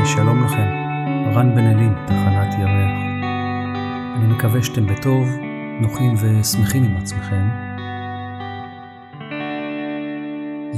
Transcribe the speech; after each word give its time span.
היי, 0.00 0.08
שלום 0.08 0.44
לכם. 0.44 0.68
רן 1.34 1.54
בן 1.54 1.66
אלים, 1.66 1.94
תחנת 2.06 2.54
ירח. 2.58 2.92
אני 4.16 4.34
מקווה 4.34 4.62
שאתם 4.62 4.86
בטוב, 4.86 5.28
נוחים 5.82 6.14
ושמחים 6.14 6.82
עם 6.82 6.96
עצמכם. 6.96 7.48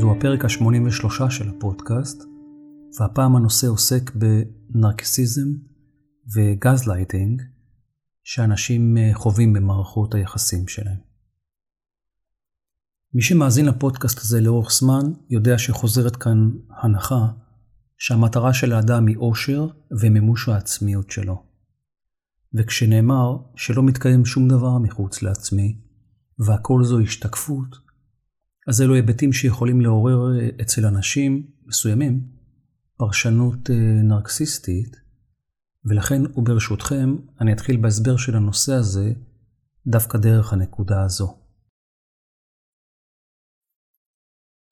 זו 0.00 0.12
הפרק 0.12 0.44
ה-83 0.44 1.30
של 1.30 1.48
הפודקאסט, 1.48 2.22
והפעם 3.00 3.36
הנושא 3.36 3.66
עוסק 3.66 4.10
בנרקסיזם 4.14 5.48
וגזלייטינג 6.34 7.42
שאנשים 8.24 8.96
אה, 8.98 9.10
חווים 9.14 9.52
במערכות 9.52 10.14
היחסים 10.14 10.68
שלהם. 10.68 10.98
מי 13.14 13.22
שמאזין 13.22 13.66
לפודקאסט 13.66 14.18
הזה 14.18 14.40
לאורך 14.40 14.70
זמן 14.70 15.12
יודע 15.30 15.58
שחוזרת 15.58 16.16
כאן 16.16 16.50
הנחה 16.82 17.26
שהמטרה 18.04 18.54
של 18.54 18.72
האדם 18.72 19.06
היא 19.06 19.16
אושר 19.16 19.66
ומימוש 20.00 20.48
העצמיות 20.48 21.10
שלו. 21.10 21.44
וכשנאמר 22.54 23.36
שלא 23.56 23.82
מתקיים 23.82 24.24
שום 24.24 24.48
דבר 24.48 24.78
מחוץ 24.78 25.22
לעצמי, 25.22 25.80
והכל 26.38 26.84
זו 26.84 27.00
השתקפות, 27.00 27.76
אז 28.68 28.82
אלו 28.82 28.94
היבטים 28.94 29.32
שיכולים 29.32 29.80
לעורר 29.80 30.40
אה, 30.40 30.48
אצל 30.62 30.86
אנשים 30.86 31.46
מסוימים 31.66 32.28
פרשנות 32.96 33.70
אה, 33.70 34.02
נרקסיסטית, 34.02 34.96
ולכן 35.84 36.22
וברשותכם 36.36 37.16
אני 37.40 37.52
אתחיל 37.52 37.76
בהסבר 37.76 38.16
של 38.16 38.36
הנושא 38.36 38.72
הזה 38.72 39.12
דווקא 39.86 40.18
דרך 40.18 40.52
הנקודה 40.52 41.02
הזו. 41.02 41.38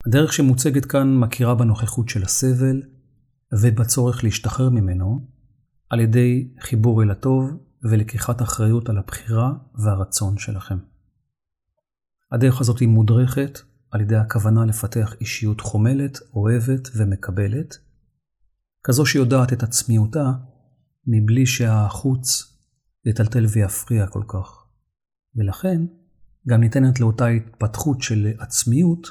הדרך 0.07 0.33
שמוצגת 0.33 0.85
כאן 0.85 1.17
מכירה 1.17 1.55
בנוכחות 1.55 2.09
של 2.09 2.23
הסבל 2.23 2.83
ובצורך 3.53 4.25
להשתחרר 4.25 4.71
ממנו 4.71 5.27
על 5.89 6.01
ידי 6.01 6.49
חיבור 6.61 7.03
אל 7.03 7.11
הטוב 7.11 7.51
ולקיחת 7.83 8.43
אחריות 8.43 8.89
על 8.89 8.99
הבחירה 8.99 9.53
והרצון 9.75 10.39
שלכם. 10.39 10.79
הדרך 12.33 12.61
הזאת 12.61 12.79
היא 12.79 12.89
מודרכת 12.89 13.59
על 13.91 14.01
ידי 14.01 14.17
הכוונה 14.17 14.65
לפתח 14.65 15.15
אישיות 15.21 15.61
חומלת, 15.61 16.19
אוהבת 16.35 16.89
ומקבלת, 16.97 17.79
כזו 18.85 19.07
שיודעת 19.07 19.53
את 19.53 19.63
עצמיותה 19.63 20.33
מבלי 21.07 21.47
שהחוץ 21.47 22.57
יטלטל 23.05 23.47
ויפריע 23.47 24.07
כל 24.07 24.23
כך. 24.29 24.65
ולכן 25.37 25.83
גם 26.49 26.61
ניתנת 26.61 27.01
לאותה 27.01 27.27
התפתחות 27.27 28.03
של 28.03 28.29
עצמיות 28.39 29.07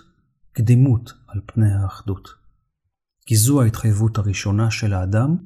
קדימות 0.52 1.14
על 1.28 1.42
פני 1.46 1.72
האחדות. 1.74 2.39
כי 3.26 3.36
זו 3.36 3.62
ההתחייבות 3.62 4.18
הראשונה 4.18 4.72
של 4.72 4.94
האדם, 4.94 5.38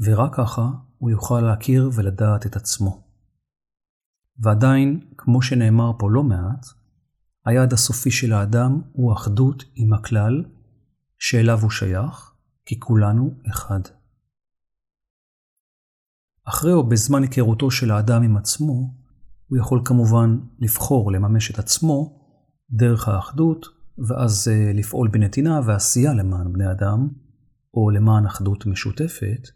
ורק 0.00 0.36
ככה 0.36 0.68
הוא 0.98 1.10
יוכל 1.10 1.40
להכיר 1.40 1.90
ולדעת 1.94 2.46
את 2.46 2.56
עצמו. 2.56 3.02
ועדיין, 4.38 5.00
כמו 5.18 5.42
שנאמר 5.42 5.92
פה 5.98 6.10
לא 6.10 6.22
מעט, 6.22 6.66
היעד 7.46 7.72
הסופי 7.72 8.10
של 8.10 8.32
האדם 8.32 8.80
הוא 8.92 9.12
אחדות 9.12 9.64
עם 9.74 9.92
הכלל 9.92 10.44
שאליו 11.18 11.58
הוא 11.62 11.70
שייך, 11.70 12.32
כי 12.66 12.80
כולנו 12.80 13.30
אחד. 13.50 13.80
אחרי 16.44 16.72
או 16.72 16.88
בזמן 16.88 17.22
היכרותו 17.22 17.70
של 17.70 17.90
האדם 17.90 18.22
עם 18.22 18.36
עצמו, 18.36 18.94
הוא 19.46 19.58
יכול 19.58 19.82
כמובן 19.84 20.38
לבחור 20.58 21.12
לממש 21.12 21.50
את 21.50 21.58
עצמו 21.58 22.26
דרך 22.70 23.08
האחדות, 23.08 23.66
ואז 23.98 24.48
uh, 24.48 24.76
לפעול 24.76 25.08
בנתינה 25.08 25.60
ועשייה 25.66 26.14
למען 26.14 26.52
בני 26.52 26.70
אדם, 26.70 27.08
או 27.74 27.90
למען 27.90 28.26
אחדות 28.26 28.66
משותפת, 28.66 29.48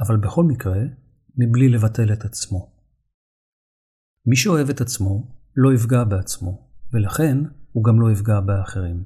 אבל 0.00 0.16
בכל 0.16 0.44
מקרה, 0.44 0.82
מבלי 1.36 1.68
לבטל 1.68 2.12
את 2.12 2.24
עצמו. 2.24 2.72
מי 4.26 4.36
שאוהב 4.36 4.70
את 4.70 4.80
עצמו, 4.80 5.26
לא 5.56 5.74
יפגע 5.74 6.04
בעצמו, 6.04 6.68
ולכן 6.92 7.38
הוא 7.72 7.84
גם 7.84 8.00
לא 8.00 8.12
יפגע 8.12 8.40
באחרים. 8.40 9.04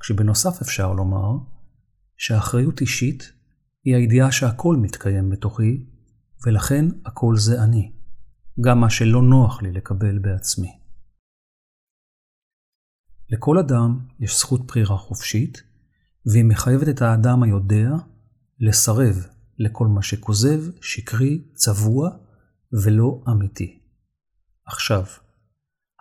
כשבנוסף 0.00 0.60
אפשר 0.62 0.92
לומר 0.92 1.38
שאחריות 2.16 2.80
אישית 2.80 3.32
היא 3.84 3.96
הידיעה 3.96 4.32
שהכל 4.32 4.76
מתקיים 4.76 5.30
בתוכי, 5.30 5.86
ולכן 6.46 6.84
הכל 7.06 7.36
זה 7.36 7.62
אני, 7.64 7.92
גם 8.60 8.80
מה 8.80 8.90
שלא 8.90 9.22
נוח 9.22 9.62
לי 9.62 9.72
לקבל 9.72 10.18
בעצמי. 10.18 10.85
לכל 13.30 13.58
אדם 13.58 13.98
יש 14.20 14.38
זכות 14.38 14.66
בחירה 14.66 14.96
חופשית, 14.96 15.62
והיא 16.26 16.44
מחייבת 16.44 16.88
את 16.88 17.02
האדם 17.02 17.42
היודע 17.42 17.90
לסרב 18.60 19.26
לכל 19.58 19.86
מה 19.86 20.02
שכוזב, 20.02 20.60
שקרי, 20.80 21.44
צבוע 21.54 22.10
ולא 22.84 23.24
אמיתי. 23.28 23.80
עכשיו, 24.66 25.04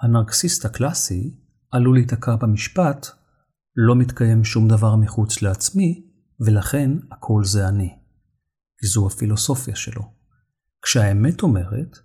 הנרקסיסט 0.02 0.66
הקלאסי 0.66 1.36
עלול 1.72 1.96
להיתקע 1.96 2.36
במשפט 2.36 3.08
לא 3.76 3.96
מתקיים 3.96 4.44
שום 4.44 4.68
דבר 4.68 4.96
מחוץ 4.96 5.42
לעצמי, 5.42 6.06
ולכן 6.40 6.92
הכל 7.12 7.44
זה 7.44 7.68
אני. 7.68 7.90
כי 8.78 8.88
זו 8.88 9.08
הפילוסופיה 9.08 9.76
שלו. 9.76 10.02
כשהאמת 10.82 11.42
אומרת 11.42 11.98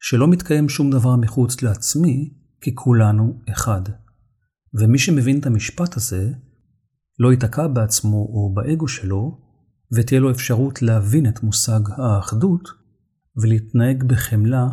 שלא 0.00 0.28
מתקיים 0.28 0.68
שום 0.68 0.90
דבר 0.90 1.16
מחוץ 1.16 1.62
לעצמי, 1.62 2.34
כי 2.60 2.74
כולנו 2.74 3.42
אחד. 3.52 3.82
ומי 4.74 4.98
שמבין 4.98 5.40
את 5.40 5.46
המשפט 5.46 5.96
הזה, 5.96 6.32
לא 7.18 7.32
ייתקע 7.32 7.66
בעצמו 7.66 8.16
או 8.16 8.54
באגו 8.54 8.88
שלו, 8.88 9.40
ותהיה 9.96 10.20
לו 10.20 10.30
אפשרות 10.30 10.82
להבין 10.82 11.28
את 11.28 11.42
מושג 11.42 11.80
האחדות 11.96 12.68
ולהתנהג 13.36 14.04
בחמלה 14.04 14.66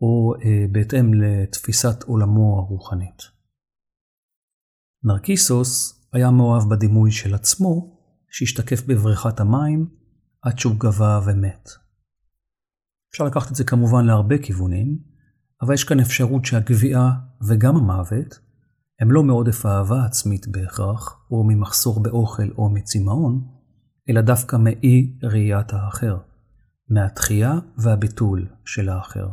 או 0.00 0.34
אה, 0.44 0.66
בהתאם 0.72 1.14
לתפיסת 1.14 2.02
עולמו 2.02 2.58
הרוחנית. 2.58 3.22
נרקיסוס 5.04 6.00
היה 6.12 6.30
מאוהב 6.30 6.62
בדימוי 6.70 7.10
של 7.10 7.34
עצמו, 7.34 7.98
שהשתקף 8.30 8.82
בבריכת 8.86 9.40
המים 9.40 9.86
עד 10.42 10.58
שהוא 10.58 10.76
גבה 10.78 11.20
ומת. 11.26 11.68
אפשר 13.10 13.24
לקחת 13.24 13.50
את 13.50 13.56
זה 13.56 13.64
כמובן 13.64 14.04
להרבה 14.04 14.38
כיוונים, 14.38 14.98
אבל 15.62 15.74
יש 15.74 15.84
כאן 15.84 16.00
אפשרות 16.00 16.44
שהגביעה 16.44 17.10
וגם 17.48 17.76
המוות 17.76 18.38
הם 19.00 19.10
לא 19.10 19.22
מעודף 19.22 19.66
אהבה 19.66 20.04
עצמית 20.04 20.48
בהכרח, 20.48 21.26
או 21.30 21.44
ממחסור 21.44 22.02
באוכל 22.02 22.50
או 22.58 22.70
מצמאון, 22.70 23.48
אלא 24.10 24.20
דווקא 24.20 24.56
מאי 24.56 25.18
ראיית 25.22 25.72
האחר, 25.72 26.18
מהתחייה 26.88 27.52
והביטול 27.78 28.48
של 28.64 28.88
האחר. 28.88 29.28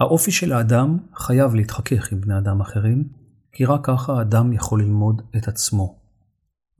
האופי 0.00 0.30
של 0.30 0.52
האדם 0.52 0.98
חייב 1.14 1.54
להתחכך 1.54 2.12
עם 2.12 2.20
בני 2.20 2.38
אדם 2.38 2.60
אחרים, 2.60 3.08
כי 3.52 3.64
רק 3.64 3.86
ככה 3.86 4.18
האדם 4.18 4.52
יכול 4.52 4.82
ללמוד 4.82 5.22
את 5.36 5.48
עצמו. 5.48 5.98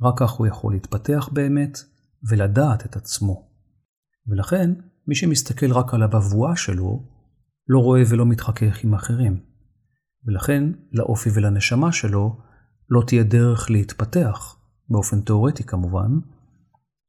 רק 0.03 0.15
כך 0.19 0.31
הוא 0.31 0.47
יכול 0.47 0.73
להתפתח 0.73 1.29
באמת 1.33 1.79
ולדעת 2.29 2.87
את 2.87 2.97
עצמו. 2.97 3.49
ולכן, 4.27 4.71
מי 5.07 5.15
שמסתכל 5.15 5.73
רק 5.73 5.95
על 5.95 6.03
הבבואה 6.03 6.57
שלו, 6.57 7.03
לא 7.69 7.79
רואה 7.79 8.03
ולא 8.09 8.27
מתחכך 8.27 8.85
עם 8.85 8.95
אחרים. 8.95 9.48
ולכן 10.29 10.65
לאופי 10.93 11.31
ולנשמה 11.35 11.93
שלו 11.93 12.41
לא 12.91 13.03
תהיה 13.07 13.23
דרך 13.23 13.71
להתפתח, 13.71 14.57
באופן 14.89 15.21
תאורטי 15.21 15.65
כמובן, 15.65 16.11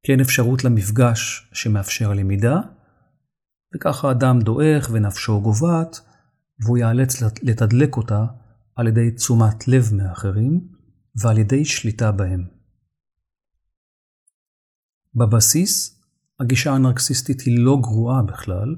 כי 0.04 0.12
אין 0.12 0.20
אפשרות 0.20 0.64
למפגש 0.64 1.50
שמאפשר 1.54 2.14
למידה, 2.14 2.60
וככה 3.76 4.08
האדם 4.08 4.40
דועך 4.40 4.90
ונפשו 4.92 5.42
גוועת, 5.42 6.00
והוא 6.64 6.78
ייאלץ 6.78 7.22
לתדלק 7.22 7.98
אותה 7.98 8.26
על 8.76 8.88
ידי 8.88 9.12
תשומת 9.12 9.68
לב 9.68 9.90
מאחרים 9.94 10.68
ועל 11.24 11.38
ידי 11.38 11.66
שליטה 11.66 12.12
בהם. 12.12 12.46
בבסיס, 15.16 16.02
הגישה 16.40 16.72
הנרקסיסטית 16.72 17.42
היא 17.42 17.66
לא 17.66 17.78
גרועה 17.82 18.22
בכלל, 18.22 18.76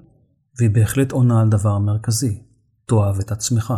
והיא 0.58 0.70
בהחלט 0.70 1.12
עונה 1.12 1.42
על 1.42 1.50
דבר 1.50 1.80
מרכזי, 1.80 2.44
תאהב 2.86 3.20
את 3.20 3.32
עצמך. 3.32 3.74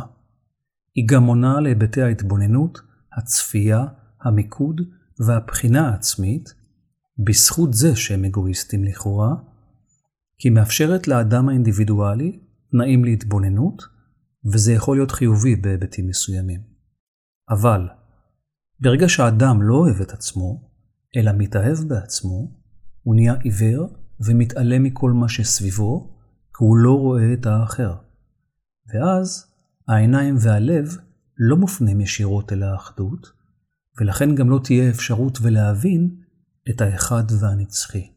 היא 0.96 1.08
גם 1.08 1.26
עונה 1.26 1.60
להיבטי 1.60 2.02
ההתבוננות, 2.02 2.80
הצפייה, 3.18 3.86
המיקוד 4.22 4.82
והבחינה 5.28 5.90
העצמית, 5.90 6.54
בזכות 7.18 7.74
זה 7.74 7.96
שהם 7.96 8.26
אגואיסטים 8.26 8.84
לכאורה, 8.84 9.36
כי 10.38 10.50
מאפשרת 10.50 11.08
לאדם 11.08 11.50
האינדיבידואלי 11.50 12.40
תנאים 12.72 13.06
להתבוננות, 13.06 13.84
וזה 14.54 14.74
יכול 14.74 14.98
להיות 14.98 15.12
חיובי 15.12 15.56
בהיבטים 15.56 16.08
מסוימים. 16.08 16.62
אבל, 17.50 17.88
ברגע 18.80 19.10
שהאדם 19.10 19.62
לא 19.62 19.76
אוהב 19.76 20.02
את 20.02 20.12
עצמו, 20.12 20.70
אלא 21.18 21.32
מתאהב 21.38 21.78
בעצמו, 21.88 22.52
הוא 23.04 23.16
נהיה 23.16 23.34
עיוור 23.34 23.88
ומתעלם 24.28 24.84
מכל 24.84 25.12
מה 25.12 25.30
שסביבו, 25.30 26.18
כי 26.58 26.64
הוא 26.64 26.78
לא 26.78 26.92
רואה 26.92 27.34
את 27.34 27.46
האחר. 27.46 27.96
ואז 28.94 29.53
העיניים 29.88 30.36
והלב 30.40 30.98
לא 31.38 31.58
מופנים 31.58 32.02
ישירות 32.02 32.54
אל 32.54 32.64
האחדות, 32.64 33.32
ולכן 34.00 34.36
גם 34.36 34.50
לא 34.50 34.60
תהיה 34.64 34.90
אפשרות 34.90 35.38
ולהבין 35.42 36.16
את 36.70 36.82
האחד 36.82 37.24
והנצחי, 37.40 38.08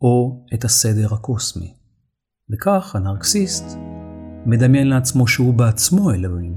או 0.00 0.44
את 0.54 0.64
הסדר 0.64 1.14
הקוסמי. 1.14 1.74
וכך 2.50 2.96
הנרקסיסט 2.96 3.64
מדמיין 4.46 4.88
לעצמו 4.88 5.28
שהוא 5.28 5.54
בעצמו 5.54 6.10
אלוהים, 6.10 6.56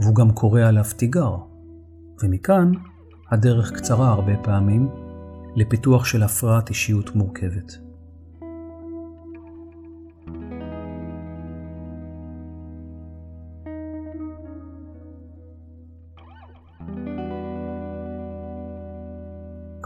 והוא 0.00 0.14
גם 0.14 0.32
קורא 0.32 0.60
עליו 0.60 0.84
תיגר. 0.96 1.36
ומכאן 2.22 2.72
הדרך 3.30 3.72
קצרה 3.72 4.08
הרבה 4.08 4.36
פעמים 4.42 4.88
לפיתוח 5.56 6.04
של 6.04 6.22
הפרעת 6.22 6.68
אישיות 6.68 7.14
מורכבת. 7.14 7.85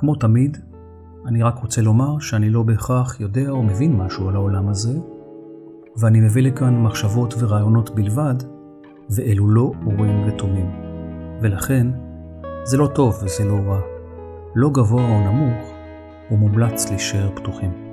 כמו 0.00 0.14
תמיד, 0.14 0.58
אני 1.26 1.42
רק 1.42 1.58
רוצה 1.58 1.82
לומר 1.82 2.18
שאני 2.18 2.50
לא 2.50 2.62
בהכרח 2.62 3.20
יודע 3.20 3.50
או 3.50 3.62
מבין 3.62 3.96
משהו 3.96 4.28
על 4.28 4.34
העולם 4.34 4.68
הזה, 4.68 4.98
ואני 5.96 6.20
מביא 6.20 6.42
לכאן 6.42 6.82
מחשבות 6.82 7.34
ורעיונות 7.38 7.94
בלבד, 7.94 8.34
ואלו 9.10 9.48
לא 9.48 9.72
אורים 9.86 10.28
ותומים. 10.28 10.70
ולכן, 11.40 11.86
זה 12.64 12.76
לא 12.76 12.86
טוב 12.86 13.14
וזה 13.22 13.44
לא 13.44 13.54
רע. 13.54 13.80
לא 14.54 14.70
גבוה 14.70 15.02
או 15.02 15.32
נמוך, 15.32 15.70
ומומלץ 16.30 16.88
להישאר 16.88 17.30
פתוחים. 17.34 17.89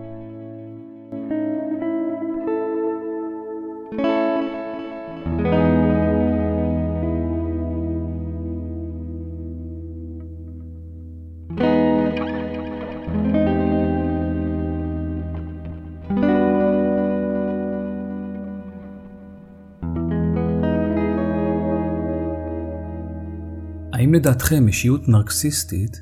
לדעתכם 24.27 24.68
אישיות 24.68 25.07
נרקסיסטית 25.07 26.01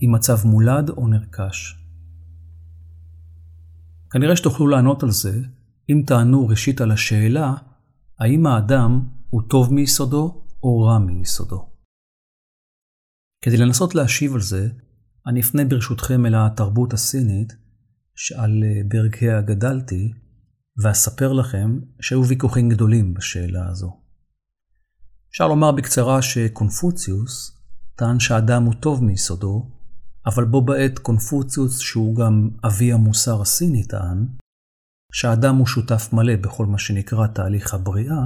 היא 0.00 0.08
מצב 0.08 0.36
מולד 0.44 0.90
או 0.90 1.08
נרכש? 1.08 1.74
כנראה 4.10 4.36
שתוכלו 4.36 4.66
לענות 4.66 5.02
על 5.02 5.10
זה 5.10 5.42
אם 5.90 6.02
תענו 6.06 6.48
ראשית 6.48 6.80
על 6.80 6.90
השאלה 6.90 7.54
האם 8.18 8.46
האדם 8.46 9.08
הוא 9.30 9.42
טוב 9.48 9.74
מיסודו 9.74 10.44
או 10.62 10.82
רע 10.82 10.98
מיסודו. 10.98 11.70
כדי 13.44 13.56
לנסות 13.56 13.94
להשיב 13.94 14.34
על 14.34 14.40
זה, 14.40 14.68
אני 15.26 15.40
אפנה 15.40 15.64
ברשותכם 15.64 16.26
אל 16.26 16.34
התרבות 16.34 16.92
הסינית 16.92 17.52
שעל 18.14 18.62
ברכיה 18.88 19.40
גדלתי, 19.40 20.12
ואספר 20.82 21.32
לכם 21.32 21.80
שהיו 22.00 22.24
ויכוחים 22.24 22.68
גדולים 22.68 23.14
בשאלה 23.14 23.68
הזו. 23.68 24.00
אפשר 25.30 25.48
לומר 25.48 25.72
בקצרה 25.72 26.22
שקונפוציוס 26.22 27.55
טען 27.96 28.20
שהאדם 28.20 28.64
הוא 28.64 28.74
טוב 28.74 29.04
מיסודו, 29.04 29.70
אבל 30.26 30.44
בו 30.44 30.62
בעת 30.62 30.98
קונפוציוס, 30.98 31.78
שהוא 31.78 32.16
גם 32.16 32.50
אבי 32.66 32.92
המוסר 32.92 33.42
הסיני, 33.42 33.84
טען 33.84 34.26
שהאדם 35.12 35.56
הוא 35.56 35.66
שותף 35.66 36.08
מלא 36.12 36.36
בכל 36.36 36.66
מה 36.66 36.78
שנקרא 36.78 37.26
תהליך 37.26 37.74
הבריאה, 37.74 38.22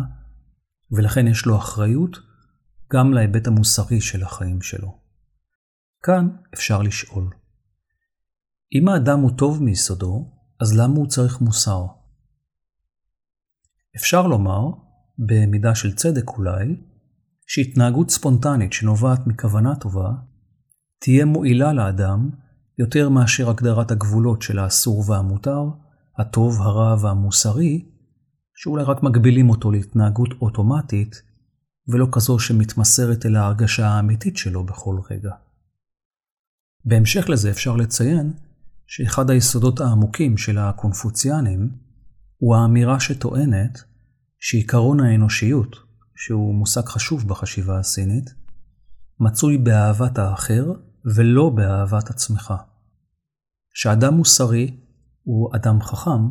ולכן 0.92 1.26
יש 1.26 1.46
לו 1.46 1.56
אחריות 1.58 2.16
גם 2.92 3.12
להיבט 3.12 3.46
המוסרי 3.46 4.00
של 4.00 4.22
החיים 4.22 4.62
שלו. 4.62 4.98
כאן 6.02 6.28
אפשר 6.54 6.82
לשאול, 6.82 7.30
אם 8.74 8.88
האדם 8.88 9.20
הוא 9.20 9.30
טוב 9.38 9.62
מיסודו, 9.62 10.30
אז 10.60 10.78
למה 10.78 10.94
הוא 10.94 11.06
צריך 11.06 11.40
מוסר? 11.40 11.86
אפשר 13.96 14.26
לומר, 14.26 14.70
במידה 15.18 15.74
של 15.74 15.94
צדק 15.94 16.28
אולי, 16.28 16.76
שהתנהגות 17.52 18.10
ספונטנית 18.10 18.72
שנובעת 18.72 19.26
מכוונה 19.26 19.76
טובה, 19.76 20.10
תהיה 20.98 21.24
מועילה 21.24 21.72
לאדם 21.72 22.30
יותר 22.78 23.08
מאשר 23.08 23.50
הגדרת 23.50 23.90
הגבולות 23.90 24.42
של 24.42 24.58
האסור 24.58 25.10
והמותר, 25.10 25.64
הטוב, 26.18 26.60
הרע 26.60 26.96
והמוסרי, 27.00 27.84
שאולי 28.54 28.84
רק 28.84 29.02
מגבילים 29.02 29.50
אותו 29.50 29.70
להתנהגות 29.70 30.28
אוטומטית, 30.40 31.22
ולא 31.88 32.08
כזו 32.12 32.38
שמתמסרת 32.38 33.26
אל 33.26 33.36
ההרגשה 33.36 33.88
האמיתית 33.88 34.36
שלו 34.36 34.66
בכל 34.66 34.96
רגע. 35.10 35.32
בהמשך 36.84 37.28
לזה 37.28 37.50
אפשר 37.50 37.76
לציין 37.76 38.32
שאחד 38.86 39.30
היסודות 39.30 39.80
העמוקים 39.80 40.36
של 40.36 40.58
הקונפוציאנים 40.58 41.70
הוא 42.36 42.56
האמירה 42.56 43.00
שטוענת 43.00 43.82
שעיקרון 44.38 45.00
האנושיות, 45.00 45.89
שהוא 46.16 46.54
מושג 46.54 46.84
חשוב 46.84 47.28
בחשיבה 47.28 47.78
הסינית, 47.78 48.34
מצוי 49.20 49.58
באהבת 49.58 50.18
האחר 50.18 50.72
ולא 51.16 51.50
באהבת 51.50 52.10
עצמך. 52.10 52.54
שאדם 53.74 54.14
מוסרי 54.14 54.76
הוא 55.22 55.56
אדם 55.56 55.82
חכם, 55.82 56.30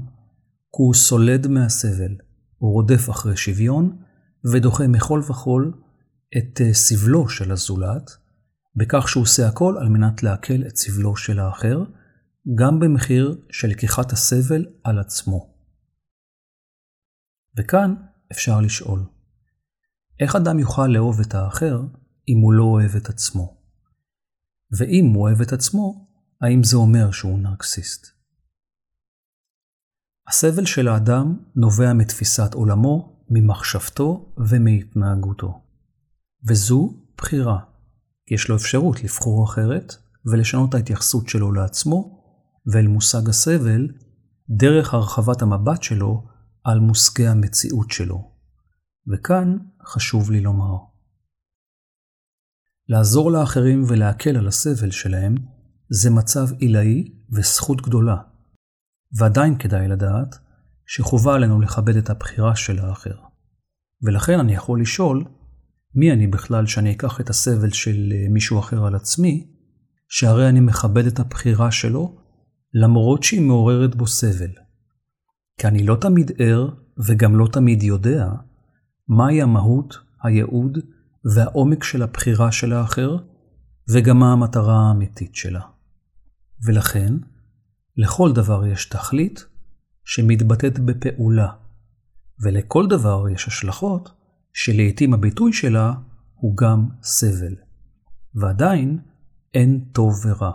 כי 0.71 0.81
הוא 0.83 0.93
סולד 0.93 1.47
מהסבל, 1.47 2.15
הוא 2.57 2.73
רודף 2.73 3.09
אחרי 3.09 3.37
שוויון 3.37 3.97
ודוחה 4.53 4.87
מכל 4.87 5.21
וכול 5.29 5.73
את 6.37 6.61
אה, 6.61 6.73
סבלו 6.73 7.29
של 7.29 7.51
הזולת, 7.51 8.11
בכך 8.75 9.09
שהוא 9.09 9.23
עושה 9.23 9.47
הכל 9.47 9.75
על 9.79 9.89
מנת 9.89 10.23
להקל 10.23 10.63
את 10.67 10.75
סבלו 10.75 11.15
של 11.15 11.39
האחר, 11.39 11.83
גם 12.55 12.79
במחיר 12.79 13.41
של 13.51 13.67
לקיחת 13.67 14.11
הסבל 14.11 14.65
על 14.83 14.99
עצמו. 14.99 15.53
וכאן 17.57 17.95
אפשר 18.31 18.61
לשאול, 18.61 19.05
איך 20.19 20.35
אדם 20.35 20.59
יוכל 20.59 20.87
לאהוב 20.87 21.19
את 21.19 21.35
האחר 21.35 21.81
אם 22.27 22.39
הוא 22.41 22.53
לא 22.53 22.63
אוהב 22.63 22.95
את 22.95 23.09
עצמו? 23.09 23.57
ואם 24.77 25.05
הוא 25.05 25.23
אוהב 25.23 25.41
את 25.41 25.53
עצמו, 25.53 26.07
האם 26.41 26.63
זה 26.63 26.77
אומר 26.77 27.11
שהוא 27.11 27.39
נרקסיסט? 27.39 28.07
הסבל 30.27 30.65
של 30.65 30.87
האדם 30.87 31.37
נובע 31.55 31.93
מתפיסת 31.93 32.53
עולמו, 32.53 33.25
ממחשבתו 33.29 34.35
ומהתנהגותו. 34.49 35.61
וזו 36.47 36.93
בחירה, 37.17 37.59
יש 38.31 38.49
לו 38.49 38.55
אפשרות 38.55 39.03
לבחור 39.03 39.45
אחרת 39.45 39.95
ולשנות 40.25 40.73
ההתייחסות 40.73 41.29
שלו 41.29 41.51
לעצמו 41.51 42.23
ואל 42.65 42.87
מושג 42.87 43.29
הסבל 43.29 43.87
דרך 44.49 44.93
הרחבת 44.93 45.41
המבט 45.41 45.83
שלו 45.83 46.27
על 46.63 46.79
מושגי 46.79 47.27
המציאות 47.27 47.91
שלו. 47.91 48.28
וכאן 49.07 49.57
חשוב 49.85 50.31
לי 50.31 50.41
לומר. 50.41 50.77
לעזור 52.87 53.31
לאחרים 53.31 53.83
ולהקל 53.87 54.37
על 54.37 54.47
הסבל 54.47 54.91
שלהם 54.91 55.35
זה 55.89 56.09
מצב 56.09 56.47
עילאי 56.57 57.11
וזכות 57.31 57.81
גדולה. 57.81 58.17
ועדיין 59.17 59.57
כדאי 59.57 59.87
לדעת 59.87 60.35
שחובה 60.85 61.35
עלינו 61.35 61.61
לכבד 61.61 61.95
את 61.95 62.09
הבחירה 62.09 62.55
של 62.55 62.79
האחר. 62.79 63.15
ולכן 64.01 64.39
אני 64.39 64.53
יכול 64.53 64.81
לשאול, 64.81 65.25
מי 65.95 66.11
אני 66.11 66.27
בכלל 66.27 66.65
שאני 66.65 66.91
אקח 66.91 67.21
את 67.21 67.29
הסבל 67.29 67.69
של 67.69 68.13
אה, 68.15 68.29
מישהו 68.29 68.59
אחר 68.59 68.85
על 68.85 68.95
עצמי, 68.95 69.47
שהרי 70.09 70.49
אני 70.49 70.59
מכבד 70.59 71.05
את 71.05 71.19
הבחירה 71.19 71.71
שלו, 71.71 72.17
למרות 72.73 73.23
שהיא 73.23 73.41
מעוררת 73.41 73.95
בו 73.95 74.07
סבל. 74.07 74.51
כי 75.57 75.67
אני 75.67 75.83
לא 75.83 75.97
תמיד 76.01 76.31
ער 76.37 76.69
וגם 77.07 77.35
לא 77.35 77.47
תמיד 77.51 77.83
יודע 77.83 78.29
מהי 79.09 79.41
המהות, 79.41 79.97
הייעוד 80.23 80.77
והעומק 81.35 81.83
של 81.83 82.01
הבחירה 82.01 82.51
של 82.51 82.73
האחר, 82.73 83.17
וגם 83.93 84.19
מה 84.19 84.33
המטרה 84.33 84.87
האמיתית 84.87 85.35
שלה. 85.35 85.61
ולכן, 86.65 87.13
לכל 87.97 88.33
דבר 88.33 88.65
יש 88.65 88.85
תכלית 88.85 89.45
שמתבטאת 90.05 90.79
בפעולה, 90.79 91.47
ולכל 92.43 92.87
דבר 92.87 93.29
יש 93.29 93.47
השלכות 93.47 94.09
שלעיתים 94.53 95.13
הביטוי 95.13 95.53
שלה 95.53 95.93
הוא 96.33 96.57
גם 96.57 96.89
סבל. 97.03 97.55
ועדיין 98.35 98.99
אין 99.53 99.85
טוב 99.91 100.13
ורע. 100.25 100.51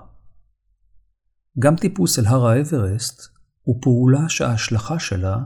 גם 1.58 1.76
טיפוס 1.76 2.18
אל 2.18 2.26
הר 2.26 2.46
האברסט 2.46 3.22
הוא 3.62 3.78
פעולה 3.82 4.28
שההשלכה 4.28 4.98
שלה 4.98 5.38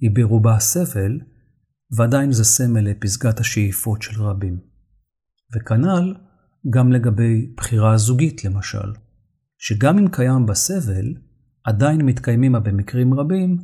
היא 0.00 0.10
ברובה 0.14 0.58
סבל, 0.58 1.20
ועדיין 1.96 2.32
זה 2.32 2.44
סמל 2.44 2.80
לפסגת 2.80 3.40
השאיפות 3.40 4.02
של 4.02 4.22
רבים. 4.22 4.58
וכנ"ל 5.56 6.14
גם 6.70 6.92
לגבי 6.92 7.54
בחירה 7.56 7.96
זוגית 7.98 8.44
למשל, 8.44 8.92
שגם 9.58 9.98
אם 9.98 10.08
קיים 10.08 10.46
בה 10.46 10.54
סבל, 10.54 11.14
עדיין 11.64 12.02
מתקיימים 12.02 12.52
בה 12.52 12.58
במקרים 12.60 13.14
רבים 13.14 13.58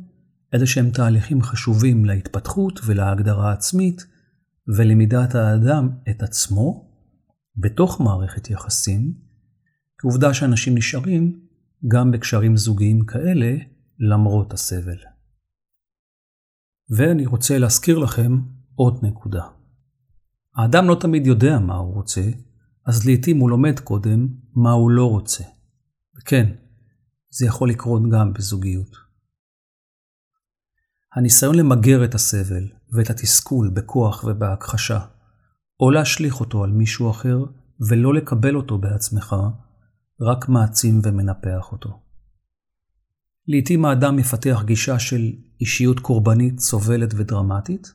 איזה 0.53 0.65
שהם 0.65 0.89
תהליכים 0.89 1.41
חשובים 1.41 2.05
להתפתחות 2.05 2.79
ולהגדרה 2.85 3.49
העצמית 3.49 4.05
ולמידת 4.77 5.35
האדם 5.35 5.89
את 6.09 6.23
עצמו 6.23 6.89
בתוך 7.57 8.01
מערכת 8.01 8.49
יחסים, 8.49 9.13
כעובדה 9.97 10.33
שאנשים 10.33 10.77
נשארים 10.77 11.39
גם 11.87 12.11
בקשרים 12.11 12.57
זוגיים 12.57 13.05
כאלה 13.05 13.55
למרות 13.99 14.53
הסבל. 14.53 14.97
ואני 16.89 17.25
רוצה 17.25 17.57
להזכיר 17.57 17.97
לכם 17.97 18.39
עוד 18.75 18.99
נקודה. 19.01 19.43
האדם 20.55 20.89
לא 20.89 20.97
תמיד 21.01 21.27
יודע 21.27 21.59
מה 21.59 21.75
הוא 21.75 21.93
רוצה, 21.93 22.21
אז 22.85 23.05
לעתים 23.05 23.39
הוא 23.39 23.49
לומד 23.49 23.79
קודם 23.79 24.27
מה 24.55 24.71
הוא 24.71 24.91
לא 24.91 25.05
רוצה. 25.05 25.43
וכן, 26.17 26.55
זה 27.29 27.45
יכול 27.45 27.69
לקרות 27.69 28.01
גם 28.11 28.33
בזוגיות. 28.33 28.95
הניסיון 31.15 31.55
למגר 31.55 32.05
את 32.05 32.15
הסבל 32.15 32.67
ואת 32.93 33.09
התסכול 33.09 33.69
בכוח 33.69 34.23
ובהכחשה, 34.23 34.99
או 35.79 35.91
להשליך 35.91 36.39
אותו 36.39 36.63
על 36.63 36.71
מישהו 36.71 37.11
אחר 37.11 37.37
ולא 37.89 38.13
לקבל 38.13 38.55
אותו 38.55 38.77
בעצמך, 38.77 39.35
רק 40.21 40.49
מעצים 40.49 41.01
ומנפח 41.03 41.71
אותו. 41.71 42.08
לעתים 43.51 43.85
האדם 43.85 44.15
מפתח 44.15 44.63
גישה 44.65 44.99
של 44.99 45.31
אישיות 45.61 45.99
קורבנית, 45.99 46.59
סובלת 46.59 47.13
ודרמטית, 47.17 47.93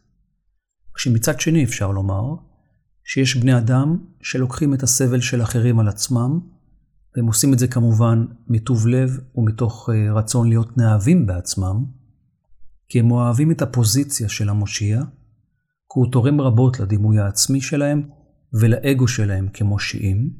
כשמצד 0.95 1.41
שני 1.41 1.65
אפשר 1.65 1.91
לומר 1.91 2.35
שיש 3.05 3.37
בני 3.37 3.59
אדם 3.59 3.99
שלוקחים 4.21 4.75
את 4.75 4.83
הסבל 4.83 5.21
של 5.21 5.43
אחרים 5.43 5.81
על 5.81 5.89
עצמם, 5.89 6.41
והם 7.17 7.27
עושים 7.27 7.53
את 7.53 7.59
זה 7.59 7.69
כמובן 7.69 8.25
מטוב 8.49 8.87
לב 8.87 9.19
ומתוך 9.35 9.91
אה, 9.93 10.13
רצון 10.13 10.49
להיות 10.49 10.77
נאהבים 10.77 11.27
בעצמם, 11.27 11.85
כי 12.89 13.01
הם 13.01 13.11
אוהבים 13.11 13.51
את 13.51 13.63
הפוזיציה 13.63 14.29
של 14.29 14.49
המושיע, 14.49 15.01
כי 15.01 15.99
הוא 16.01 16.13
תורם 16.13 16.41
רבות 16.41 16.81
לדימוי 16.81 17.19
העצמי 17.19 17.61
שלהם 17.61 18.09
ולאגו 18.53 19.09
שלהם 19.09 19.49
כמושיעים, 19.49 20.31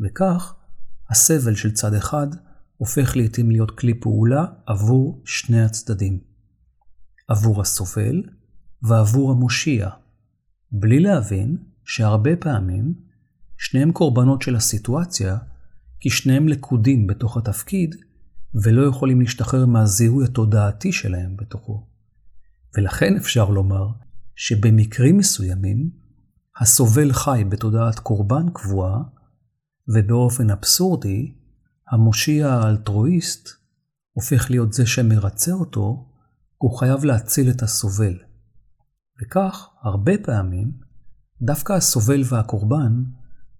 וכך 0.00 0.54
הסבל 1.10 1.54
של 1.54 1.72
צד 1.72 1.94
אחד 1.94 2.26
הופך 2.76 3.16
לעתים 3.16 3.50
להיות 3.50 3.78
כלי 3.78 4.00
פעולה 4.00 4.44
עבור 4.66 5.22
שני 5.24 5.62
הצדדים. 5.62 6.20
עבור 7.28 7.60
הסובל 7.60 8.22
ועבור 8.82 9.30
המושיע, 9.30 9.88
בלי 10.72 11.00
להבין 11.00 11.56
שהרבה 11.84 12.36
פעמים 12.36 12.94
שניהם 13.58 13.92
קורבנות 13.92 14.42
של 14.42 14.56
הסיטואציה, 14.56 15.38
כי 16.00 16.10
שניהם 16.10 16.48
לכודים 16.48 17.06
בתוך 17.06 17.36
התפקיד 17.36 17.96
ולא 18.62 18.88
יכולים 18.88 19.20
להשתחרר 19.20 19.66
מהזיהוי 19.66 20.24
התודעתי 20.24 20.92
שלהם 20.92 21.36
בתוכו. 21.36 21.86
ולכן 22.76 23.16
אפשר 23.16 23.50
לומר 23.50 23.88
שבמקרים 24.36 25.16
מסוימים 25.16 25.90
הסובל 26.60 27.12
חי 27.12 27.44
בתודעת 27.48 27.98
קורבן 27.98 28.46
קבועה, 28.54 29.02
ובאופן 29.88 30.50
אבסורדי, 30.50 31.34
המושיע 31.90 32.48
האלטרואיסט 32.48 33.48
הופך 34.12 34.50
להיות 34.50 34.72
זה 34.72 34.86
שמרצה 34.86 35.52
אותו, 35.52 36.06
הוא 36.58 36.78
חייב 36.78 37.04
להציל 37.04 37.50
את 37.50 37.62
הסובל. 37.62 38.18
וכך, 39.22 39.68
הרבה 39.82 40.12
פעמים, 40.22 40.72
דווקא 41.42 41.72
הסובל 41.72 42.22
והקורבן 42.28 43.02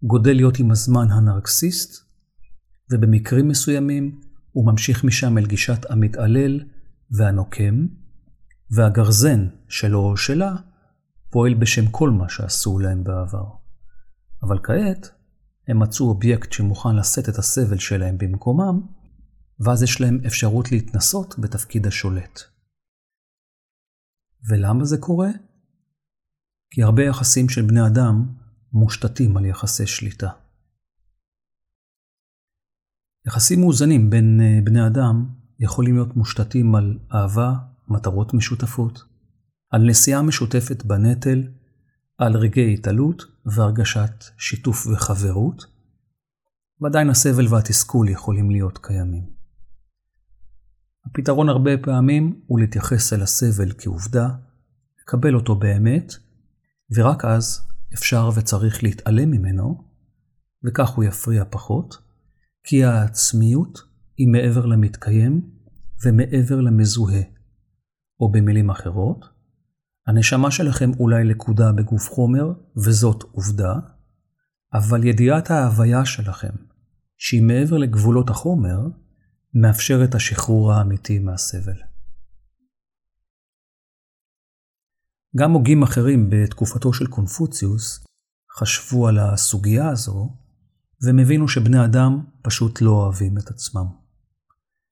גודל 0.02 0.32
להיות 0.32 0.58
עם 0.58 0.70
הזמן 0.70 1.10
הנרקסיסט, 1.10 2.06
ובמקרים 2.92 3.48
מסוימים 3.48 4.20
הוא 4.52 4.66
ממשיך 4.66 5.04
משם 5.04 5.38
אל 5.38 5.46
גישת 5.46 5.90
המתעלל 5.90 6.60
והנוקם, 7.10 7.86
והגרזן 8.70 9.48
שלו 9.68 9.98
או 9.98 10.16
שלה 10.16 10.56
פועל 11.30 11.54
בשם 11.54 11.90
כל 11.90 12.10
מה 12.10 12.28
שעשו 12.28 12.78
להם 12.78 13.04
בעבר. 13.04 13.46
אבל 14.42 14.58
כעת 14.62 15.10
הם 15.68 15.82
מצאו 15.82 16.08
אובייקט 16.08 16.52
שמוכן 16.52 16.96
לשאת 16.96 17.28
את 17.28 17.38
הסבל 17.38 17.78
שלהם 17.78 18.18
במקומם, 18.18 18.80
ואז 19.60 19.82
יש 19.82 20.00
להם 20.00 20.20
אפשרות 20.26 20.72
להתנסות 20.72 21.38
בתפקיד 21.38 21.86
השולט. 21.86 22.40
ולמה 24.48 24.84
זה 24.84 24.98
קורה? 24.98 25.28
כי 26.70 26.82
הרבה 26.82 27.02
יחסים 27.02 27.48
של 27.48 27.62
בני 27.62 27.86
אדם 27.86 28.34
מושתתים 28.72 29.36
על 29.36 29.44
יחסי 29.44 29.86
שליטה. 29.86 30.30
יחסים 33.26 33.60
מאוזנים 33.60 34.10
בין 34.10 34.40
אה, 34.40 34.58
בני 34.64 34.86
אדם 34.86 35.28
יכולים 35.58 35.94
להיות 35.94 36.16
מושתתים 36.16 36.74
על 36.74 36.98
אהבה, 37.14 37.52
מטרות 37.88 38.34
משותפות, 38.34 39.04
על 39.70 39.90
נשיאה 39.90 40.22
משותפת 40.22 40.84
בנטל, 40.84 41.42
על 42.18 42.36
רגעי 42.36 42.74
התעלות 42.74 43.24
והרגשת 43.46 44.24
שיתוף 44.38 44.86
וחברות, 44.86 45.66
ועדיין 46.80 47.10
הסבל 47.10 47.46
והתסכול 47.48 48.08
יכולים 48.08 48.50
להיות 48.50 48.78
קיימים. 48.78 49.30
הפתרון 51.06 51.48
הרבה 51.48 51.70
פעמים 51.82 52.40
הוא 52.46 52.60
להתייחס 52.60 53.12
אל 53.12 53.22
הסבל 53.22 53.72
כעובדה, 53.78 54.28
לקבל 55.02 55.34
אותו 55.34 55.54
באמת, 55.54 56.12
ורק 56.96 57.24
אז 57.24 57.60
אפשר 57.94 58.30
וצריך 58.34 58.82
להתעלם 58.82 59.30
ממנו, 59.30 59.84
וכך 60.64 60.88
הוא 60.88 61.04
יפריע 61.04 61.44
פחות, 61.50 61.98
כי 62.64 62.84
העצמיות 62.84 63.78
היא 64.16 64.28
מעבר 64.28 64.66
למתקיים 64.66 65.50
ומעבר 66.04 66.60
למזוהה. 66.60 67.22
או 68.20 68.32
במילים 68.32 68.70
אחרות, 68.70 69.24
הנשמה 70.06 70.50
שלכם 70.50 70.90
אולי 71.00 71.24
לקודה 71.24 71.72
בגוף 71.72 72.10
חומר, 72.10 72.52
וזאת 72.76 73.22
עובדה, 73.22 73.74
אבל 74.74 75.04
ידיעת 75.04 75.50
ההוויה 75.50 76.04
שלכם, 76.04 76.52
שהיא 77.16 77.42
מעבר 77.42 77.76
לגבולות 77.76 78.30
החומר, 78.30 78.78
מאפשר 79.54 80.04
את 80.04 80.14
השחרור 80.14 80.72
האמיתי 80.72 81.18
מהסבל. 81.18 81.76
גם 85.36 85.52
הוגים 85.52 85.82
אחרים 85.82 86.30
בתקופתו 86.30 86.92
של 86.92 87.06
קונפוציוס 87.06 88.06
חשבו 88.58 89.08
על 89.08 89.18
הסוגיה 89.18 89.88
הזו, 89.88 90.36
והם 91.02 91.18
הבינו 91.18 91.48
שבני 91.48 91.84
אדם 91.84 92.24
פשוט 92.42 92.80
לא 92.80 92.90
אוהבים 92.90 93.38
את 93.38 93.50
עצמם. 93.50 93.86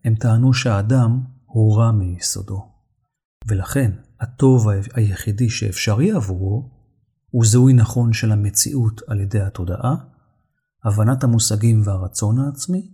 הם 0.05 0.15
טענו 0.15 0.55
שהאדם 0.55 1.21
הוא 1.45 1.79
רע 1.79 1.93
מיסודו, 1.93 2.74
ולכן 3.47 3.91
הטוב 4.21 4.69
היחידי 4.95 5.51
שאפשרי 5.51 6.13
עבורו 6.13 6.71
הוא 7.31 7.45
זיהוי 7.45 7.73
נכון 7.73 8.13
של 8.13 8.33
המציאות 8.33 9.01
על 9.07 9.21
ידי 9.21 9.41
התודעה, 9.41 9.95
הבנת 10.85 11.25
המושגים 11.25 11.83
והרצון 11.85 12.39
העצמי, 12.39 12.93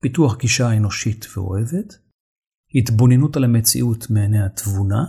פיתוח 0.00 0.36
גישה 0.36 0.76
אנושית 0.76 1.26
ואוהבת, 1.36 1.98
התבוננות 2.74 3.36
על 3.36 3.44
המציאות 3.44 4.10
מעיני 4.10 4.42
התבונה, 4.42 5.04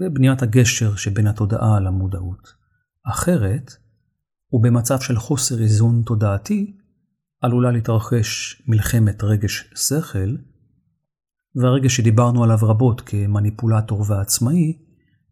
ובניית 0.00 0.42
הגשר 0.42 0.96
שבין 0.96 1.26
התודעה 1.26 1.80
למודעות. 1.80 2.48
אחרת, 3.10 3.72
ובמצב 4.52 5.00
של 5.00 5.16
חוסר 5.16 5.62
איזון 5.62 6.02
תודעתי, 6.06 6.76
עלולה 7.40 7.70
להתרחש 7.70 8.62
מלחמת 8.66 9.24
רגש 9.24 9.70
שכל, 11.54 11.60
והרגש 11.60 11.96
שדיברנו 11.96 12.44
עליו 12.44 12.58
רבות 12.62 13.00
כמניפולטור 13.00 14.04
ועצמאי, 14.08 14.78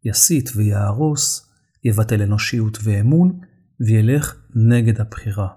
יסית 0.05 0.51
ויהרוס, 0.57 1.53
יבטל 1.85 2.23
אנושיות 2.23 2.79
ואמון, 2.83 3.41
וילך 3.87 4.37
נגד 4.55 5.01
הבחירה. 5.01 5.49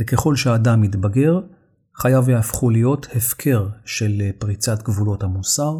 וככל 0.00 0.36
שהאדם 0.36 0.80
מתבגר, 0.80 1.40
חייו 1.96 2.30
יהפכו 2.30 2.70
להיות 2.70 3.06
הפקר 3.16 3.68
של 3.84 4.22
פריצת 4.38 4.82
גבולות 4.82 5.22
המוסר, 5.22 5.78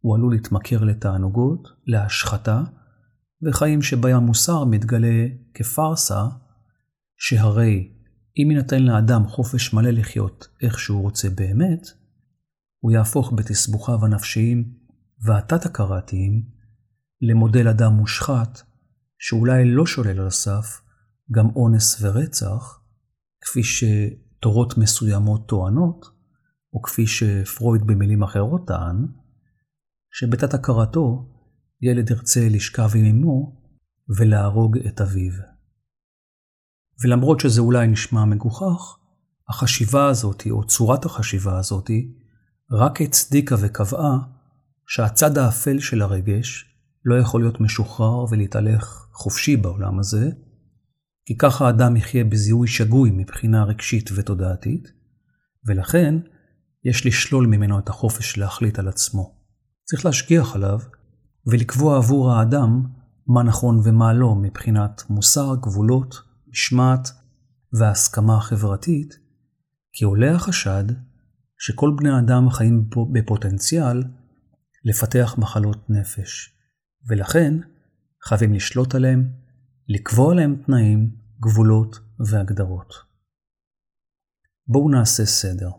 הוא 0.00 0.16
עלול 0.16 0.32
להתמכר 0.32 0.84
לתענוגות, 0.84 1.68
להשחתה, 1.86 2.62
וחיים 3.42 3.82
שבהם 3.82 4.16
המוסר 4.16 4.64
מתגלה 4.64 5.26
כפארסה, 5.54 6.22
שהרי 7.16 7.92
אם 8.38 8.50
יינתן 8.50 8.82
לאדם 8.82 9.26
חופש 9.26 9.74
מלא 9.74 9.90
לחיות 9.90 10.48
איך 10.62 10.78
שהוא 10.78 11.02
רוצה 11.02 11.28
באמת, 11.30 11.86
הוא 12.80 12.92
יהפוך 12.92 13.32
בתסבוכיו 13.36 14.04
הנפשיים 14.04 14.72
והתת-הכרתיים 15.24 16.42
למודל 17.20 17.68
אדם 17.68 17.92
מושחת, 17.92 18.62
שאולי 19.18 19.64
לא 19.64 19.86
שולל 19.86 20.20
על 20.20 20.26
הסף 20.26 20.80
גם 21.32 21.46
אונס 21.56 22.02
ורצח, 22.02 22.80
כפי 23.40 23.60
שתורות 23.62 24.78
מסוימות 24.78 25.48
טוענות, 25.48 26.06
או 26.72 26.82
כפי 26.82 27.06
שפרויד 27.06 27.86
במילים 27.86 28.22
אחרות 28.22 28.66
טען, 28.66 29.06
שבתת 30.12 30.54
הכרתו 30.54 31.32
ילד 31.82 32.10
ירצה 32.10 32.48
לשכב 32.50 32.88
עם 32.94 33.04
אמו 33.04 33.62
ולהרוג 34.18 34.78
את 34.78 35.00
אביו. 35.00 35.32
ולמרות 37.04 37.40
שזה 37.40 37.60
אולי 37.60 37.86
נשמע 37.86 38.24
מגוחך, 38.24 38.96
החשיבה 39.48 40.08
הזאת, 40.08 40.42
או 40.50 40.66
צורת 40.66 41.04
החשיבה 41.04 41.58
הזאת, 41.58 41.90
רק 42.70 43.00
הצדיקה 43.00 43.56
וקבעה 43.60 44.18
שהצד 44.86 45.38
האפל 45.38 45.78
של 45.78 46.02
הרגש 46.02 46.64
לא 47.04 47.18
יכול 47.18 47.40
להיות 47.40 47.60
משוחרר 47.60 48.24
ולהתהלך 48.30 49.06
חופשי 49.12 49.56
בעולם 49.56 49.98
הזה, 49.98 50.30
כי 51.26 51.36
ככה 51.36 51.66
האדם 51.66 51.96
יחיה 51.96 52.24
בזיהוי 52.24 52.68
שגוי 52.68 53.10
מבחינה 53.12 53.64
רגשית 53.64 54.10
ותודעתית, 54.14 54.92
ולכן 55.66 56.14
יש 56.84 57.06
לשלול 57.06 57.46
ממנו 57.46 57.78
את 57.78 57.88
החופש 57.88 58.38
להחליט 58.38 58.78
על 58.78 58.88
עצמו. 58.88 59.36
צריך 59.84 60.04
להשגיח 60.04 60.54
עליו 60.54 60.78
ולקבוע 61.46 61.96
עבור 61.96 62.32
האדם 62.32 62.82
מה 63.26 63.42
נכון 63.42 63.80
ומה 63.84 64.12
לא 64.12 64.34
מבחינת 64.34 65.02
מוסר, 65.10 65.54
גבולות, 65.60 66.14
משמעת 66.48 67.08
והסכמה 67.72 68.40
חברתית, 68.40 69.18
כי 69.92 70.04
עולה 70.04 70.34
החשד 70.34 70.84
שכל 71.58 71.90
בני 71.96 72.10
האדם 72.10 72.50
חיים 72.50 72.90
בפוטנציאל 73.12 74.02
לפתח 74.84 75.34
מחלות 75.38 75.90
נפש, 75.90 76.56
ולכן 77.08 77.54
חייבים 78.22 78.52
לשלוט 78.52 78.94
עליהם, 78.94 79.28
לקבוע 79.88 80.34
להם 80.34 80.62
תנאים, 80.66 81.10
גבולות 81.40 81.96
והגדרות. 82.30 82.94
בואו 84.66 84.90
נעשה 84.90 85.26
סדר. 85.26 85.70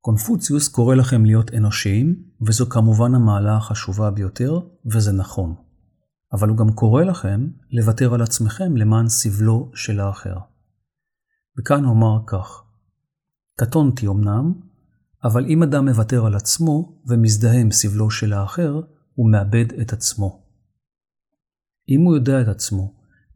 קונפוציוס 0.00 0.68
קורא 0.68 0.94
לכם 0.94 1.24
להיות 1.24 1.54
אנושיים, 1.54 2.22
וזו 2.46 2.68
כמובן 2.68 3.14
המעלה 3.14 3.56
החשובה 3.56 4.10
ביותר, 4.10 4.60
וזה 4.92 5.12
נכון. 5.12 5.54
אבל 6.32 6.48
הוא 6.48 6.56
גם 6.56 6.72
קורא 6.72 7.04
לכם 7.04 7.48
לוותר 7.70 8.14
על 8.14 8.22
עצמכם 8.22 8.76
למען 8.76 9.08
סבלו 9.08 9.70
של 9.74 10.00
האחר. 10.00 10.38
וכאן 11.58 11.84
הוא 11.84 11.92
אמר 11.92 12.18
כך: 12.26 12.62
קטונתי 13.58 14.06
אמנם, 14.06 14.52
אבל 15.24 15.46
אם 15.46 15.62
אדם 15.62 15.88
מוותר 15.88 16.26
על 16.26 16.34
עצמו 16.34 17.02
ומזדהה 17.06 17.60
עם 17.60 17.70
סבלו 17.70 18.10
של 18.10 18.32
האחר, 18.32 18.80
הוא 19.14 19.30
מאבד 19.30 19.72
את 19.80 19.92
עצמו. 19.92 20.42
אם 21.88 22.00
הוא 22.00 22.16
יודע 22.16 22.40
את 22.40 22.48
עצמו 22.48 22.94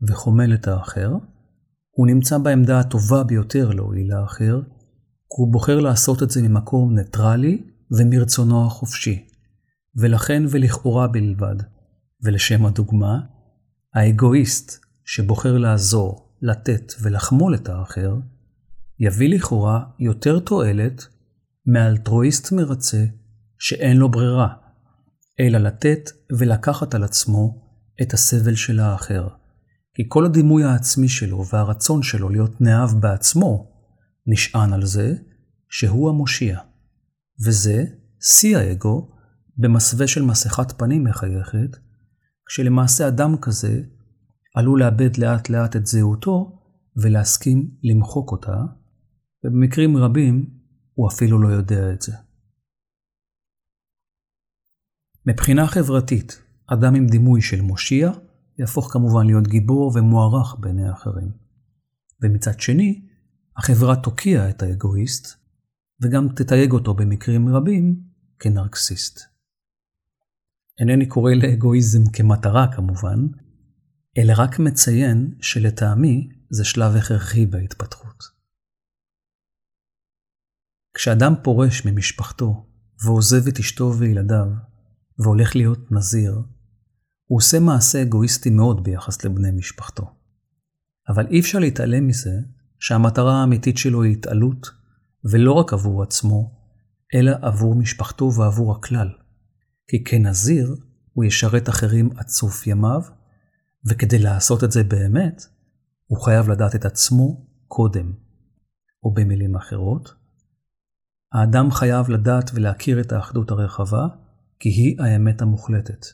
וחומל 0.09 0.55
את 0.55 0.69
האחר, 0.69 1.13
הוא 1.91 2.07
נמצא 2.07 2.39
בעמדה 2.39 2.81
הטובה 2.81 3.25
ביותר 3.25 3.71
להועיל 3.71 4.15
לאחר, 4.15 4.63
כי 4.63 5.37
הוא 5.39 5.53
בוחר 5.53 5.81
לעשות 5.81 6.23
את 6.23 6.31
זה 6.31 6.43
ממקום 6.43 6.95
ניטרלי 6.95 7.63
ומרצונו 7.91 8.67
החופשי, 8.67 9.29
ולכן 9.97 10.43
ולכאורה 10.51 11.09
בלבד. 11.09 11.57
ולשם 12.23 12.67
הדוגמה, 12.67 13.21
האגואיסט 13.95 14.85
שבוחר 15.05 15.59
לעזור, 15.59 16.22
לתת 16.43 16.93
ולחמול 17.01 17.55
את 17.55 17.69
האחר, 17.69 18.17
יביא 18.99 19.29
לכאורה 19.29 19.85
יותר 19.99 20.39
תועלת 20.39 21.07
מאלטרואיסט 21.67 22.53
מרצה 22.53 23.05
שאין 23.59 23.97
לו 23.97 24.11
ברירה, 24.11 24.49
אלא 25.41 25.59
לתת 25.59 26.11
ולקחת 26.39 26.95
על 26.95 27.05
עצמו 27.05 27.63
את 28.03 28.13
הסבל 28.15 28.55
של 28.55 28.81
האחר. 28.81 29.29
כי 29.95 30.03
כל 30.09 30.25
הדימוי 30.25 30.65
העצמי 30.65 31.09
שלו 31.09 31.45
והרצון 31.53 32.03
שלו 32.03 32.29
להיות 32.29 32.61
נאהב 32.61 32.91
בעצמו 33.01 33.73
נשען 34.27 34.73
על 34.73 34.87
זה 34.87 35.15
שהוא 35.69 36.11
המושיע. 36.11 36.59
וזה 37.47 37.85
שיא 38.21 38.59
האגו 38.59 39.11
במסווה 39.57 40.07
של 40.07 40.23
מסכת 40.23 40.73
פנים 40.73 41.05
מחייכת, 41.05 41.77
כשלמעשה 42.47 43.09
אדם 43.09 43.37
כזה 43.41 43.83
עלול 44.55 44.81
לאבד 44.81 45.17
לאט 45.17 45.49
לאט 45.49 45.77
את 45.77 45.87
זהותו 45.87 46.59
ולהסכים 46.97 47.71
למחוק 47.83 48.33
אותה, 48.33 48.57
ובמקרים 49.45 49.97
רבים 49.97 50.51
הוא 50.95 51.09
אפילו 51.09 51.43
לא 51.43 51.49
יודע 51.49 51.93
את 51.93 52.03
זה. 52.03 52.13
מבחינה 55.27 55.67
חברתית, 55.67 56.43
אדם 56.67 56.95
עם 56.95 57.07
דימוי 57.07 57.43
של 57.43 57.61
מושיע 57.61 58.11
יהפוך 58.59 58.93
כמובן 58.93 59.27
להיות 59.27 59.49
גיבור 59.49 59.93
ומוערך 59.95 60.57
בעיני 60.61 60.89
האחרים. 60.89 61.33
ומצד 62.23 62.61
שני, 62.61 63.07
החברה 63.57 63.97
תוקיע 63.97 64.51
את 64.51 64.63
האגואיסט, 64.63 65.43
וגם 66.03 66.29
תתייג 66.37 66.73
אותו 66.73 66.95
במקרים 66.95 67.49
רבים 67.49 68.03
כנרקסיסט. 68.39 69.21
אינני 70.81 71.07
קורא 71.07 71.33
לאגואיזם 71.33 72.11
כמטרה 72.13 72.73
כמובן, 72.77 73.27
אלא 74.19 74.33
רק 74.37 74.59
מציין 74.59 75.35
שלטעמי 75.41 76.29
זה 76.51 76.65
שלב 76.65 76.97
הכרחי 76.97 77.47
בהתפתחות. 77.47 78.25
כשאדם 80.95 81.35
פורש 81.43 81.87
ממשפחתו 81.87 82.67
ועוזב 83.05 83.49
את 83.49 83.59
אשתו 83.59 83.93
וילדיו 83.99 84.47
והולך 85.19 85.57
להיות 85.57 85.93
נזיר, 85.93 86.43
הוא 87.25 87.39
עושה 87.39 87.61
מעשה 87.61 88.03
אגואיסטי 88.03 88.51
מאוד 88.51 88.85
ביחס 88.85 89.25
לבני 89.25 89.51
משפחתו. 89.51 90.15
אבל 91.09 91.27
אי 91.27 91.41
אפשר 91.41 91.59
להתעלם 91.59 92.07
מזה 92.07 92.35
שהמטרה 92.79 93.41
האמיתית 93.41 93.79
שלו 93.79 94.03
היא 94.03 94.13
התעלות, 94.13 94.71
ולא 95.33 95.53
רק 95.53 95.73
עבור 95.73 96.03
עצמו, 96.03 96.63
אלא 97.15 97.33
עבור 97.43 97.75
משפחתו 97.75 98.33
ועבור 98.35 98.73
הכלל. 98.73 99.09
כי 99.89 100.05
כנזיר 100.05 100.77
הוא 101.13 101.25
ישרת 101.25 101.69
אחרים 101.69 102.11
עד 102.17 102.29
סוף 102.29 102.67
ימיו, 102.67 103.03
וכדי 103.91 104.19
לעשות 104.19 104.65
את 104.65 104.73
זה 104.73 104.85
באמת, 104.85 105.43
הוא 106.07 106.25
חייב 106.25 106.49
לדעת 106.49 106.75
את 106.75 106.85
עצמו 106.85 107.47
קודם. 107.67 108.13
או 109.05 109.15
במילים 109.15 109.57
אחרות, 109.57 110.15
האדם 111.33 111.71
חייב 111.71 112.11
לדעת 112.11 112.51
ולהכיר 112.55 113.01
את 113.01 113.13
האחדות 113.13 113.51
הרחבה, 113.51 114.07
כי 114.59 114.69
היא 114.69 115.01
האמת 115.01 115.43
המוחלטת. 115.43 116.07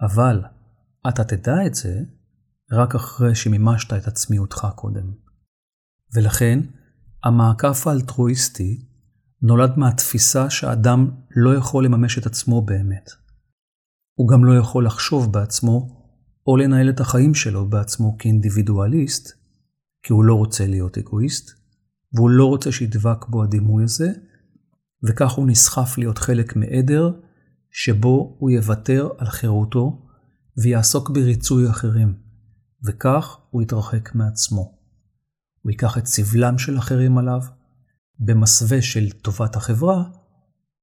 אבל 0.00 0.42
אתה 1.08 1.24
תדע 1.24 1.66
את 1.66 1.74
זה 1.74 2.00
רק 2.72 2.94
אחרי 2.94 3.34
שמימשת 3.34 3.92
את 3.92 4.06
עצמיותך 4.08 4.66
קודם. 4.76 5.12
ולכן, 6.14 6.58
המעקף 7.24 7.86
האלטרואיסטי 7.86 8.86
נולד 9.42 9.78
מהתפיסה 9.78 10.50
שהאדם 10.50 11.10
לא 11.36 11.54
יכול 11.54 11.84
לממש 11.84 12.18
את 12.18 12.26
עצמו 12.26 12.62
באמת. 12.62 13.10
הוא 14.14 14.28
גם 14.28 14.44
לא 14.44 14.58
יכול 14.58 14.86
לחשוב 14.86 15.32
בעצמו 15.32 15.93
או 16.46 16.56
לנהל 16.56 16.90
את 16.90 17.00
החיים 17.00 17.34
שלו 17.34 17.68
בעצמו 17.68 18.18
כאינדיבידואליסט, 18.18 19.32
כי 20.02 20.12
הוא 20.12 20.24
לא 20.24 20.34
רוצה 20.34 20.66
להיות 20.66 20.98
אגואיסט, 20.98 21.50
והוא 22.12 22.30
לא 22.30 22.46
רוצה 22.46 22.72
שידבק 22.72 23.26
בו 23.28 23.42
הדימוי 23.42 23.84
הזה, 23.84 24.12
וכך 25.02 25.32
הוא 25.32 25.46
נסחף 25.46 25.98
להיות 25.98 26.18
חלק 26.18 26.56
מעדר 26.56 27.12
שבו 27.70 28.36
הוא 28.38 28.50
יוותר 28.50 29.08
על 29.18 29.26
חירותו 29.26 30.02
ויעסוק 30.62 31.10
בריצוי 31.10 31.70
אחרים, 31.70 32.14
וכך 32.86 33.38
הוא 33.50 33.62
יתרחק 33.62 34.14
מעצמו. 34.14 34.78
הוא 35.62 35.70
ייקח 35.70 35.98
את 35.98 36.06
סבלם 36.06 36.58
של 36.58 36.78
אחרים 36.78 37.18
עליו, 37.18 37.40
במסווה 38.18 38.82
של 38.82 39.10
טובת 39.10 39.56
החברה, 39.56 40.04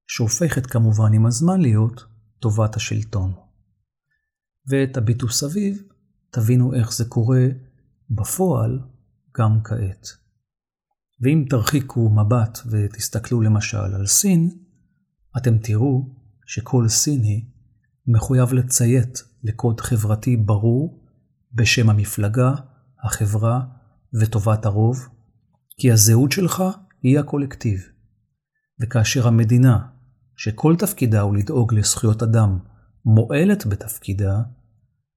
שהופכת 0.07 0.65
כמובן 0.65 1.13
עם 1.13 1.25
הזמן 1.25 1.61
להיות 1.61 2.05
טובת 2.39 2.75
השלטון. 2.75 3.33
ואת 4.67 4.97
הביטו 4.97 5.29
סביב, 5.29 5.81
תבינו 6.29 6.73
איך 6.73 6.93
זה 6.93 7.05
קורה 7.05 7.45
בפועל 8.09 8.79
גם 9.37 9.59
כעת. 9.63 10.07
ואם 11.21 11.45
תרחיקו 11.49 12.09
מבט 12.09 12.59
ותסתכלו 12.69 13.41
למשל 13.41 13.77
על 13.77 14.07
סין, 14.07 14.49
אתם 15.37 15.57
תראו 15.57 16.15
שכל 16.45 16.87
סיני 16.87 17.45
מחויב 18.07 18.53
לציית 18.53 19.23
לקוד 19.43 19.81
חברתי 19.81 20.37
ברור 20.37 21.03
בשם 21.53 21.89
המפלגה, 21.89 22.51
החברה 23.03 23.61
וטובת 24.21 24.65
הרוב, 24.65 25.07
כי 25.77 25.91
הזהות 25.91 26.31
שלך 26.31 26.63
היא 27.03 27.19
הקולקטיב. 27.19 27.81
וכאשר 28.81 29.27
המדינה, 29.27 29.87
שכל 30.35 30.75
תפקידה 30.79 31.21
הוא 31.21 31.35
לדאוג 31.35 31.73
לזכויות 31.73 32.23
אדם, 32.23 32.59
מועלת 33.05 33.65
בתפקידה, 33.65 34.41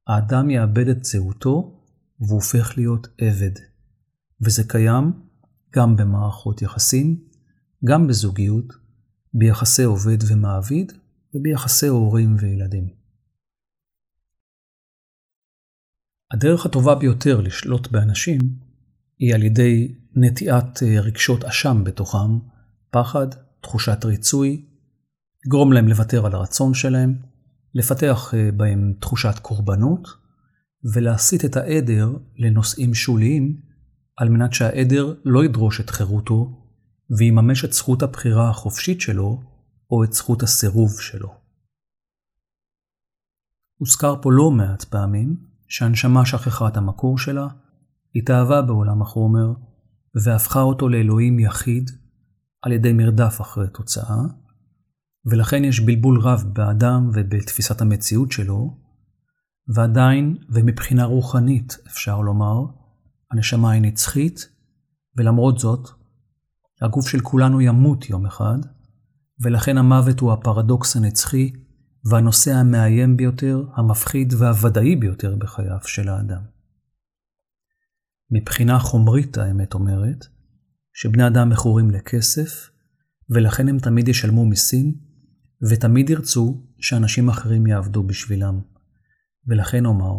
האדם 0.07 0.51
יאבד 0.51 0.89
את 0.89 1.05
זהותו 1.05 1.81
והופך 2.21 2.73
להיות 2.77 3.07
עבד. 3.19 3.61
וזה 4.41 4.63
קיים 4.69 5.13
גם 5.75 5.97
במערכות 5.97 6.63
יחסים, 6.63 7.25
גם 7.85 8.07
בזוגיות, 8.07 8.73
ביחסי 9.35 9.83
עובד 9.83 10.19
ומעביד 10.29 10.93
וביחסי 11.35 11.87
הורים 11.87 12.37
וילדים. 12.41 12.89
הדרך 16.33 16.67
הטובה 16.67 16.95
ביותר 16.95 17.41
לשלוט 17.41 17.89
באנשים 17.89 18.41
היא 19.19 19.35
על 19.35 19.43
ידי 19.43 19.95
נטיעת 20.17 20.83
אה, 20.83 21.01
רגשות 21.01 21.45
אשם 21.45 21.85
בתוכם, 21.85 22.39
פחד, 22.91 23.27
תחושת 23.61 24.05
ריצוי, 24.05 24.65
לגרום 25.47 25.73
להם 25.73 25.89
לוותר 25.89 26.27
על 26.27 26.35
הרצון 26.35 26.75
שלהם, 26.75 27.19
לפתח 27.75 28.35
אה, 28.35 28.53
בהם 28.57 28.93
תחושת 29.01 29.39
קורבנות, 29.43 30.09
ולהסיט 30.95 31.45
את 31.45 31.57
העדר 31.57 32.17
לנושאים 32.37 32.95
שוליים, 32.95 33.61
על 34.17 34.29
מנת 34.29 34.53
שהעדר 34.53 35.15
לא 35.25 35.45
ידרוש 35.45 35.81
את 35.81 35.91
חירותו, 35.91 36.61
ויממש 37.19 37.65
את 37.65 37.73
זכות 37.73 38.03
הבחירה 38.03 38.51
החופשית 38.51 39.01
שלו, 39.01 39.43
או 39.91 40.05
את 40.05 40.13
זכות 40.13 40.43
הסירוב 40.43 41.01
שלו. 41.01 41.29
הוזכר 43.79 44.15
פה 44.23 44.33
לא 44.33 44.51
מעט 44.51 44.85
פעמים 44.85 45.37
שהנשמה 45.69 46.27
שכחה 46.27 46.69
את 46.69 46.77
המקור 46.77 47.19
שלה, 47.19 47.49
התאהבה 48.17 48.63
בעולם 48.63 49.03
החומר, 49.03 49.53
והפכה 50.25 50.61
אותו 50.61 50.89
לאלוהים 50.89 51.39
יחיד 51.39 51.91
על 52.63 52.73
ידי 52.73 52.93
מרדף 52.93 53.41
אחרי 53.41 53.67
תוצאה, 53.75 54.17
ולכן 55.27 55.65
יש 55.65 55.81
בלבול 55.81 56.21
רב 56.21 56.45
באדם 56.53 57.11
ובתפיסת 57.15 57.81
המציאות 57.81 58.33
שלו, 58.33 58.79
ועדיין, 59.75 60.37
ומבחינה 60.51 61.05
רוחנית, 61.05 61.79
אפשר 61.87 62.21
לומר, 62.21 62.65
הנשמה 63.31 63.71
היא 63.71 63.83
נצחית, 63.83 64.49
ולמרות 65.17 65.59
זאת, 65.59 65.89
הגוף 66.83 67.09
של 67.09 67.21
כולנו 67.21 67.61
ימות 67.61 68.11
יום 68.11 68.27
אחד, 68.27 68.59
ולכן 69.41 69.79
המוות 69.79 70.21
הוא 70.21 70.33
הפרדוקס 70.33 70.97
הנצחי 70.97 71.53
והנושא 72.11 72.53
המאיים 72.53 73.17
ביותר, 73.17 73.65
המפחיד 73.77 74.35
והוודאי 74.39 74.97
ביותר 74.97 75.37
בחייו 75.37 75.79
של 75.87 76.09
האדם. 76.09 76.43
מבחינה 78.31 78.79
חומרית 78.79 79.39
האמת 79.39 79.75
אומרת, 79.75 80.27
שבני 80.95 81.27
אדם 81.27 81.49
מכורים 81.49 81.91
לכסף, 81.91 82.71
ולכן 83.31 83.69
הם 83.69 83.79
תמיד 83.79 84.09
ישלמו 84.09 84.45
מיסים, 84.45 84.95
ותמיד 85.71 86.11
ירצו 86.11 86.63
שאנשים 86.81 87.29
אחרים 87.29 87.67
יעבדו 87.67 88.03
בשבילם. 88.03 88.61
ולכן 89.47 89.87
אומר, 89.87 90.19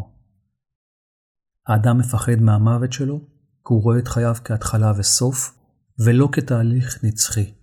האדם 1.68 1.98
מפחד 1.98 2.36
מהמוות 2.42 2.94
שלו, 2.94 3.20
כי 3.68 3.74
הוא 3.74 3.84
רואה 3.84 4.00
את 4.00 4.08
חייו 4.08 4.36
כהתחלה 4.44 4.94
וסוף, 4.98 5.58
ולא 6.00 6.30
כתהליך 6.32 7.04
נצחי. 7.04 7.54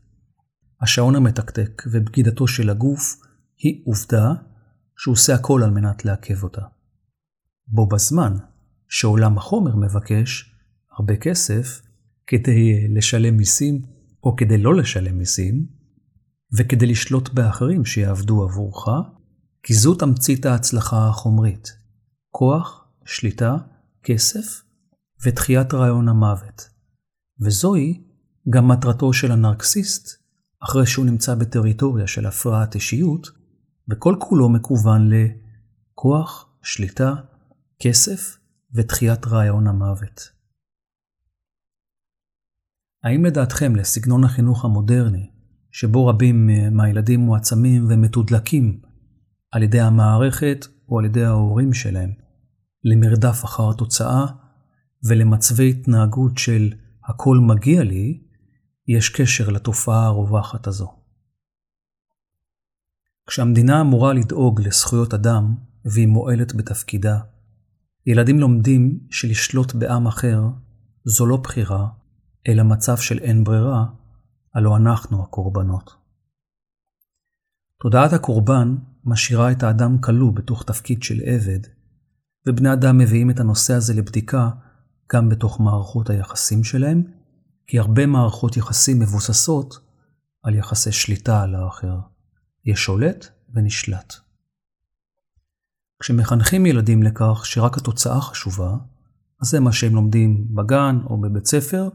השעון 0.80 1.16
המתקתק 1.16 1.82
ובגידתו 1.92 2.48
של 2.48 2.70
הגוף 2.70 3.16
היא 3.58 3.82
עובדה 3.86 4.32
שהוא 4.96 5.12
עושה 5.12 5.34
הכל 5.34 5.62
על 5.64 5.70
מנת 5.70 6.04
לעכב 6.04 6.42
אותה. 6.42 6.62
בו 7.66 7.86
בזמן 7.88 8.36
שעולם 8.88 9.38
החומר 9.38 9.76
מבקש 9.76 10.54
הרבה 10.98 11.16
כסף 11.16 11.82
כדי 12.26 12.88
לשלם 12.88 13.36
מיסים 13.36 13.82
או 14.24 14.36
כדי 14.36 14.58
לא 14.58 14.74
לשלם 14.74 15.18
מיסים, 15.18 15.66
וכדי 16.58 16.86
לשלוט 16.86 17.28
באחרים 17.28 17.84
שיעבדו 17.84 18.42
עבורך, 18.42 18.88
כי 19.62 19.74
זו 19.74 19.94
תמצית 19.94 20.46
ההצלחה 20.46 21.08
החומרית. 21.08 21.72
כוח, 22.30 22.84
שליטה, 23.04 23.56
כסף 24.02 24.62
ותחיית 25.24 25.74
רעיון 25.74 26.08
המוות. 26.08 26.68
וזוהי 27.40 28.04
גם 28.50 28.68
מטרתו 28.68 29.12
של 29.12 29.32
הנרקסיסט, 29.32 30.22
אחרי 30.64 30.86
שהוא 30.86 31.06
נמצא 31.06 31.34
בטריטוריה 31.34 32.06
של 32.06 32.26
הפרעת 32.26 32.74
אישיות, 32.74 33.28
וכל 33.90 34.16
כולו 34.18 34.48
מקוון 34.48 35.10
לכוח, 35.10 36.48
שליטה, 36.62 37.14
כסף 37.80 38.38
ותחיית 38.74 39.26
רעיון 39.26 39.66
המוות. 39.66 40.30
האם 43.04 43.24
לדעתכם 43.24 43.76
לסגנון 43.76 44.24
החינוך 44.24 44.64
המודרני, 44.64 45.31
שבו 45.72 46.06
רבים 46.06 46.50
מהילדים 46.70 47.20
מועצמים 47.20 47.86
ומתודלקים 47.88 48.80
על 49.52 49.62
ידי 49.62 49.80
המערכת 49.80 50.66
או 50.88 50.98
על 50.98 51.04
ידי 51.04 51.24
ההורים 51.24 51.72
שלהם, 51.72 52.10
למרדף 52.84 53.44
אחר 53.44 53.70
התוצאה 53.70 54.26
ולמצבי 55.08 55.70
התנהגות 55.70 56.38
של 56.38 56.72
הכל 57.08 57.38
מגיע 57.38 57.82
לי, 57.82 58.22
יש 58.88 59.08
קשר 59.08 59.48
לתופעה 59.48 60.06
הרווחת 60.06 60.66
הזו. 60.66 60.92
כשהמדינה 63.26 63.80
אמורה 63.80 64.12
לדאוג 64.12 64.60
לזכויות 64.60 65.14
אדם 65.14 65.54
והיא 65.84 66.08
מועלת 66.08 66.54
בתפקידה, 66.54 67.18
ילדים 68.06 68.38
לומדים 68.38 69.00
שלשלוט 69.10 69.74
בעם 69.74 70.06
אחר 70.06 70.42
זו 71.04 71.26
לא 71.26 71.36
בחירה, 71.36 71.88
אלא 72.48 72.62
מצב 72.62 72.96
של 72.96 73.18
אין 73.18 73.44
ברירה, 73.44 73.84
הלא 74.54 74.76
אנחנו 74.76 75.22
הקורבנות. 75.22 75.94
תודעת 77.82 78.12
הקורבן 78.12 78.76
משאירה 79.04 79.52
את 79.52 79.62
האדם 79.62 80.00
כלוא 80.00 80.32
בתוך 80.32 80.64
תפקיד 80.64 81.02
של 81.02 81.20
עבד, 81.24 81.58
ובני 82.46 82.72
אדם 82.72 82.98
מביאים 82.98 83.30
את 83.30 83.40
הנושא 83.40 83.74
הזה 83.74 83.94
לבדיקה 83.94 84.50
גם 85.12 85.28
בתוך 85.28 85.60
מערכות 85.60 86.10
היחסים 86.10 86.64
שלהם, 86.64 87.02
כי 87.66 87.78
הרבה 87.78 88.06
מערכות 88.06 88.56
יחסים 88.56 89.00
מבוססות 89.00 89.74
על 90.42 90.54
יחסי 90.54 90.92
שליטה 90.92 91.42
על 91.42 91.54
האחר. 91.54 91.98
יש 92.64 92.80
שולט 92.84 93.26
ונשלט. 93.54 94.14
כשמחנכים 96.00 96.66
ילדים 96.66 97.02
לכך 97.02 97.42
שרק 97.44 97.76
התוצאה 97.76 98.20
חשובה, 98.20 98.76
אז 99.40 99.48
זה 99.48 99.60
מה 99.60 99.72
שהם 99.72 99.94
לומדים 99.94 100.54
בגן 100.54 100.98
או 101.04 101.20
בבית 101.20 101.46
ספר, 101.46 101.88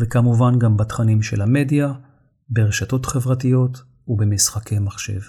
וכמובן 0.00 0.58
גם 0.58 0.76
בתכנים 0.76 1.22
של 1.22 1.42
המדיה, 1.42 1.92
ברשתות 2.48 3.06
חברתיות 3.06 3.82
ובמשחקי 4.08 4.78
מחשב. 4.78 5.20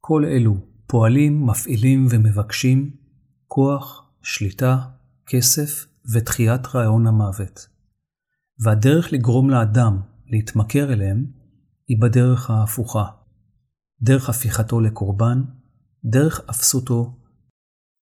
כל 0.00 0.24
אלו 0.24 0.56
פועלים, 0.86 1.46
מפעילים 1.46 2.06
ומבקשים 2.10 2.90
כוח, 3.46 4.10
שליטה, 4.22 4.78
כסף 5.26 5.86
ותחיית 6.14 6.66
רעיון 6.74 7.06
המוות. 7.06 7.68
והדרך 8.58 9.12
לגרום 9.12 9.50
לאדם 9.50 10.00
להתמכר 10.26 10.92
אליהם 10.92 11.26
היא 11.88 12.00
בדרך 12.00 12.50
ההפוכה, 12.50 13.04
דרך 14.02 14.28
הפיכתו 14.28 14.80
לקורבן, 14.80 15.42
דרך 16.04 16.40
אפסותו, 16.50 17.16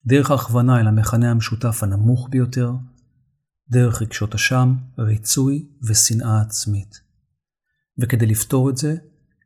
דרך 0.06 0.30
הכוונה 0.30 0.80
אל 0.80 0.86
המכנה 0.86 1.30
המשותף 1.30 1.82
הנמוך 1.82 2.28
ביותר, 2.30 2.72
דרך 3.70 4.02
רגשות 4.02 4.34
אשם, 4.34 4.74
ריצוי 4.98 5.66
ושנאה 5.82 6.40
עצמית. 6.40 7.00
וכדי 7.98 8.26
לפתור 8.26 8.70
את 8.70 8.76
זה, 8.76 8.96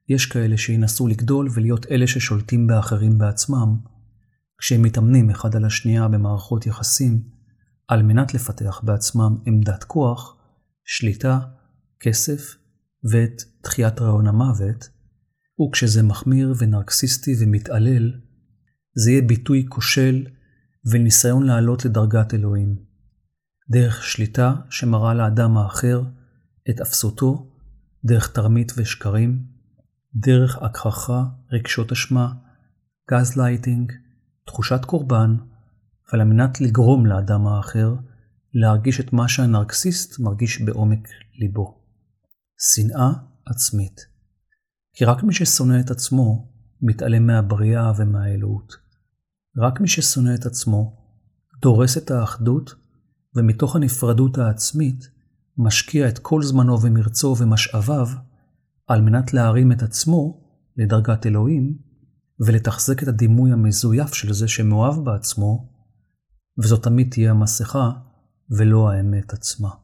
יש 0.09 0.27
כאלה 0.27 0.57
שינסו 0.57 1.09
לגדול 1.09 1.49
ולהיות 1.55 1.87
אלה 1.87 2.07
ששולטים 2.07 2.67
באחרים 2.67 3.19
בעצמם, 3.19 3.77
כשהם 4.59 4.83
מתאמנים 4.83 5.31
אחד 5.31 5.57
על 5.57 5.65
השנייה 5.65 6.09
במערכות 6.09 6.67
יחסים, 6.67 7.23
על 7.89 8.03
מנת 8.03 8.35
לפתח 8.35 8.81
בעצמם 8.85 9.37
עמדת 9.47 9.85
כוח, 9.85 10.37
שליטה, 10.85 11.39
כסף 12.01 12.55
ואת 13.11 13.43
תחיית 13.63 14.01
רעיון 14.01 14.27
המוות, 14.27 14.89
וכשזה 15.61 16.03
מחמיר 16.03 16.55
ונרקסיסטי 16.59 17.35
ומתעלל, 17.41 18.13
זה 18.95 19.11
יהיה 19.11 19.23
ביטוי 19.23 19.67
כושל 19.69 20.27
וניסיון 20.93 21.47
לעלות 21.47 21.85
לדרגת 21.85 22.35
אלוהים. 22.35 22.92
דרך 23.73 24.05
שליטה 24.05 24.55
שמראה 24.71 25.15
לאדם 25.15 25.57
האחר 25.57 26.03
את 26.71 26.81
אפסותו, 26.81 27.51
דרך 28.05 28.33
תרמית 28.33 28.73
ושקרים, 28.77 29.47
דרך 30.15 30.59
הכחשה, 30.63 31.25
רגשות 31.53 31.93
אשמה, 31.93 32.33
גז 33.11 33.37
לייטינג, 33.37 33.93
תחושת 34.47 34.85
קורבן, 34.85 35.37
ועל 36.13 36.25
מנת 36.25 36.61
לגרום 36.61 37.07
לאדם 37.07 37.47
האחר 37.47 37.95
להרגיש 38.55 39.01
את 39.01 39.13
מה 39.13 39.29
שהנרקסיסט 39.29 40.21
מרגיש 40.21 40.63
בעומק 40.63 41.09
ליבו. 41.35 41.83
שנאה 42.59 43.11
עצמית. 43.47 44.01
כי 44.95 45.05
רק 45.05 45.23
מי 45.23 45.35
ששונא 45.35 45.81
את 45.81 45.91
עצמו 45.91 46.49
מתעלם 46.83 47.27
מהבריאה 47.27 47.93
ומהאלוהות. 47.97 48.73
רק 49.59 49.81
מי 49.81 49.89
ששונא 49.89 50.35
את 50.35 50.47
עצמו 50.47 50.97
דורס 51.63 51.99
את 51.99 52.11
האחדות, 52.11 52.82
ומתוך 53.37 53.77
הנפרדות 53.77 54.39
העצמית 54.39 55.09
משקיע 55.59 56.09
את 56.09 56.19
כל 56.19 56.43
זמנו 56.43 56.83
ומרצו 56.83 57.37
ומשאביו 57.39 58.07
על 58.87 59.01
מנת 59.01 59.35
להרים 59.35 59.73
את 59.73 59.83
עצמו 59.83 60.41
לדרגת 60.77 61.27
אלוהים 61.27 61.79
ולתחזק 62.41 63.03
את 63.03 63.09
הדימוי 63.09 63.53
המזויף 63.53 64.15
של 64.15 64.33
זה 64.33 64.49
שמאוהב 64.49 65.05
בעצמו, 65.05 65.69
וזו 66.59 66.77
תמיד 66.77 67.11
תהיה 67.11 67.31
המסכה 67.31 67.91
ולא 68.51 68.91
האמת 68.91 69.33
עצמה. 69.33 69.82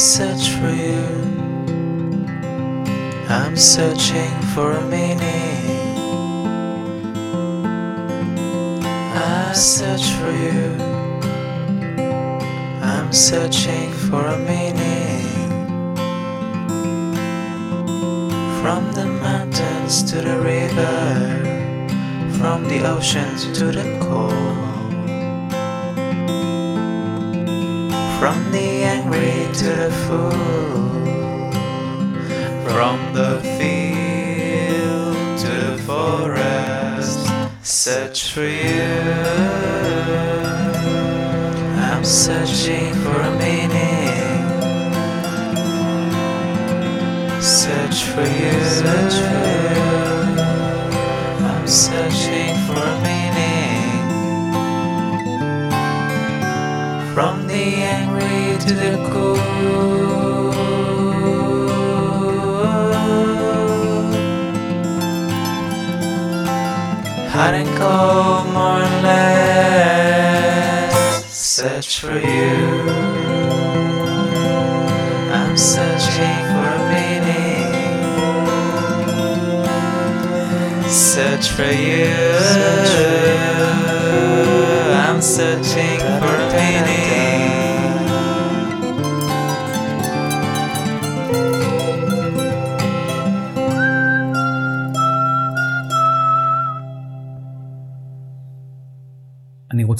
Search 0.00 0.48
for 0.52 0.70
you. 0.70 1.04
I'm 3.28 3.54
searching 3.54 4.32
for 4.54 4.72
a 4.72 4.80
meaning. 4.86 5.20
I 9.14 9.52
search 9.52 10.06
for 10.18 10.32
you. 10.32 10.74
I'm 12.80 13.12
searching 13.12 13.92
for 14.08 14.24
a 14.24 14.38
meaning. 14.38 15.28
From 18.62 18.92
the 18.92 19.04
mountains 19.04 20.02
to 20.04 20.22
the 20.22 20.38
river, 20.40 20.96
from 22.38 22.64
the 22.68 22.88
oceans 22.88 23.58
to 23.58 23.66
the 23.66 23.98
core. 24.00 24.69
From 28.20 28.52
the 28.52 28.82
angry 28.82 29.48
to 29.60 29.64
the 29.64 29.90
fool, 30.04 30.30
from 32.68 33.14
the 33.14 33.40
field 33.56 35.38
to 35.38 35.48
the 35.48 35.78
forest, 35.86 37.18
search 37.62 38.32
for 38.32 38.42
you. 38.42 38.92
I'm 41.80 42.04
searching 42.04 42.92
for 42.96 43.18
a 43.22 43.30
meaning. 43.38 44.50
Search 47.40 48.02
for 48.12 48.20
you. 48.20 48.52
Search 48.82 49.16
for 49.28 49.40
you. 49.48 49.80
I'm 51.48 51.66
searching 51.66 52.54
for 52.66 52.82
a 52.82 53.00
meaning. 53.00 53.19
To 58.70 58.76
the 58.76 58.96
cool. 59.10 59.36
Hot 67.34 67.54
and 67.54 67.70
cold, 67.78 68.46
more 68.54 68.82
and 68.86 69.02
less. 69.02 70.94
Search 71.34 72.00
for 72.00 72.18
you. 72.18 72.56
I'm 75.38 75.56
searching 75.56 76.38
for 76.52 76.68
a 76.78 76.80
meaning. 76.92 77.72
Search 80.88 81.46
for 81.50 81.72
you. 81.88 82.14
I'm 82.46 83.39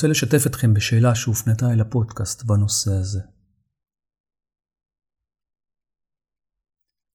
רוצה 0.00 0.08
לשתף 0.08 0.46
אתכם 0.46 0.74
בשאלה 0.74 1.14
שהופנתה 1.14 1.72
אל 1.72 1.80
הפודקאסט 1.80 2.44
בנושא 2.44 2.90
הזה. 2.90 3.20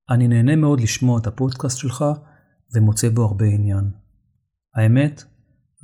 אני 0.10 0.28
נהנה 0.28 0.56
מאוד 0.56 0.80
לשמוע 0.80 1.20
את 1.20 1.28
הפודקאסט 1.28 1.78
שלך 1.78 2.06
ומוצא 2.74 3.10
בו 3.10 3.24
הרבה 3.26 3.46
עניין. 3.46 3.92
האמת, 4.76 5.24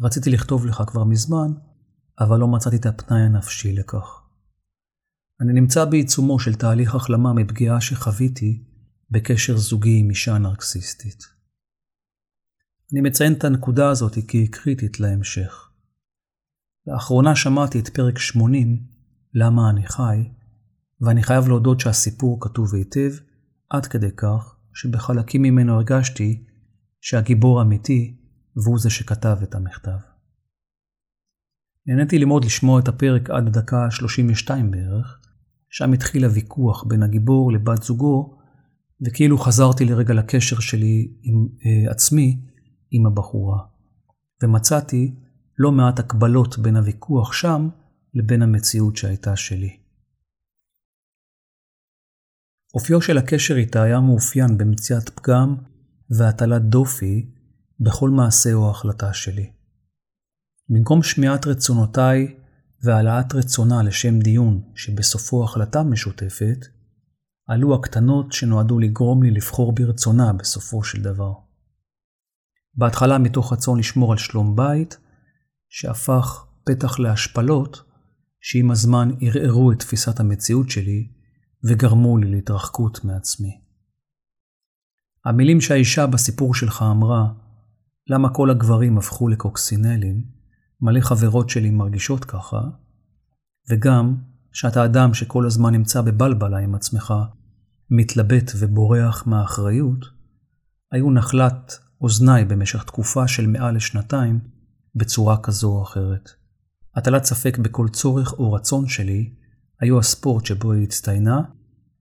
רציתי 0.01 0.29
לכתוב 0.29 0.65
לך 0.65 0.83
כבר 0.87 1.03
מזמן, 1.03 1.51
אבל 2.19 2.39
לא 2.39 2.47
מצאתי 2.47 2.75
את 2.75 2.85
הפנאי 2.85 3.21
הנפשי 3.21 3.73
לכך. 3.73 4.21
אני 5.41 5.53
נמצא 5.53 5.85
בעיצומו 5.85 6.39
של 6.39 6.55
תהליך 6.55 6.95
החלמה 6.95 7.33
מפגיעה 7.33 7.81
שחוויתי 7.81 8.63
בקשר 9.09 9.57
זוגי 9.57 9.99
עם 9.99 10.09
אישה 10.09 10.37
נרקסיסטית. 10.37 11.23
אני 12.93 13.01
מציין 13.01 13.33
את 13.33 13.43
הנקודה 13.43 13.89
הזאת 13.89 14.13
כי 14.27 14.37
היא 14.37 14.51
קריטית 14.51 14.99
להמשך. 14.99 15.70
לאחרונה 16.87 17.35
שמעתי 17.35 17.79
את 17.79 17.89
פרק 17.89 18.17
80, 18.17 18.83
למה 19.33 19.69
אני 19.69 19.87
חי, 19.87 20.29
ואני 21.01 21.23
חייב 21.23 21.47
להודות 21.47 21.79
שהסיפור 21.79 22.37
כתוב 22.41 22.75
היטב, 22.75 23.11
עד 23.69 23.85
כדי 23.85 24.11
כך 24.17 24.55
שבחלקים 24.73 25.41
ממנו 25.41 25.73
הרגשתי 25.73 26.43
שהגיבור 27.01 27.61
אמיתי 27.61 28.17
והוא 28.55 28.79
זה 28.79 28.89
שכתב 28.89 29.37
את 29.43 29.55
המכתב. 29.55 29.97
נהניתי 31.87 32.19
ללמוד 32.19 32.45
לשמוע 32.45 32.79
את 32.79 32.87
הפרק 32.87 33.29
עד 33.29 33.47
הדקה 33.47 33.91
32 33.91 34.71
בערך, 34.71 35.19
שם 35.69 35.93
התחיל 35.93 36.25
הוויכוח 36.25 36.83
בין 36.83 37.03
הגיבור 37.03 37.51
לבת 37.51 37.83
זוגו, 37.83 38.37
וכאילו 39.05 39.37
חזרתי 39.37 39.85
לרגע 39.85 40.13
לקשר 40.13 40.59
שלי 40.59 41.13
עם 41.21 41.47
uh, 41.47 41.91
עצמי, 41.91 42.41
עם 42.91 43.05
הבחורה. 43.05 43.59
ומצאתי 44.43 45.15
לא 45.63 45.71
מעט 45.71 45.99
הקבלות 45.99 46.59
בין 46.59 46.75
הוויכוח 46.75 47.33
שם 47.33 47.69
לבין 48.13 48.41
המציאות 48.41 48.97
שהייתה 48.97 49.35
שלי. 49.35 49.77
אופיו 52.73 53.01
של 53.01 53.17
הקשר 53.17 53.55
איתה 53.55 53.81
היה 53.83 53.99
מאופיין 53.99 54.57
במציאת 54.57 55.09
פגם 55.09 55.55
והטלת 56.09 56.61
דופי 56.61 57.31
בכל 57.79 58.09
מעשה 58.09 58.53
או 58.53 58.69
החלטה 58.69 59.13
שלי. 59.13 59.51
במקום 60.69 61.03
שמיעת 61.03 61.47
רצונותיי 61.47 62.35
והעלאת 62.83 63.35
רצונה 63.35 63.83
לשם 63.83 64.19
דיון 64.19 64.61
שבסופו 64.75 65.43
החלטה 65.43 65.83
משותפת, 65.83 66.65
עלו 67.47 67.75
הקטנות 67.75 68.31
שנועדו 68.31 68.79
לגרום 68.79 69.23
לי 69.23 69.31
לבחור 69.31 69.75
ברצונה 69.75 70.33
בסופו 70.33 70.83
של 70.83 71.01
דבר. 71.01 71.33
בהתחלה 72.75 73.17
מתוך 73.17 73.53
רצון 73.53 73.79
לשמור 73.79 74.11
על 74.11 74.17
שלום 74.17 74.55
בית, 74.55 74.97
שהפך 75.73 76.45
פתח 76.63 76.99
להשפלות 76.99 77.83
שעם 78.41 78.71
הזמן 78.71 79.09
ערערו 79.21 79.71
את 79.71 79.79
תפיסת 79.79 80.19
המציאות 80.19 80.69
שלי 80.69 81.07
וגרמו 81.63 82.17
לי 82.17 82.31
להתרחקות 82.31 83.05
מעצמי. 83.05 83.61
המילים 85.25 85.61
שהאישה 85.61 86.07
בסיפור 86.07 86.55
שלך 86.55 86.85
אמרה, 86.91 87.33
למה 88.07 88.33
כל 88.33 88.49
הגברים 88.49 88.97
הפכו 88.97 89.27
לקוקסינלים, 89.27 90.23
מלא 90.81 91.01
חברות 91.01 91.49
שלי 91.49 91.69
מרגישות 91.69 92.25
ככה, 92.25 92.61
וגם 93.69 94.15
שאתה 94.53 94.85
אדם 94.85 95.13
שכל 95.13 95.45
הזמן 95.45 95.73
נמצא 95.73 96.01
בבלבלה 96.01 96.57
עם 96.57 96.75
עצמך, 96.75 97.13
מתלבט 97.89 98.51
ובורח 98.59 99.27
מהאחריות, 99.27 100.05
היו 100.91 101.11
נחלת 101.11 101.79
אוזניי 102.01 102.45
במשך 102.45 102.83
תקופה 102.83 103.27
של 103.27 103.47
מעל 103.47 103.75
לשנתיים 103.75 104.39
בצורה 104.95 105.37
כזו 105.43 105.67
או 105.67 105.83
אחרת. 105.83 106.29
הטלת 106.95 107.23
ספק 107.23 107.57
בכל 107.57 107.87
צורך 107.89 108.33
או 108.33 108.53
רצון 108.53 108.87
שלי 108.87 109.33
היו 109.79 109.99
הספורט 109.99 110.45
שבו 110.45 110.71
היא 110.71 110.83
הצטיינה, 110.83 111.41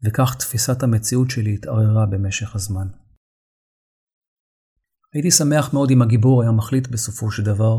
וכך 0.05 0.37
תפיסת 0.39 0.83
המציאות 0.83 1.31
שלי 1.31 1.55
התערערה 1.55 2.07
במשך 2.07 2.55
הזמן. 2.55 2.89
הייתי 5.15 5.31
שמח 5.31 5.75
מאוד 5.75 5.91
אם 5.91 6.03
הגיבור 6.03 6.43
היה 6.43 6.51
מחליט 6.51 6.89
בסופו 6.89 7.31
של 7.31 7.43
דבר 7.43 7.79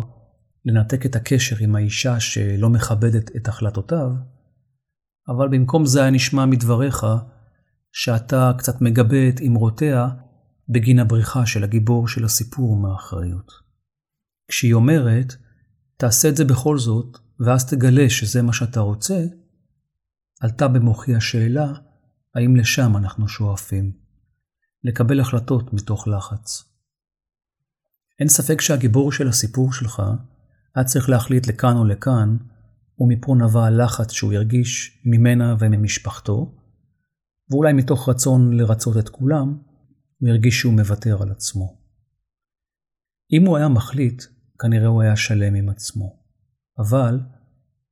לנתק 0.66 1.06
את 1.06 1.16
הקשר 1.16 1.56
עם 1.60 1.76
האישה 1.76 2.20
שלא 2.20 2.70
מכבדת 2.70 3.36
את 3.36 3.48
החלטותיו, 3.48 4.12
אבל 5.28 5.48
במקום 5.48 5.86
זה 5.86 6.02
היה 6.02 6.12
נשמע 6.12 6.46
מדבריך 6.46 7.06
שאתה 7.92 8.52
קצת 8.58 8.82
מגבה 8.82 9.30
את 9.30 9.42
אמרותיה 9.48 10.08
בגין 10.70 11.00
הבריחה 11.00 11.46
של 11.46 11.64
הגיבור 11.64 12.08
של 12.08 12.26
הסיפור 12.26 12.76
מהאחריות. 12.76 13.71
כשהיא 14.52 14.74
אומרת, 14.74 15.36
תעשה 15.98 16.30
את 16.30 16.36
זה 16.36 16.46
בכל 16.46 16.78
זאת, 16.78 17.18
ואז 17.40 17.66
תגלה 17.66 18.10
שזה 18.10 18.42
מה 18.42 18.54
שאתה 18.54 18.80
רוצה, 18.80 19.26
עלתה 20.42 20.68
במוחי 20.68 21.16
השאלה, 21.16 21.74
האם 22.36 22.56
לשם 22.56 22.98
אנחנו 22.98 23.28
שואפים? 23.28 23.92
לקבל 24.84 25.20
החלטות 25.20 25.74
מתוך 25.74 26.08
לחץ. 26.08 26.64
אין 28.20 28.28
ספק 28.28 28.62
שהגיבור 28.62 29.12
של 29.12 29.28
הסיפור 29.28 29.74
שלך 29.74 30.02
היה 30.76 30.86
צריך 30.86 31.10
להחליט 31.10 31.48
לכאן 31.48 31.78
או 31.78 31.86
לכאן, 31.86 32.38
ומפה 33.00 33.36
נבע 33.36 33.66
הלחץ 33.66 34.12
שהוא 34.12 34.34
הרגיש 34.34 35.02
ממנה 35.06 35.56
וממשפחתו, 35.60 36.56
ואולי 37.52 37.74
מתוך 37.74 38.10
רצון 38.10 38.54
לרצות 38.54 38.98
את 38.98 39.10
כולם, 39.10 39.58
הוא 40.20 40.30
הרגיש 40.30 40.60
שהוא 40.60 40.74
מוותר 40.74 41.22
על 41.22 41.32
עצמו. 41.32 41.78
אם 43.34 43.46
הוא 43.46 43.58
היה 43.58 43.68
מחליט, 43.68 44.24
כנראה 44.62 44.88
הוא 44.88 45.02
היה 45.02 45.16
שלם 45.16 45.56
עם 45.56 45.70
עצמו. 45.70 46.20
אבל, 46.80 47.20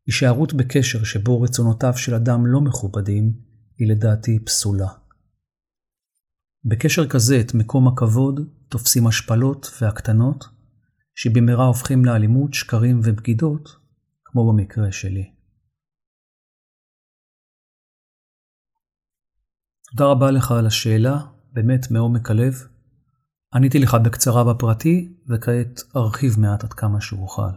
הישארות 0.07 0.53
בקשר 0.53 1.03
שבו 1.03 1.41
רצונותיו 1.41 1.93
של 1.97 2.13
אדם 2.15 2.45
לא 2.45 2.61
מכובדים, 2.61 3.33
היא 3.77 3.91
לדעתי 3.91 4.45
פסולה. 4.45 4.87
בקשר 6.65 7.09
כזה 7.09 7.39
את 7.41 7.53
מקום 7.53 7.87
הכבוד 7.87 8.39
תופסים 8.69 9.07
השפלות 9.07 9.67
והקטנות, 9.81 10.45
שבמהרה 11.15 11.65
הופכים 11.65 12.05
לאלימות, 12.05 12.53
שקרים 12.53 12.99
ובגידות, 13.03 13.69
כמו 14.25 14.53
במקרה 14.53 14.91
שלי. 14.91 15.31
תודה 19.91 20.05
רבה 20.11 20.31
לך 20.31 20.51
על 20.51 20.67
השאלה, 20.67 21.19
באמת 21.53 21.91
מעומק 21.91 22.29
הלב. 22.31 22.53
עניתי 23.53 23.79
לך 23.79 23.93
בקצרה 23.93 24.53
בפרטי, 24.53 25.13
וכעת 25.29 25.81
ארחיב 25.95 26.39
מעט 26.39 26.63
עד 26.63 26.73
כמה 26.73 27.01
שאוכל. 27.01 27.51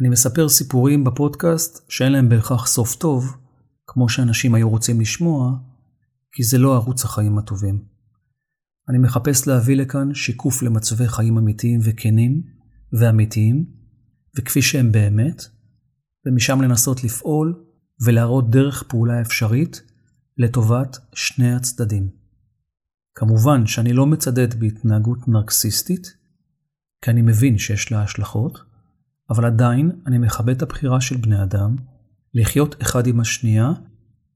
אני 0.00 0.08
מספר 0.08 0.48
סיפורים 0.48 1.04
בפודקאסט 1.04 1.90
שאין 1.90 2.12
להם 2.12 2.28
בהכרח 2.28 2.66
סוף 2.66 2.94
טוב, 2.94 3.36
כמו 3.86 4.08
שאנשים 4.08 4.54
היו 4.54 4.70
רוצים 4.70 5.00
לשמוע, 5.00 5.58
כי 6.32 6.42
זה 6.42 6.58
לא 6.58 6.74
ערוץ 6.74 7.04
החיים 7.04 7.38
הטובים. 7.38 7.84
אני 8.88 8.98
מחפש 8.98 9.46
להביא 9.46 9.76
לכאן 9.76 10.14
שיקוף 10.14 10.62
למצבי 10.62 11.08
חיים 11.08 11.38
אמיתיים 11.38 11.80
וכנים 11.84 12.42
ואמיתיים, 13.00 13.64
וכפי 14.38 14.62
שהם 14.62 14.92
באמת, 14.92 15.42
ומשם 16.26 16.62
לנסות 16.62 17.04
לפעול 17.04 17.64
ולהראות 18.06 18.50
דרך 18.50 18.82
פעולה 18.82 19.20
אפשרית 19.20 19.82
לטובת 20.38 20.96
שני 21.14 21.54
הצדדים. 21.54 22.25
כמובן 23.18 23.66
שאני 23.66 23.92
לא 23.92 24.06
מצדד 24.06 24.54
בהתנהגות 24.60 25.28
נרקסיסטית, 25.28 26.16
כי 27.02 27.10
אני 27.10 27.22
מבין 27.22 27.58
שיש 27.58 27.92
לה 27.92 28.02
השלכות, 28.02 28.58
אבל 29.30 29.44
עדיין 29.44 29.90
אני 30.06 30.18
מכבד 30.18 30.56
את 30.56 30.62
הבחירה 30.62 31.00
של 31.00 31.16
בני 31.16 31.42
אדם 31.42 31.76
לחיות 32.34 32.82
אחד 32.82 33.06
עם 33.06 33.20
השנייה, 33.20 33.72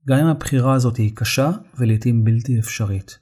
גם 0.07 0.17
אם 0.17 0.25
הבחירה 0.25 0.73
הזאת 0.73 0.97
היא 0.97 1.15
קשה 1.15 1.51
ולעיתים 1.79 2.23
בלתי 2.23 2.59
אפשרית. 2.59 3.19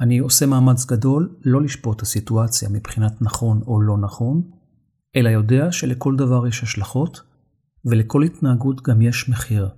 אני 0.00 0.18
עושה 0.18 0.46
מאמץ 0.46 0.84
גדול 0.84 1.36
לא 1.44 1.62
לשפוט 1.62 1.96
את 1.96 2.02
הסיטואציה 2.02 2.68
מבחינת 2.68 3.22
נכון 3.22 3.62
או 3.66 3.80
לא 3.80 3.98
נכון, 3.98 4.42
אלא 5.16 5.28
יודע 5.28 5.72
שלכל 5.72 6.16
דבר 6.16 6.46
יש 6.46 6.62
השלכות, 6.62 7.20
ולכל 7.84 8.22
התנהגות 8.22 8.82
גם 8.82 9.02
יש 9.02 9.28
מחיר, 9.28 9.68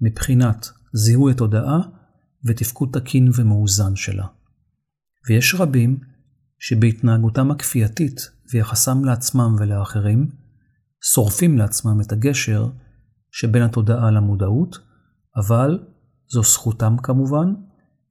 מבחינת 0.00 0.68
זיהוי 0.92 1.32
התודעה 1.32 1.97
ותפקוד 2.44 2.88
תקין 2.92 3.30
ומאוזן 3.34 3.96
שלה. 3.96 4.26
ויש 5.28 5.54
רבים 5.58 6.00
שבהתנהגותם 6.58 7.50
הכפייתית 7.50 8.20
ויחסם 8.52 9.04
לעצמם 9.04 9.56
ולאחרים, 9.58 10.30
שורפים 11.12 11.58
לעצמם 11.58 12.00
את 12.00 12.12
הגשר 12.12 12.68
שבין 13.30 13.62
התודעה 13.62 14.10
למודעות, 14.10 14.78
אבל 15.36 15.86
זו 16.28 16.42
זכותם 16.42 16.96
כמובן, 17.02 17.54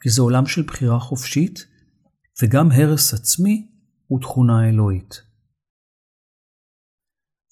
כי 0.01 0.09
זה 0.09 0.21
עולם 0.21 0.45
של 0.45 0.61
בחירה 0.61 0.99
חופשית, 0.99 1.65
וגם 2.41 2.71
הרס 2.71 3.13
עצמי 3.13 3.67
הוא 4.07 4.21
תכונה 4.21 4.69
אלוהית. 4.69 5.21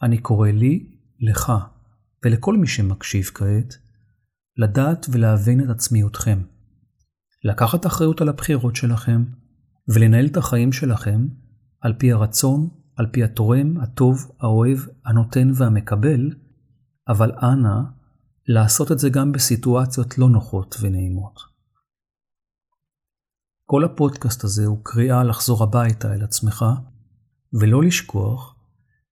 אני 0.02 0.18
קורא 0.18 0.50
לי, 0.50 1.00
לך 1.20 1.52
ולכל 2.26 2.58
מי 2.58 2.68
שמקשיב 2.68 3.26
כעת, 3.26 3.78
לדעת 4.58 5.06
ולהבין 5.12 5.64
את 5.64 5.70
עצמיותכם, 5.70 6.42
לקחת 7.48 7.86
אחריות 7.86 8.22
על 8.22 8.30
הבחירות 8.30 8.76
שלכם 8.76 9.24
ולנהל 9.88 10.26
את 10.26 10.38
החיים 10.38 10.72
שלכם 10.72 11.28
על 11.82 11.94
פי 12.00 12.12
הרצון, 12.12 12.70
על 12.96 13.06
פי 13.12 13.24
התורם, 13.24 13.78
הטוב, 13.78 14.32
האוהב, 14.40 14.78
הנותן 15.06 15.52
והמקבל, 15.56 16.30
אבל 17.08 17.32
אנא, 17.32 17.80
לעשות 18.48 18.92
את 18.92 19.00
זה 19.00 19.10
גם 19.10 19.32
בסיטואציות 19.32 20.18
לא 20.18 20.30
נוחות 20.30 20.76
ונעימות. 20.82 21.40
כל 23.66 23.86
הפודקאסט 23.86 24.44
הזה 24.44 24.66
הוא 24.66 24.80
קריאה 24.84 25.24
לחזור 25.24 25.64
הביתה 25.64 26.14
אל 26.14 26.24
עצמך, 26.24 26.66
ולא 27.62 27.84
לשכוח 27.84 28.56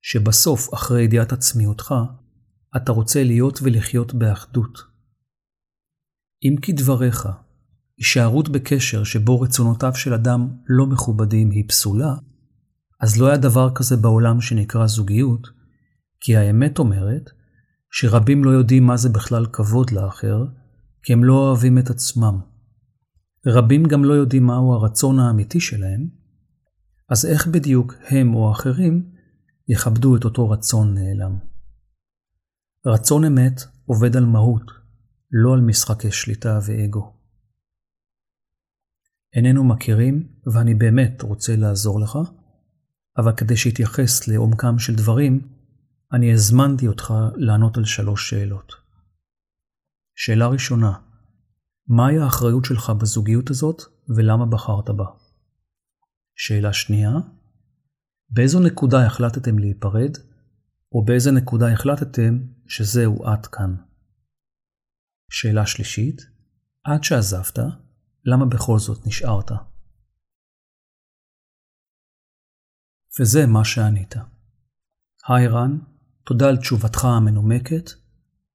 שבסוף, 0.01 0.73
אחרי 0.73 1.03
ידיעת 1.03 1.31
עצמיותך, 1.31 1.95
אתה 2.75 2.91
רוצה 2.91 3.23
להיות 3.23 3.59
ולחיות 3.63 4.13
באחדות. 4.13 4.79
אם 6.43 6.55
כי 6.61 6.73
דבריך, 6.73 7.27
הישארות 8.03 8.49
בקשר 8.49 9.03
שבו 9.03 9.41
רצונותיו 9.41 9.95
של 9.95 10.13
אדם 10.13 10.49
לא 10.67 10.85
מכובדים 10.85 11.51
היא 11.51 11.63
פסולה, 11.67 12.15
אז 13.01 13.17
לא 13.17 13.27
היה 13.27 13.37
דבר 13.37 13.69
כזה 13.75 13.97
בעולם 13.97 14.41
שנקרא 14.41 14.87
זוגיות, 14.87 15.47
כי 16.19 16.37
האמת 16.37 16.79
אומרת 16.79 17.29
שרבים 17.91 18.43
לא 18.43 18.49
יודעים 18.49 18.83
מה 18.83 18.97
זה 18.97 19.09
בכלל 19.09 19.45
כבוד 19.53 19.91
לאחר, 19.91 20.45
כי 21.03 21.13
הם 21.13 21.23
לא 21.23 21.33
אוהבים 21.33 21.77
את 21.77 21.89
עצמם. 21.89 22.39
רבים 23.47 23.83
גם 23.83 24.05
לא 24.05 24.13
יודעים 24.13 24.45
מהו 24.45 24.73
הרצון 24.73 25.19
האמיתי 25.19 25.59
שלהם, 25.59 26.07
אז 27.09 27.25
איך 27.25 27.47
בדיוק 27.47 27.93
הם 28.09 28.35
או 28.35 28.51
אחרים 28.51 29.09
יכבדו 29.67 30.15
את 30.15 30.23
אותו 30.23 30.49
רצון 30.49 30.93
נעלם? 30.93 31.37
רצון 32.85 33.25
אמת 33.25 33.61
עובד 33.85 34.17
על 34.17 34.25
מהות, 34.25 34.71
לא 35.31 35.53
על 35.53 35.61
משחקי 35.61 36.11
שליטה 36.11 36.59
ואגו. 36.65 37.22
איננו 39.35 39.63
מכירים, 39.63 40.27
ואני 40.53 40.75
באמת 40.75 41.21
רוצה 41.21 41.55
לעזור 41.55 41.99
לך, 41.99 42.17
אבל 43.17 43.35
כדי 43.35 43.57
שיתייחס 43.57 44.27
לעומקם 44.27 44.79
של 44.79 44.95
דברים, 44.95 45.47
אני 46.13 46.33
הזמנתי 46.33 46.87
אותך 46.87 47.13
לענות 47.35 47.77
על 47.77 47.85
שלוש 47.85 48.29
שאלות. 48.29 48.73
שאלה 50.15 50.47
ראשונה, 50.47 50.93
מהי 51.87 52.17
האחריות 52.17 52.65
שלך 52.65 52.89
בזוגיות 52.89 53.49
הזאת 53.49 53.81
ולמה 54.17 54.45
בחרת 54.45 54.89
בה? 54.89 55.05
שאלה 56.35 56.73
שנייה, 56.73 57.11
באיזו 58.29 58.59
נקודה 58.59 59.05
החלטתם 59.05 59.59
להיפרד, 59.59 60.11
או 60.91 61.05
באיזה 61.05 61.31
נקודה 61.31 61.73
החלטתם 61.73 62.39
שזהו 62.67 63.27
עד 63.27 63.45
כאן? 63.45 63.75
שאלה 65.31 65.65
שלישית, 65.65 66.21
עד 66.83 67.03
שעזבת, 67.03 67.59
למה 68.25 68.45
בכל 68.45 68.79
זאת 68.79 69.07
נשארת? 69.07 69.51
וזה 73.19 73.45
מה 73.45 73.65
שענית. 73.65 74.15
היי 75.27 75.47
רן, 75.47 75.77
תודה 76.23 76.49
על 76.49 76.57
תשובתך 76.57 77.05
המנומקת. 77.05 77.91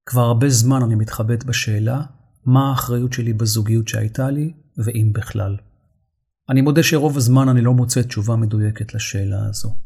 כבר 0.06 0.20
הרבה 0.20 0.48
זמן 0.48 0.82
אני 0.82 0.94
מתחבט 0.94 1.44
בשאלה 1.44 2.02
מה 2.44 2.70
האחריות 2.70 3.12
שלי 3.12 3.32
בזוגיות 3.32 3.88
שהייתה 3.88 4.30
לי, 4.30 4.54
ואם 4.76 5.10
בכלל. 5.14 5.56
אני 6.48 6.60
מודה 6.60 6.82
שרוב 6.82 7.16
הזמן 7.16 7.48
אני 7.48 7.60
לא 7.60 7.74
מוצא 7.74 8.02
תשובה 8.02 8.36
מדויקת 8.36 8.94
לשאלה 8.94 9.46
הזו. 9.46 9.76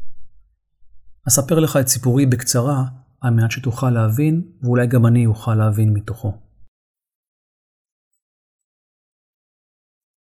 אספר 1.27 1.59
לך 1.59 1.77
את 1.77 1.87
סיפורי 1.87 2.25
בקצרה, 2.25 2.85
על 3.21 3.33
מנת 3.33 3.51
שתוכל 3.51 3.89
להבין, 3.89 4.51
ואולי 4.61 4.87
גם 4.87 5.05
אני 5.05 5.25
אוכל 5.25 5.55
להבין 5.55 5.93
מתוכו. 5.93 6.37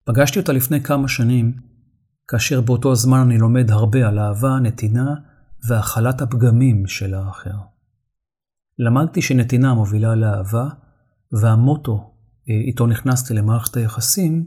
פגשתי 0.05 0.39
אותה 0.39 0.53
לפני 0.53 0.83
כמה 0.83 1.09
שנים, 1.09 1.61
כאשר 2.29 2.61
באותו 2.61 2.93
הזמן 2.93 3.19
אני 3.19 3.39
לומד 3.39 3.71
הרבה 3.71 4.09
על 4.09 4.19
אהבה, 4.19 4.59
נתינה 4.63 5.15
והכלת 5.69 6.21
הפגמים 6.21 6.87
של 6.87 7.15
האחר. 7.15 7.57
למדתי 8.79 9.23
שנתינה 9.23 9.75
מובילה 9.75 10.15
לאהבה, 10.15 10.69
והמוטו 11.33 12.15
אה, 12.51 12.55
איתו 12.55 12.87
נכנסתי 12.87 13.35
למערכת 13.35 13.77
היחסים 13.77 14.47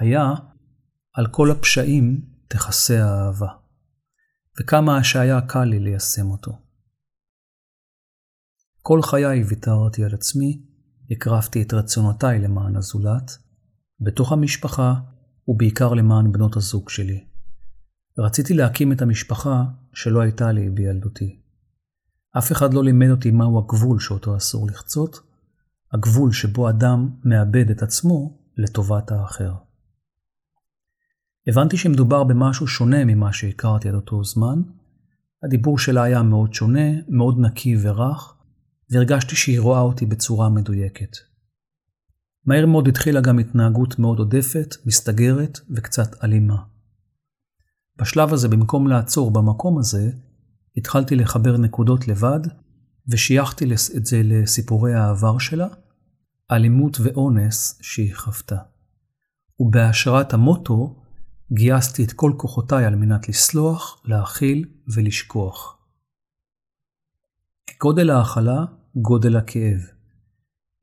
היה 0.00 0.34
על 1.14 1.26
כל 1.26 1.50
הפשעים 1.50 2.20
תכסה 2.48 3.04
האהבה, 3.04 3.48
וכמה 4.60 5.04
שהיה 5.04 5.40
קל 5.40 5.64
לי 5.64 5.78
ליישם 5.78 6.30
אותו. 6.30 6.52
כל 8.82 9.02
חיי 9.02 9.42
ויתרתי 9.42 10.04
על 10.04 10.14
עצמי, 10.14 10.62
הקרבתי 11.10 11.62
את 11.62 11.74
רצונותיי 11.74 12.38
למען 12.38 12.76
הזולת, 12.76 13.38
בתוך 14.00 14.32
המשפחה 14.32 14.94
ובעיקר 15.48 15.94
למען 15.94 16.32
בנות 16.32 16.56
הזוג 16.56 16.88
שלי. 16.88 17.24
רציתי 18.18 18.54
להקים 18.54 18.92
את 18.92 19.02
המשפחה 19.02 19.64
שלא 19.92 20.20
הייתה 20.20 20.52
לי 20.52 20.70
בילדותי. 20.70 21.40
אף 22.38 22.52
אחד 22.52 22.74
לא 22.74 22.84
לימד 22.84 23.10
אותי 23.10 23.30
מהו 23.30 23.58
הגבול 23.58 24.00
שאותו 24.00 24.36
אסור 24.36 24.66
לחצות, 24.66 25.20
הגבול 25.92 26.32
שבו 26.32 26.68
אדם 26.68 27.08
מאבד 27.24 27.70
את 27.70 27.82
עצמו 27.82 28.38
לטובת 28.56 29.10
האחר. 29.10 29.54
הבנתי 31.46 31.76
שמדובר 31.76 32.24
במשהו 32.24 32.66
שונה 32.66 33.04
ממה 33.04 33.32
שהכרתי 33.32 33.88
עד 33.88 33.94
אותו 33.94 34.24
זמן. 34.24 34.62
הדיבור 35.42 35.78
שלה 35.78 36.02
היה 36.02 36.22
מאוד 36.22 36.54
שונה, 36.54 37.00
מאוד 37.08 37.38
נקי 37.38 37.76
ורך, 37.82 38.34
והרגשתי 38.90 39.36
שהיא 39.36 39.60
רואה 39.60 39.80
אותי 39.80 40.06
בצורה 40.06 40.48
מדויקת. 40.48 41.16
מהר 42.46 42.66
מאוד 42.66 42.88
התחילה 42.88 43.20
גם 43.20 43.38
התנהגות 43.38 43.98
מאוד 43.98 44.18
עודפת, 44.18 44.74
מסתגרת 44.86 45.58
וקצת 45.70 46.24
אלימה. 46.24 46.56
בשלב 47.96 48.32
הזה, 48.32 48.48
במקום 48.48 48.88
לעצור 48.88 49.30
במקום 49.30 49.78
הזה, 49.78 50.10
התחלתי 50.76 51.16
לחבר 51.16 51.56
נקודות 51.56 52.08
לבד, 52.08 52.40
ושייכתי 53.08 53.64
את 53.96 54.06
זה 54.06 54.20
לסיפורי 54.24 54.94
העבר 54.94 55.38
שלה, 55.38 55.68
אלימות 56.50 56.96
ואונס 57.00 57.78
שהיא 57.82 58.14
חוותה. 58.14 58.58
ובהשראת 59.60 60.32
המוטו, 60.34 61.02
גייסתי 61.52 62.04
את 62.04 62.12
כל 62.12 62.32
כוחותיי 62.36 62.84
על 62.84 62.94
מנת 62.94 63.28
לסלוח, 63.28 64.02
להכיל 64.04 64.64
ולשכוח. 64.94 65.78
גודל 67.80 68.10
ההכלה, 68.10 68.64
גודל 68.96 69.36
הכאב. 69.36 69.95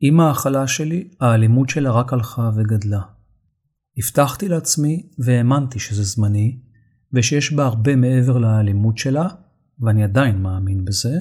עם 0.06 0.20
ההכלה 0.20 0.68
שלי, 0.68 1.10
האלימות 1.20 1.70
שלה 1.70 1.92
רק 1.92 2.14
הלכה 2.14 2.52
וגדלה. 2.56 3.02
הבטחתי 3.98 4.48
לעצמי 4.48 5.10
והאמנתי 5.20 5.80
שזה 5.80 6.04
זמני, 6.04 6.60
ושיש 7.14 7.54
בה 7.54 7.66
הרבה 7.66 7.96
מעבר 7.96 8.38
לאלימות 8.38 8.98
שלה, 8.98 9.28
ואני 9.80 10.04
עדיין 10.04 10.42
מאמין 10.42 10.86
בזה, 10.86 11.20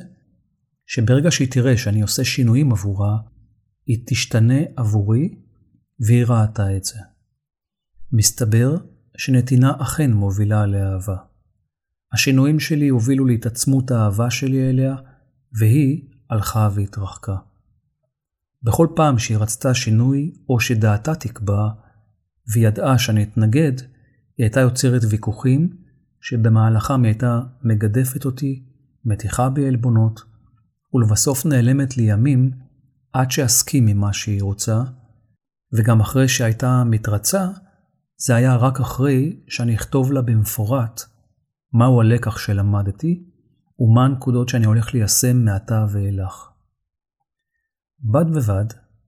שברגע 0.86 1.30
שהיא 1.30 1.50
תראה 1.50 1.76
שאני 1.76 2.02
עושה 2.02 2.24
שינויים 2.24 2.72
עבורה, 2.72 3.16
היא 3.86 4.04
תשתנה 4.06 4.60
עבורי, 4.76 5.34
והיא 6.06 6.24
ראתה 6.24 6.76
את 6.76 6.84
זה. 6.84 6.98
מסתבר 8.12 8.76
שנתינה 9.16 9.72
אכן 9.78 10.12
מובילה 10.12 10.66
לאהבה. 10.66 11.16
השינויים 12.12 12.60
שלי 12.60 12.88
הובילו 12.88 13.26
להתעצמות 13.26 13.90
האהבה 13.90 14.30
שלי 14.30 14.70
אליה, 14.70 14.96
והיא 15.58 16.02
הלכה 16.30 16.68
והתרחקה. 16.74 17.36
בכל 18.62 18.88
פעם 18.96 19.18
שהיא 19.18 19.38
רצתה 19.38 19.74
שינוי 19.74 20.34
או 20.48 20.60
שדעתה 20.60 21.14
תקבע, 21.14 21.68
והיא 22.52 22.66
ידעה 22.66 22.98
שאני 22.98 23.22
אתנגד, 23.22 23.72
היא 24.38 24.44
הייתה 24.44 24.60
יוצרת 24.60 25.02
ויכוחים, 25.10 25.76
שבמהלכם 26.20 27.02
היא 27.02 27.10
הייתה 27.10 27.40
מגדפת 27.62 28.24
אותי, 28.24 28.64
מתיחה 29.04 29.48
בי 29.50 29.68
עלבונות, 29.68 30.20
ולבסוף 30.94 31.46
נעלמת 31.46 31.96
לי 31.96 32.02
ימים 32.02 32.50
עד 33.12 33.30
שאסכים 33.30 33.86
ממה 33.86 34.12
שהיא 34.12 34.42
רוצה, 34.42 34.82
וגם 35.72 36.00
אחרי 36.00 36.28
שהייתה 36.28 36.84
מתרצה, 36.84 37.48
זה 38.16 38.34
היה 38.34 38.56
רק 38.56 38.80
אחרי 38.80 39.40
שאני 39.48 39.74
אכתוב 39.74 40.12
לה 40.12 40.22
במפורט 40.22 41.02
מהו 41.72 42.00
הלקח 42.00 42.38
שלמדתי, 42.38 43.24
ומה 43.78 44.04
הנקודות 44.04 44.48
שאני 44.48 44.66
הולך 44.66 44.94
ליישם 44.94 45.44
מעתה 45.44 45.86
ואילך. 45.92 46.51
בד 48.02 48.30
בבד, 48.34 48.64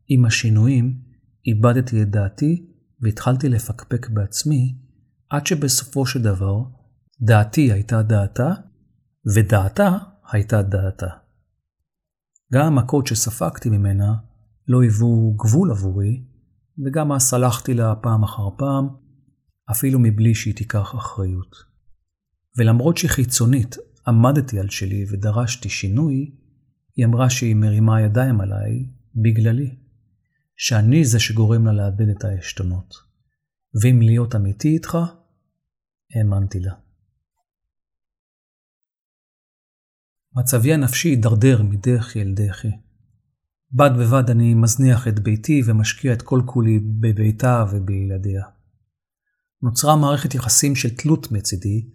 עם 0.08 0.24
השינויים, 0.24 0.98
איבדתי 1.46 2.02
את 2.02 2.10
דעתי 2.10 2.66
והתחלתי 3.00 3.48
לפקפק 3.48 4.08
בעצמי, 4.08 4.78
עד 5.30 5.46
שבסופו 5.46 6.06
של 6.06 6.22
דבר, 6.22 6.62
דעתי 7.20 7.72
הייתה 7.72 8.02
דעתה, 8.02 8.52
ודעתה 9.34 9.98
הייתה 10.32 10.62
דעתה. 10.62 11.06
גם 12.52 12.66
המכות 12.66 13.06
שספגתי 13.06 13.70
ממנה 13.70 14.14
לא 14.68 14.82
היוו 14.82 15.34
גבול 15.36 15.70
עבורי, 15.70 16.24
וגם 16.84 17.12
אז 17.12 17.22
סלחתי 17.22 17.74
לה 17.74 17.94
פעם 17.94 18.22
אחר 18.22 18.48
פעם, 18.58 18.88
אפילו 19.70 19.98
מבלי 19.98 20.34
שהיא 20.34 20.54
תיקח 20.54 20.94
אחריות. 20.94 21.56
ולמרות 22.58 22.96
שחיצונית 22.96 23.76
עמדתי 24.06 24.60
על 24.60 24.68
שלי 24.70 25.04
ודרשתי 25.10 25.68
שינוי, 25.68 26.30
היא 26.96 27.06
אמרה 27.06 27.30
שהיא 27.30 27.56
מרימה 27.56 28.00
ידיים 28.00 28.40
עליי 28.40 28.86
בגללי, 29.14 29.76
שאני 30.56 31.04
זה 31.04 31.20
שגורם 31.20 31.66
לה 31.66 31.72
לאבד 31.72 32.08
את 32.08 32.24
העשתונות. 32.24 32.94
ואם 33.82 34.02
להיות 34.02 34.34
אמיתי 34.34 34.68
איתך, 34.68 34.98
האמנתי 36.14 36.60
לה. 36.60 36.74
מצבי 40.36 40.74
הנפשי 40.74 41.08
הידרדר 41.08 41.62
מדחי 41.62 42.22
אל 42.22 42.34
דחי. 42.34 42.70
בד 43.72 43.90
בבד 43.98 44.30
אני 44.30 44.54
מזניח 44.54 45.08
את 45.08 45.20
ביתי 45.20 45.62
ומשקיע 45.66 46.12
את 46.12 46.22
כל 46.22 46.42
כולי 46.46 46.78
בביתה 47.00 47.64
ובילדיה. 47.72 48.44
נוצרה 49.62 49.96
מערכת 49.96 50.34
יחסים 50.34 50.76
של 50.76 50.96
תלות 50.96 51.32
מצידי, 51.32 51.88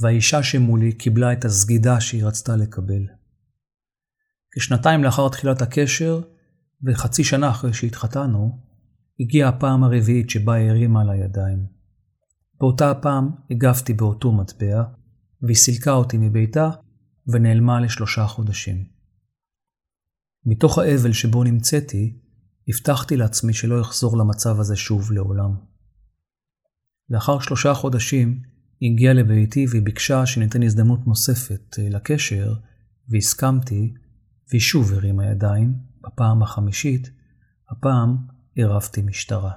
והאישה 0.00 0.42
שמולי 0.42 0.92
קיבלה 0.92 1.32
את 1.32 1.44
הסגידה 1.44 2.00
שהיא 2.00 2.24
רצתה 2.24 2.56
לקבל. 2.56 3.06
כשנתיים 4.54 5.04
לאחר 5.04 5.28
תחילת 5.28 5.62
הקשר, 5.62 6.20
וחצי 6.82 7.24
שנה 7.24 7.50
אחרי 7.50 7.72
שהתחתנו, 7.72 8.58
הגיעה 9.20 9.48
הפעם 9.48 9.84
הרביעית 9.84 10.30
שבה 10.30 10.54
היא 10.54 10.70
הרימה 10.70 11.00
על 11.00 11.10
הידיים. 11.10 11.66
באותה 12.60 12.90
הפעם 12.90 13.30
הגבתי 13.50 13.92
באותו 13.94 14.32
מטבע, 14.32 14.82
והיא 15.42 15.56
סילקה 15.56 15.92
אותי 15.92 16.18
מביתה 16.18 16.70
ונעלמה 17.26 17.80
לשלושה 17.80 18.26
חודשים. 18.26 18.84
מתוך 20.46 20.78
האבל 20.78 21.12
שבו 21.12 21.44
נמצאתי, 21.44 22.16
הבטחתי 22.68 23.16
לעצמי 23.16 23.52
שלא 23.52 23.80
אחזור 23.80 24.18
למצב 24.18 24.60
הזה 24.60 24.76
שוב 24.76 25.12
לעולם. 25.12 25.54
לאחר 27.10 27.38
שלושה 27.40 27.74
חודשים 27.74 28.42
היא 28.80 28.92
הגיעה 28.92 29.14
לביתי 29.14 29.66
והיא 29.70 29.82
ביקשה 29.82 30.26
שניתן 30.26 30.62
הזדמנות 30.62 31.06
נוספת 31.06 31.76
אה, 31.78 31.88
לקשר, 31.88 32.54
והסכמתי, 33.08 33.94
והיא 34.48 34.60
שוב 34.60 34.92
הרימה 34.92 35.26
ידיים, 35.26 35.74
בפעם 36.00 36.42
החמישית, 36.42 37.10
הפעם 37.70 38.16
עירבתי 38.54 39.02
משטרה. 39.02 39.52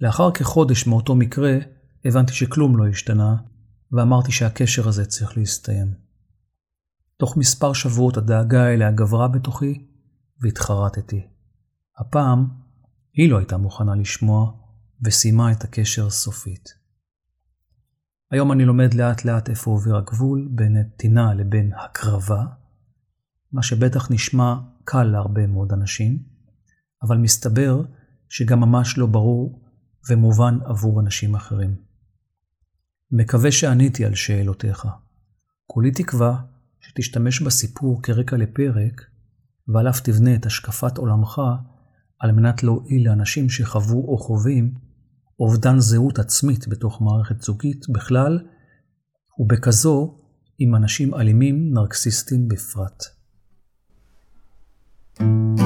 לאחר 0.00 0.30
כחודש 0.30 0.86
מאותו 0.86 1.16
מקרה, 1.16 1.58
הבנתי 2.04 2.32
שכלום 2.32 2.76
לא 2.76 2.88
השתנה, 2.88 3.36
ואמרתי 3.92 4.32
שהקשר 4.32 4.88
הזה 4.88 5.06
צריך 5.06 5.38
להסתיים. 5.38 5.94
תוך 7.16 7.36
מספר 7.36 7.72
שבועות 7.72 8.16
הדאגה 8.16 8.68
אליה 8.68 8.90
גברה 8.90 9.28
בתוכי, 9.28 9.86
והתחרטתי. 10.40 11.26
הפעם 11.98 12.48
היא 13.14 13.30
לא 13.30 13.38
הייתה 13.38 13.56
מוכנה 13.56 13.94
לשמוע, 13.94 14.52
וסיימה 15.04 15.52
את 15.52 15.64
הקשר 15.64 16.10
סופית. 16.10 16.74
היום 18.30 18.52
אני 18.52 18.64
לומד 18.64 18.94
לאט 18.94 19.24
לאט 19.24 19.48
איפה 19.48 19.70
עובר 19.70 19.96
הגבול 19.96 20.48
בין 20.50 20.76
נתינה 20.76 21.34
לבין 21.34 21.72
הקרבה, 21.72 22.44
מה 23.52 23.62
שבטח 23.62 24.10
נשמע 24.10 24.54
קל 24.84 25.02
להרבה 25.04 25.46
מאוד 25.46 25.72
אנשים, 25.72 26.22
אבל 27.02 27.16
מסתבר 27.16 27.82
שגם 28.28 28.60
ממש 28.60 28.98
לא 28.98 29.06
ברור 29.06 29.62
ומובן 30.10 30.58
עבור 30.64 31.00
אנשים 31.00 31.34
אחרים. 31.34 31.76
מקווה 33.12 33.52
שעניתי 33.52 34.04
על 34.04 34.14
שאלותיך. 34.14 34.86
כולי 35.66 35.90
תקווה 35.90 36.42
שתשתמש 36.80 37.42
בסיפור 37.42 38.02
כרקע 38.02 38.36
לפרק, 38.36 39.00
ועליו 39.68 39.92
תבנה 40.04 40.34
את 40.34 40.46
השקפת 40.46 40.98
עולמך 40.98 41.40
על 42.20 42.32
מנת 42.32 42.62
להועיל 42.62 43.08
לאנשים 43.08 43.48
שחוו 43.48 44.04
או 44.08 44.18
חווים 44.18 44.74
אובדן 45.40 45.78
זהות 45.78 46.18
עצמית 46.18 46.68
בתוך 46.68 47.02
מערכת 47.02 47.42
זוגית 47.42 47.88
בכלל, 47.88 48.38
ובכזו 49.38 50.18
עם 50.58 50.74
אנשים 50.74 51.14
אלימים 51.14 51.74
נרקסיסטים 51.74 52.48
בפרט. 52.48 53.19
Thank 55.20 55.58
you 55.58 55.59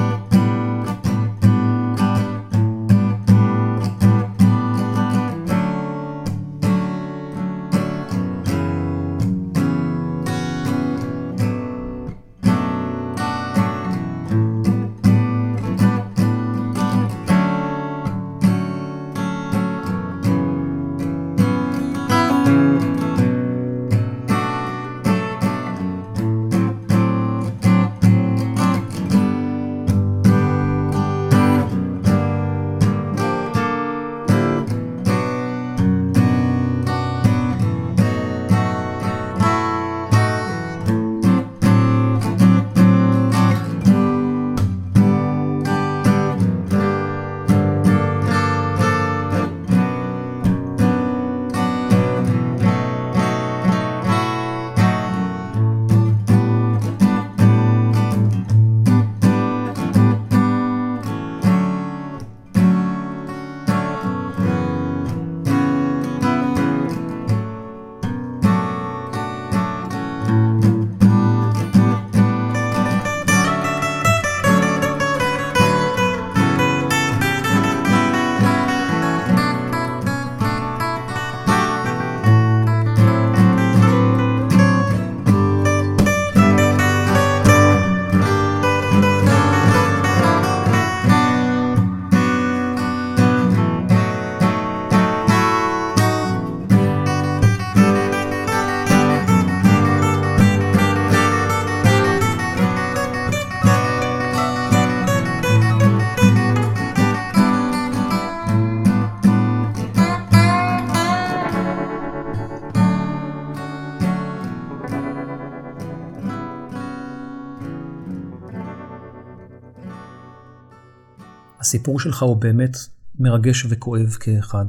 הסיפור 121.74 122.00
שלך 122.00 122.22
הוא 122.22 122.36
באמת 122.36 122.76
מרגש 123.18 123.66
וכואב 123.68 124.10
כאחד. 124.20 124.64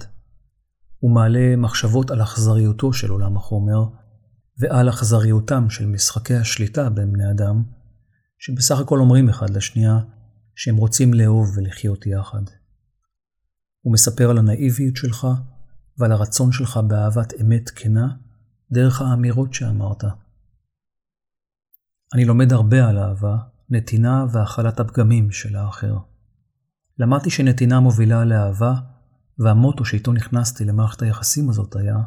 הוא 0.99 1.15
מעלה 1.15 1.55
מחשבות 1.55 2.11
על 2.11 2.23
אכזריותו 2.23 2.93
של 2.93 3.09
עולם 3.09 3.37
החומר, 3.37 3.85
ועל 4.59 4.89
אכזריותם 4.89 5.69
של 5.69 5.85
משחקי 5.85 6.33
השליטה 6.33 6.89
בין 6.89 7.13
בני 7.13 7.31
אדם, 7.31 7.63
שבסך 8.39 8.79
הכל 8.79 8.99
אומרים 8.99 9.29
אחד 9.29 9.49
לשנייה 9.49 9.99
שהם 10.55 10.75
רוצים 10.75 11.13
לאהוב 11.13 11.57
ולחיות 11.57 12.05
יחד. 12.07 12.41
הוא 13.81 13.93
מספר 13.93 14.29
על 14.29 14.37
הנאיביות 14.37 14.95
שלך 14.95 15.27
ועל 15.97 16.11
הרצון 16.11 16.51
שלך 16.51 16.79
באהבת 16.87 17.33
אמת 17.41 17.69
כנה 17.69 18.07
דרך 18.71 19.01
האמירות 19.01 19.53
שאמרת. 19.53 20.03
אני 22.13 22.25
לומד 22.25 22.53
הרבה 22.53 22.89
על 22.89 22.97
אהבה, 22.97 23.37
נתינה 23.69 24.25
והכלת 24.31 24.79
הפגמים 24.79 25.31
של 25.31 25.55
האחר. 25.55 25.97
למדתי 26.97 27.29
שנתינה 27.29 27.79
מובילה 27.79 28.25
לאהבה, 28.25 28.73
והמוטו 29.39 29.85
שאיתו 29.85 30.13
נכנסתי 30.13 30.65
למערכת 30.65 31.01
היחסים 31.01 31.49
הזאת 31.49 31.75
היה, 31.75 31.97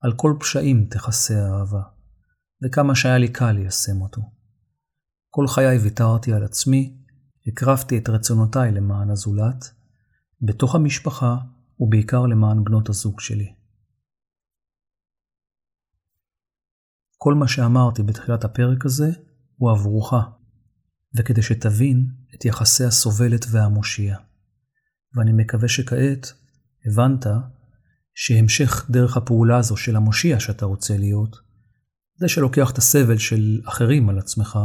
על 0.00 0.12
כל 0.16 0.34
פשעים 0.40 0.86
תכסה 0.90 1.46
האהבה, 1.46 1.82
וכמה 2.64 2.94
שהיה 2.94 3.18
לי 3.18 3.28
קל 3.28 3.52
ליישם 3.52 4.02
אותו. 4.02 4.22
כל 5.30 5.46
חיי 5.46 5.78
ויתרתי 5.78 6.32
על 6.32 6.44
עצמי, 6.44 6.96
הקרבתי 7.46 7.98
את 7.98 8.08
רצונותיי 8.08 8.72
למען 8.72 9.10
הזולת, 9.10 9.70
בתוך 10.42 10.74
המשפחה 10.74 11.36
ובעיקר 11.80 12.26
למען 12.26 12.64
בנות 12.64 12.88
הזוג 12.88 13.20
שלי. 13.20 13.54
כל 17.18 17.34
מה 17.34 17.48
שאמרתי 17.48 18.02
בתחילת 18.02 18.44
הפרק 18.44 18.86
הזה 18.86 19.10
הוא 19.56 19.70
עבורך, 19.70 20.14
וכדי 21.16 21.42
שתבין 21.42 22.06
את 22.34 22.44
יחסי 22.44 22.84
הסובלת 22.84 23.46
והמושיע. 23.50 24.16
ואני 25.14 25.32
מקווה 25.32 25.68
שכעת 25.68 26.32
הבנת 26.86 27.26
שהמשך 28.14 28.90
דרך 28.90 29.16
הפעולה 29.16 29.58
הזו 29.58 29.76
של 29.76 29.96
המושיע 29.96 30.40
שאתה 30.40 30.66
רוצה 30.66 30.96
להיות, 30.96 31.36
זה 32.16 32.28
שלוקח 32.28 32.70
את 32.70 32.78
הסבל 32.78 33.18
של 33.18 33.60
אחרים 33.64 34.08
על 34.08 34.18
עצמך, 34.18 34.58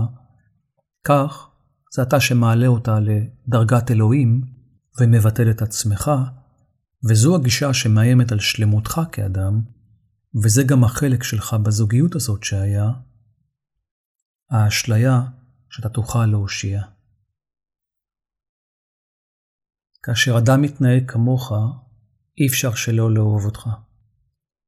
כך 1.03 1.49
זה 1.93 2.01
אתה 2.01 2.19
שמעלה 2.19 2.67
אותה 2.67 2.97
לדרגת 2.99 3.91
אלוהים 3.91 4.41
ומבטל 4.99 5.51
את 5.51 5.61
עצמך, 5.61 6.11
וזו 7.09 7.35
הגישה 7.35 7.73
שמאיימת 7.73 8.31
על 8.31 8.39
שלמותך 8.39 9.01
כאדם, 9.11 9.61
וזה 10.43 10.63
גם 10.63 10.83
החלק 10.83 11.23
שלך 11.23 11.53
בזוגיות 11.53 12.15
הזאת 12.15 12.43
שהיה, 12.43 12.91
האשליה 14.51 15.21
שאתה 15.70 15.89
תוכל 15.89 16.26
להושיע. 16.26 16.82
כאשר 20.03 20.38
אדם 20.38 20.61
מתנהג 20.61 21.11
כמוך, 21.11 21.51
אי 22.38 22.47
אפשר 22.47 22.74
שלא 22.74 23.13
לאהוב 23.13 23.45
אותך. 23.45 23.70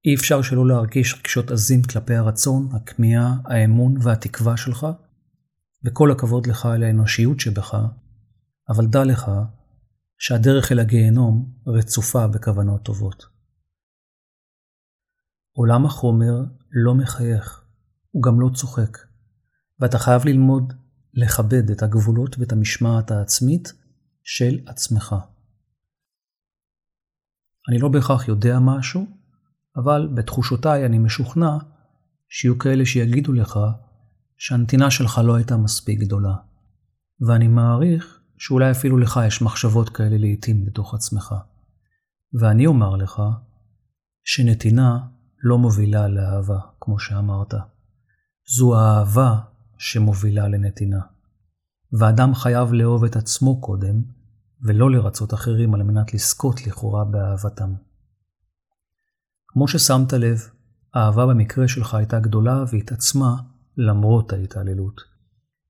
אי 0.05 0.15
אפשר 0.15 0.41
שלא 0.41 0.67
להרגיש 0.67 1.13
רגשות 1.13 1.51
עזים 1.51 1.81
כלפי 1.81 2.15
הרצון, 2.15 2.69
הכמיהה, 2.75 3.33
האמון 3.45 3.95
והתקווה 4.03 4.57
שלך, 4.57 4.87
וכל 5.85 6.11
הכבוד 6.11 6.47
לך 6.47 6.65
על 6.65 6.83
האנושיות 6.83 7.39
שבך, 7.39 7.75
אבל 8.69 8.85
דע 8.85 9.03
לך 9.03 9.31
שהדרך 10.17 10.71
אל 10.71 10.79
הגיהנום 10.79 11.53
רצופה 11.67 12.27
בכוונות 12.27 12.83
טובות. 12.83 13.25
עולם 15.51 15.85
החומר 15.85 16.33
לא 16.71 16.95
מחייך, 16.95 17.63
הוא 18.11 18.23
גם 18.23 18.41
לא 18.41 18.49
צוחק, 18.53 18.97
ואתה 19.79 19.97
חייב 19.97 20.25
ללמוד 20.25 20.73
לכבד 21.13 21.69
את 21.71 21.83
הגבולות 21.83 22.35
ואת 22.39 22.51
המשמעת 22.51 23.11
העצמית 23.11 23.73
של 24.23 24.59
עצמך. 24.65 25.15
אני 27.69 27.79
לא 27.79 27.89
בהכרח 27.89 28.27
יודע 28.27 28.59
משהו, 28.59 29.07
אבל 29.75 30.09
בתחושותיי 30.15 30.85
אני 30.85 30.99
משוכנע 30.99 31.57
שיהיו 32.29 32.59
כאלה 32.59 32.85
שיגידו 32.85 33.33
לך 33.33 33.59
שהנתינה 34.37 34.91
שלך 34.91 35.21
לא 35.23 35.35
הייתה 35.35 35.57
מספיק 35.57 35.99
גדולה. 35.99 36.33
ואני 37.27 37.47
מעריך 37.47 38.19
שאולי 38.37 38.71
אפילו 38.71 38.97
לך 38.97 39.19
יש 39.27 39.41
מחשבות 39.41 39.89
כאלה 39.89 40.17
לעתים 40.19 40.65
בתוך 40.65 40.93
עצמך. 40.93 41.35
ואני 42.41 42.65
אומר 42.67 42.95
לך 42.95 43.21
שנתינה 44.23 44.99
לא 45.43 45.57
מובילה 45.57 46.07
לאהבה, 46.07 46.59
כמו 46.79 46.99
שאמרת. 46.99 47.53
זו 48.57 48.79
האהבה 48.79 49.39
שמובילה 49.81 50.47
לנתינה. 50.47 50.99
ואדם 51.99 52.35
חייב 52.35 52.73
לאהוב 52.73 53.03
את 53.03 53.15
עצמו 53.15 53.61
קודם, 53.61 54.01
ולא 54.61 54.91
לרצות 54.91 55.33
אחרים 55.33 55.73
על 55.73 55.83
מנת 55.83 56.13
לזכות 56.13 56.67
לכאורה 56.67 57.05
באהבתם. 57.05 57.73
כמו 59.47 59.67
ששמת 59.67 60.13
לב, 60.13 60.39
האהבה 60.93 61.25
במקרה 61.25 61.67
שלך 61.67 61.93
הייתה 61.93 62.19
גדולה 62.19 62.63
והתעצמה 62.71 63.35
למרות 63.77 64.33
ההתעללות. 64.33 65.01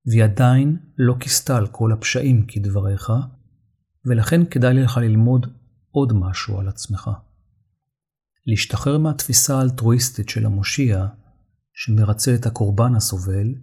והיא 0.06 0.24
עדיין 0.24 0.76
לא 0.98 1.14
כיסתה 1.20 1.56
על 1.56 1.66
כל 1.66 1.92
הפשעים 1.92 2.46
כדבריך, 2.46 3.12
ולכן 4.04 4.44
כדאי 4.44 4.74
לך 4.74 4.96
ללמוד 4.96 5.46
עוד 5.90 6.12
משהו 6.12 6.60
על 6.60 6.68
עצמך. 6.68 7.10
להשתחרר 8.46 8.98
מהתפיסה 8.98 9.58
האלטרואיסטית 9.58 10.28
של 10.28 10.46
המושיע, 10.46 11.06
שמרצה 11.74 12.34
את 12.34 12.46
הקורבן 12.46 12.94
הסובל, 12.94 13.54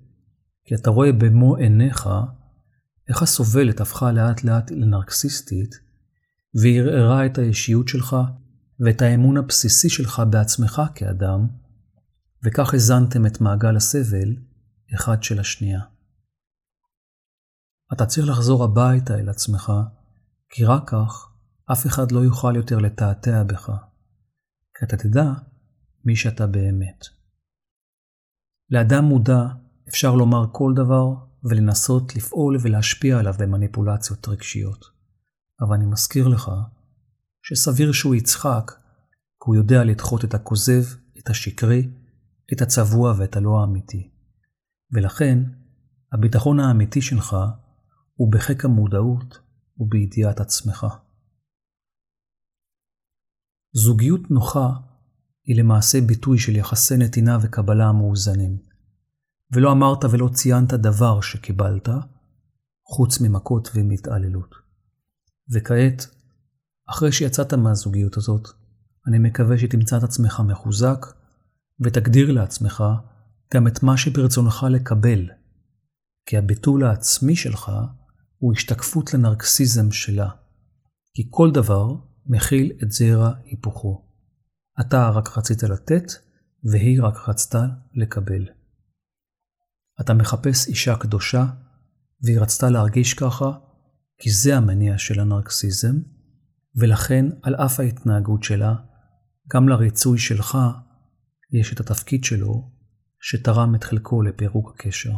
כי 0.66 0.76
אתה 0.76 0.90
רואה 0.90 1.12
במו 1.12 1.56
עיניך 1.56 2.10
איך 3.10 3.22
הסובלת 3.22 3.82
הפכה 3.82 4.12
לאט 4.12 4.44
לאט 4.44 4.72
לנרקסיסטית, 4.72 5.76
וערערה 6.62 7.26
את 7.26 7.38
האישיות 7.38 7.88
שלך 7.88 8.16
ואת 8.80 9.02
האמון 9.02 9.38
הבסיסי 9.38 9.90
שלך 9.90 10.22
בעצמך 10.30 10.82
כאדם, 10.96 11.48
וכך 12.46 12.74
הזנתם 12.74 13.26
את 13.26 13.42
מעגל 13.42 13.76
הסבל 13.76 14.36
אחד 14.96 15.24
של 15.24 15.40
השנייה. 15.40 15.82
אתה 17.94 18.06
צריך 18.06 18.28
לחזור 18.28 18.64
הביתה 18.64 19.20
אל 19.20 19.30
עצמך, 19.30 19.72
כי 20.50 20.66
רק 20.66 20.90
כך 20.90 21.30
אף 21.72 21.88
אחד 21.88 22.12
לא 22.12 22.20
יוכל 22.20 22.56
יותר 22.56 22.78
לתעתע 22.78 23.44
בך, 23.44 23.72
כי 24.80 24.86
אתה 24.86 24.98
תדע 24.98 25.32
מי 26.06 26.16
שאתה 26.16 26.48
באמת. 26.48 27.06
לאדם 28.70 29.04
מודע 29.04 29.44
אפשר 29.90 30.16
לומר 30.16 30.46
כל 30.52 30.74
דבר 30.76 31.14
ולנסות 31.44 32.16
לפעול 32.16 32.58
ולהשפיע 32.62 33.20
עליו 33.20 33.34
במניפולציות 33.40 34.28
רגשיות. 34.28 34.86
אבל 35.62 35.76
אני 35.76 35.86
מזכיר 35.86 36.28
לך 36.28 36.52
שסביר 37.44 37.92
שהוא 37.92 38.16
יצחק, 38.16 38.72
כי 39.40 39.46
הוא 39.46 39.56
יודע 39.56 39.84
לדחות 39.84 40.26
את 40.26 40.34
הכוזב, 40.34 40.84
את 41.20 41.30
השקרי, 41.30 41.90
את 42.54 42.62
הצבוע 42.62 43.14
ואת 43.18 43.36
הלא 43.36 43.62
האמיתי. 43.62 44.12
ולכן, 44.92 45.44
הביטחון 46.12 46.60
האמיתי 46.60 47.02
שלך 47.02 47.36
הוא 48.16 48.32
בחיק 48.32 48.66
המודעות 48.66 49.40
ובידיעת 49.78 50.40
עצמך. 50.40 50.86
זוגיות 53.74 54.32
נוחה 54.32 54.70
היא 55.46 55.60
למעשה 55.60 56.02
ביטוי 56.02 56.40
של 56.40 56.56
יחסי 56.56 56.98
נתינה 56.98 57.38
וקבלה 57.42 57.86
המאוזנים. 57.86 58.69
ולא 59.54 59.72
אמרת 59.72 60.04
ולא 60.12 60.30
ציינת 60.34 60.74
דבר 60.74 61.22
שקיבלת, 61.22 61.90
חוץ 62.86 63.22
ממכות 63.22 63.70
ומתעללות. 63.76 64.56
וכעת, 65.54 66.08
אחרי 66.90 67.12
שיצאת 67.12 67.54
מהזוגיות 67.54 68.18
הזאת, 68.18 68.48
אני 69.08 69.20
מקווה 69.20 69.58
שתמצא 69.58 69.98
את 69.98 70.04
עצמך 70.04 70.42
מחוזק, 70.46 71.06
ותגדיר 71.82 72.32
לעצמך 72.32 72.84
גם 73.54 73.68
את 73.68 73.84
מה 73.84 73.98
שברצונך 73.98 74.66
לקבל, 74.70 75.30
כי 76.26 76.38
הביטול 76.38 76.84
העצמי 76.84 77.36
שלך 77.36 77.72
הוא 78.38 78.54
השתקפות 78.54 79.14
לנרקסיזם 79.14 79.92
שלה, 79.92 80.30
כי 81.14 81.28
כל 81.30 81.52
דבר 81.52 81.96
מכיל 82.26 82.72
את 82.84 82.92
זרע 82.92 83.32
היפוכו. 83.44 84.06
אתה 84.82 85.10
רק 85.10 85.38
רצית 85.38 85.64
לתת, 85.64 86.04
והיא 86.64 87.04
רק 87.04 87.30
רצתה 87.30 87.66
לקבל. 87.94 88.59
אתה 90.02 90.14
מחפש 90.14 90.68
אישה 90.68 90.96
קדושה, 90.96 91.46
והיא 92.24 92.40
רצתה 92.40 92.70
להרגיש 92.70 93.14
ככה, 93.14 93.52
כי 94.18 94.30
זה 94.30 94.58
המניע 94.58 94.98
של 94.98 95.20
הנרקסיזם, 95.20 95.96
ולכן 96.76 97.26
על 97.42 97.56
אף 97.56 97.80
ההתנהגות 97.80 98.44
שלה, 98.44 98.76
גם 99.54 99.70
לריצוי 99.70 100.20
שלך 100.20 100.58
יש 101.52 101.74
את 101.74 101.80
התפקיד 101.80 102.24
שלו, 102.24 102.72
שתרם 103.22 103.76
את 103.76 103.84
חלקו 103.84 104.22
לפירוק 104.22 104.72
הקשר. 104.76 105.14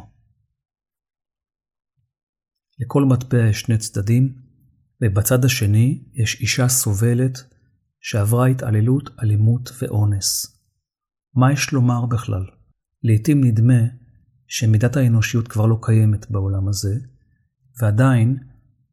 לכל 2.79 3.05
מטבע 3.05 3.47
יש 3.49 3.61
שני 3.61 3.77
צדדים, 3.77 4.35
ובצד 5.01 5.45
השני 5.45 6.03
יש 6.13 6.41
אישה 6.41 6.67
סובלת 6.67 7.39
שעברה 7.99 8.47
התעללות, 8.47 9.09
אלימות 9.23 9.69
ואונס. 9.81 10.57
מה 11.35 11.51
יש 11.53 11.73
לומר 11.73 12.05
בכלל? 12.05 12.45
לעתים 13.03 13.43
נדמה 13.43 14.00
שמידת 14.53 14.95
האנושיות 14.95 15.47
כבר 15.47 15.65
לא 15.65 15.77
קיימת 15.81 16.31
בעולם 16.31 16.67
הזה, 16.67 16.99
ועדיין 17.81 18.37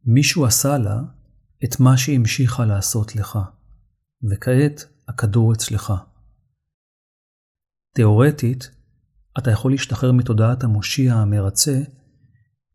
מישהו 0.04 0.46
עשה 0.46 0.78
לה 0.78 1.00
את 1.64 1.80
מה 1.80 1.96
שהמשיכה 1.96 2.64
לעשות 2.64 3.16
לך, 3.16 3.38
וכעת 4.30 4.84
הכדור 5.08 5.52
אצלך. 5.52 5.92
תאורטית, 7.94 8.70
אתה 9.38 9.50
יכול 9.50 9.70
להשתחרר 9.70 10.12
מתודעת 10.12 10.64
המושיע 10.64 11.14
המרצה, 11.14 11.80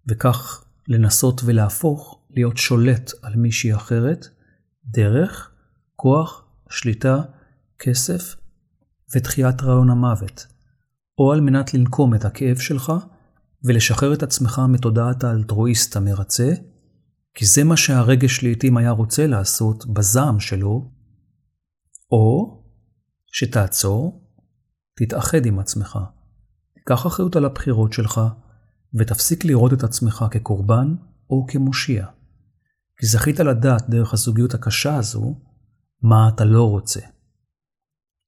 וכך 0.10 0.66
לנסות 0.88 1.42
ולהפוך 1.46 2.24
להיות 2.30 2.58
שולט 2.58 3.12
על 3.22 3.36
מישהי 3.36 3.76
אחרת, 3.76 4.28
דרך 4.86 5.52
כוח, 5.96 6.46
שליטה, 6.70 7.22
כסף 7.80 8.36
ותחיית 9.16 9.62
רעיון 9.62 9.90
המוות, 9.90 10.53
או 11.18 11.32
על 11.32 11.42
מנת 11.42 11.74
לנקום 11.74 12.16
את 12.16 12.26
הכאב 12.26 12.58
שלך 12.58 12.94
ולשחרר 13.64 14.14
את 14.14 14.24
עצמך 14.24 14.62
מתודעת 14.70 15.24
האלטרואיסט 15.24 15.96
המרצה, 15.96 16.54
כי 17.34 17.46
זה 17.46 17.64
מה 17.64 17.78
שהרגש 17.78 18.44
לעתים 18.44 18.78
היה 18.78 18.92
רוצה 18.92 19.28
לעשות 19.28 19.86
בזעם 19.86 20.40
שלו, 20.40 20.92
או 22.12 22.60
שתעצור, 23.28 24.28
תתאחד 24.96 25.46
עם 25.46 25.60
עצמך, 25.60 26.00
תיקח 26.74 27.08
אחריות 27.08 27.36
על 27.36 27.46
הבחירות 27.46 27.94
שלך, 27.94 28.22
ותפסיק 28.94 29.46
לראות 29.46 29.74
את 29.74 29.84
עצמך 29.84 30.26
כקורבן 30.32 30.96
או 31.30 31.46
כמושיע. 31.48 32.08
כי 32.98 33.06
זכית 33.06 33.40
לדעת 33.40 33.90
דרך 33.90 34.14
הזוגיות 34.14 34.54
הקשה 34.54 34.96
הזו, 34.96 35.36
מה 36.02 36.30
אתה 36.36 36.46
לא 36.46 36.70
רוצה. 36.70 37.00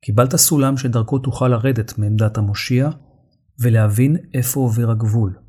קיבלת 0.02 0.36
סולם 0.36 0.78
שדרכו 0.78 1.20
תוכל 1.20 1.48
לרדת 1.48 1.98
מעמדת 1.98 2.38
המושיע 2.38 2.90
ולהבין 3.60 4.18
איפה 4.34 4.60
עובר 4.60 4.92
הגבול. 4.92 5.40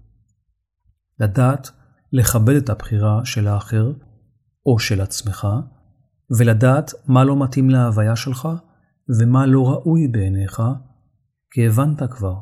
לדעת 1.20 1.70
לכבד 2.12 2.54
את 2.54 2.68
הבחירה 2.70 3.20
של 3.24 3.48
האחר 3.48 3.92
או 4.66 4.78
של 4.78 5.00
עצמך, 5.00 5.46
ולדעת 6.38 6.92
מה 7.06 7.24
לא 7.24 7.42
מתאים 7.44 7.70
להוויה 7.70 8.16
שלך 8.16 8.48
ומה 9.20 9.46
לא 9.46 9.68
ראוי 9.70 10.08
בעיניך, 10.08 10.62
כי 11.50 11.66
הבנת 11.66 12.02
כבר. 12.10 12.38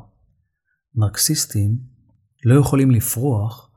נרקסיסטים 0.95 1.79
לא 2.45 2.59
יכולים 2.59 2.91
לפרוח 2.91 3.71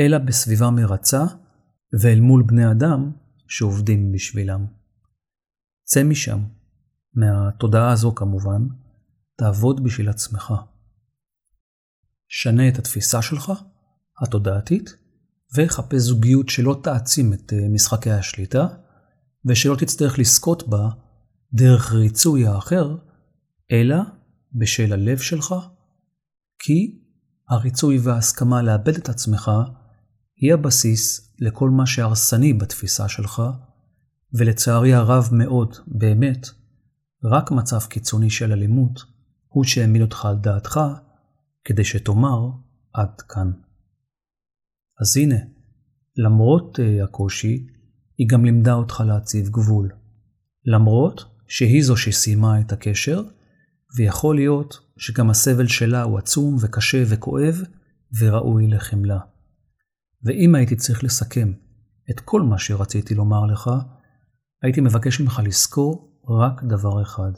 אלא 0.00 0.18
בסביבה 0.18 0.70
מרצה 0.70 1.24
ואל 2.02 2.20
מול 2.20 2.42
בני 2.42 2.70
אדם 2.70 3.10
שעובדים 3.48 4.12
בשבילם. 4.12 4.66
צא 5.84 6.04
משם, 6.04 6.38
מהתודעה 7.14 7.92
הזו 7.92 8.14
כמובן, 8.14 8.66
תעבוד 9.36 9.84
בשביל 9.84 10.08
עצמך. 10.08 10.52
שנה 12.28 12.68
את 12.68 12.78
התפיסה 12.78 13.22
שלך, 13.22 13.52
התודעתית, 14.22 14.96
וחפש 15.56 15.98
זוגיות 15.98 16.48
שלא 16.48 16.80
תעצים 16.82 17.32
את 17.32 17.52
אה, 17.52 17.68
משחקי 17.68 18.10
השליטה, 18.10 18.66
ושלא 19.44 19.76
תצטרך 19.76 20.18
לזכות 20.18 20.68
בה 20.68 20.88
דרך 21.52 21.92
ריצוי 21.92 22.46
האחר, 22.46 22.96
אלא 23.72 23.96
בשל 24.52 24.92
הלב 24.92 25.18
שלך, 25.18 25.54
כי 26.58 27.00
הריצוי 27.48 27.98
וההסכמה 27.98 28.62
לאבד 28.62 28.96
את 28.96 29.08
עצמך 29.08 29.50
היא 30.36 30.54
הבסיס 30.54 31.34
לכל 31.40 31.70
מה 31.70 31.86
שהרסני 31.86 32.52
בתפיסה 32.52 33.08
שלך, 33.08 33.42
ולצערי 34.34 34.94
הרב 34.94 35.28
מאוד, 35.32 35.76
באמת, 35.86 36.46
רק 37.24 37.50
מצב 37.50 37.80
קיצוני 37.88 38.30
של 38.30 38.52
אלימות 38.52 39.00
הוא 39.48 39.64
שהעמיד 39.64 40.02
אותך 40.02 40.24
על 40.24 40.36
דעתך, 40.36 40.80
כדי 41.64 41.84
שתאמר 41.84 42.50
עד 42.92 43.20
כאן. 43.28 43.52
אז 45.00 45.16
הנה, 45.16 45.36
למרות 46.16 46.78
uh, 46.78 47.04
הקושי, 47.04 47.66
היא 48.18 48.28
גם 48.28 48.44
לימדה 48.44 48.74
אותך 48.74 49.02
להציב 49.06 49.48
גבול. 49.48 49.90
למרות 50.64 51.24
שהיא 51.48 51.82
זו 51.84 51.96
שסיימה 51.96 52.60
את 52.60 52.72
הקשר, 52.72 53.22
ויכול 53.96 54.36
להיות 54.36 54.78
שגם 54.96 55.30
הסבל 55.30 55.66
שלה 55.66 56.02
הוא 56.02 56.18
עצום 56.18 56.56
וקשה 56.60 57.02
וכואב, 57.08 57.60
וראוי 58.18 58.66
לחמלה. 58.66 59.18
ואם 60.22 60.54
הייתי 60.54 60.76
צריך 60.76 61.04
לסכם 61.04 61.52
את 62.10 62.20
כל 62.20 62.42
מה 62.42 62.58
שרציתי 62.58 63.14
לומר 63.14 63.46
לך, 63.46 63.70
הייתי 64.62 64.80
מבקש 64.80 65.20
ממך 65.20 65.40
לזכור 65.44 66.09
רק 66.38 66.62
דבר 66.64 67.02
אחד, 67.02 67.32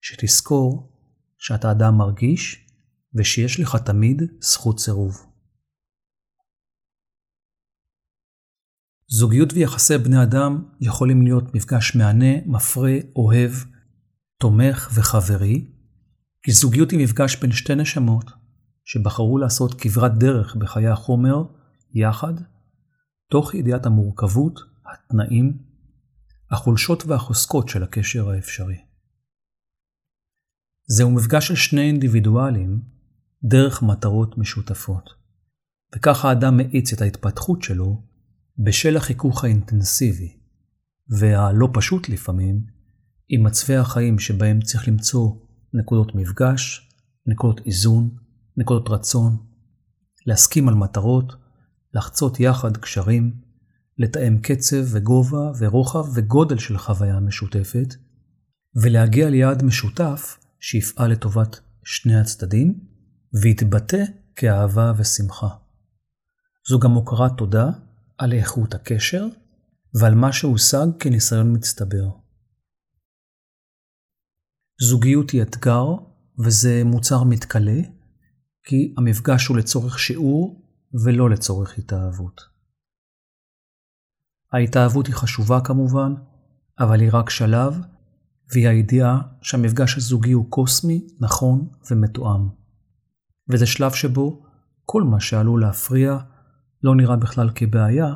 שתזכור 0.00 0.92
שאתה 1.38 1.70
אדם 1.70 1.94
מרגיש 1.94 2.66
ושיש 3.14 3.60
לך 3.60 3.76
תמיד 3.76 4.22
זכות 4.40 4.80
סירוב. 4.80 5.16
זוגיות 9.08 9.52
ויחסי 9.52 9.98
בני 9.98 10.22
אדם 10.22 10.64
יכולים 10.80 11.22
להיות 11.22 11.54
מפגש 11.54 11.96
מהנה, 11.96 12.46
מפרה, 12.46 12.94
אוהב, 13.16 13.50
תומך 14.40 14.90
וחברי, 14.94 15.70
כי 16.42 16.52
זוגיות 16.52 16.90
היא 16.90 17.04
מפגש 17.04 17.36
בין 17.36 17.52
שתי 17.52 17.74
נשמות 17.74 18.30
שבחרו 18.84 19.38
לעשות 19.38 19.80
כברת 19.80 20.18
דרך 20.18 20.56
בחיי 20.56 20.88
החומר 20.88 21.44
יחד, 21.94 22.34
תוך 23.30 23.54
ידיעת 23.54 23.86
המורכבות, 23.86 24.60
התנאים, 24.86 25.67
החולשות 26.50 27.06
והחוזקות 27.06 27.68
של 27.68 27.82
הקשר 27.82 28.30
האפשרי. 28.30 28.76
זהו 30.86 31.10
מפגש 31.10 31.48
של 31.48 31.54
שני 31.54 31.80
אינדיבידואלים 31.80 32.82
דרך 33.44 33.82
מטרות 33.82 34.38
משותפות, 34.38 35.10
וכך 35.96 36.24
האדם 36.24 36.56
מאיץ 36.56 36.92
את 36.92 37.00
ההתפתחות 37.00 37.62
שלו 37.62 38.02
בשל 38.58 38.96
החיכוך 38.96 39.44
האינטנסיבי, 39.44 40.38
והלא 41.18 41.68
פשוט 41.72 42.08
לפעמים, 42.08 42.66
עם 43.28 43.46
מצבי 43.46 43.76
החיים 43.76 44.18
שבהם 44.18 44.60
צריך 44.60 44.88
למצוא 44.88 45.30
נקודות 45.74 46.14
מפגש, 46.14 46.90
נקודות 47.26 47.66
איזון, 47.66 48.10
נקודות 48.56 48.88
רצון, 48.88 49.36
להסכים 50.26 50.68
על 50.68 50.74
מטרות, 50.74 51.32
לחצות 51.94 52.40
יחד 52.40 52.76
קשרים, 52.76 53.47
לתאם 53.98 54.38
קצב 54.42 54.84
וגובה 54.92 55.52
ורוחב 55.58 56.04
וגודל 56.14 56.58
של 56.58 56.78
חוויה 56.78 57.20
משותפת, 57.20 57.94
ולהגיע 58.82 59.30
ליעד 59.30 59.62
משותף 59.62 60.38
שיפעל 60.60 61.10
לטובת 61.12 61.60
שני 61.84 62.20
הצדדים, 62.20 62.80
ויתבטא 63.42 64.04
כאהבה 64.36 64.92
ושמחה. 64.96 65.48
זו 66.68 66.78
גם 66.78 66.90
הוקרת 66.90 67.32
תודה 67.36 67.70
על 68.18 68.32
איכות 68.32 68.74
הקשר 68.74 69.26
ועל 69.94 70.14
מה 70.14 70.32
שהושג 70.32 70.86
כניסיון 71.00 71.56
מצטבר. 71.56 72.10
זוגיות 74.80 75.30
היא 75.30 75.42
אתגר, 75.42 75.86
וזה 76.44 76.82
מוצר 76.84 77.24
מתכלה, 77.24 77.80
כי 78.64 78.94
המפגש 78.98 79.46
הוא 79.46 79.56
לצורך 79.56 79.98
שיעור 79.98 80.62
ולא 81.04 81.30
לצורך 81.30 81.78
התאהבות. 81.78 82.57
ההתאהבות 84.52 85.06
היא 85.06 85.14
חשובה 85.14 85.60
כמובן, 85.60 86.14
אבל 86.80 87.00
היא 87.00 87.10
רק 87.12 87.30
שלב, 87.30 87.80
והיא 88.52 88.68
הידיעה 88.68 89.20
שהמפגש 89.42 89.96
הזוגי 89.96 90.32
הוא 90.32 90.50
קוסמי, 90.50 91.06
נכון 91.20 91.68
ומתואם. 91.90 92.48
וזה 93.48 93.66
שלב 93.66 93.92
שבו 93.92 94.42
כל 94.84 95.02
מה 95.02 95.20
שעלול 95.20 95.60
להפריע 95.60 96.18
לא 96.82 96.94
נראה 96.96 97.16
בכלל 97.16 97.50
כבעיה, 97.54 98.14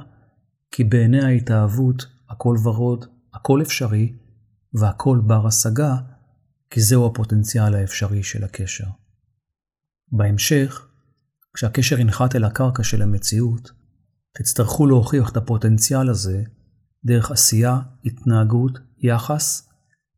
כי 0.70 0.84
בעיני 0.84 1.24
ההתאהבות 1.24 2.06
הכל 2.30 2.56
ורוד, 2.64 3.04
הכל 3.34 3.62
אפשרי, 3.62 4.12
והכל 4.74 5.20
בר 5.26 5.46
השגה, 5.46 5.96
כי 6.70 6.80
זהו 6.80 7.06
הפוטנציאל 7.06 7.74
האפשרי 7.74 8.22
של 8.22 8.44
הקשר. 8.44 8.86
בהמשך, 10.12 10.86
כשהקשר 11.54 12.00
ינחת 12.00 12.36
אל 12.36 12.44
הקרקע 12.44 12.82
של 12.82 13.02
המציאות, 13.02 13.70
תצטרכו 14.38 14.86
להוכיח 14.86 15.30
את 15.30 15.36
הפוטנציאל 15.36 16.10
הזה 16.10 16.42
דרך 17.04 17.30
עשייה, 17.30 17.80
התנהגות, 18.04 18.78
יחס 18.98 19.68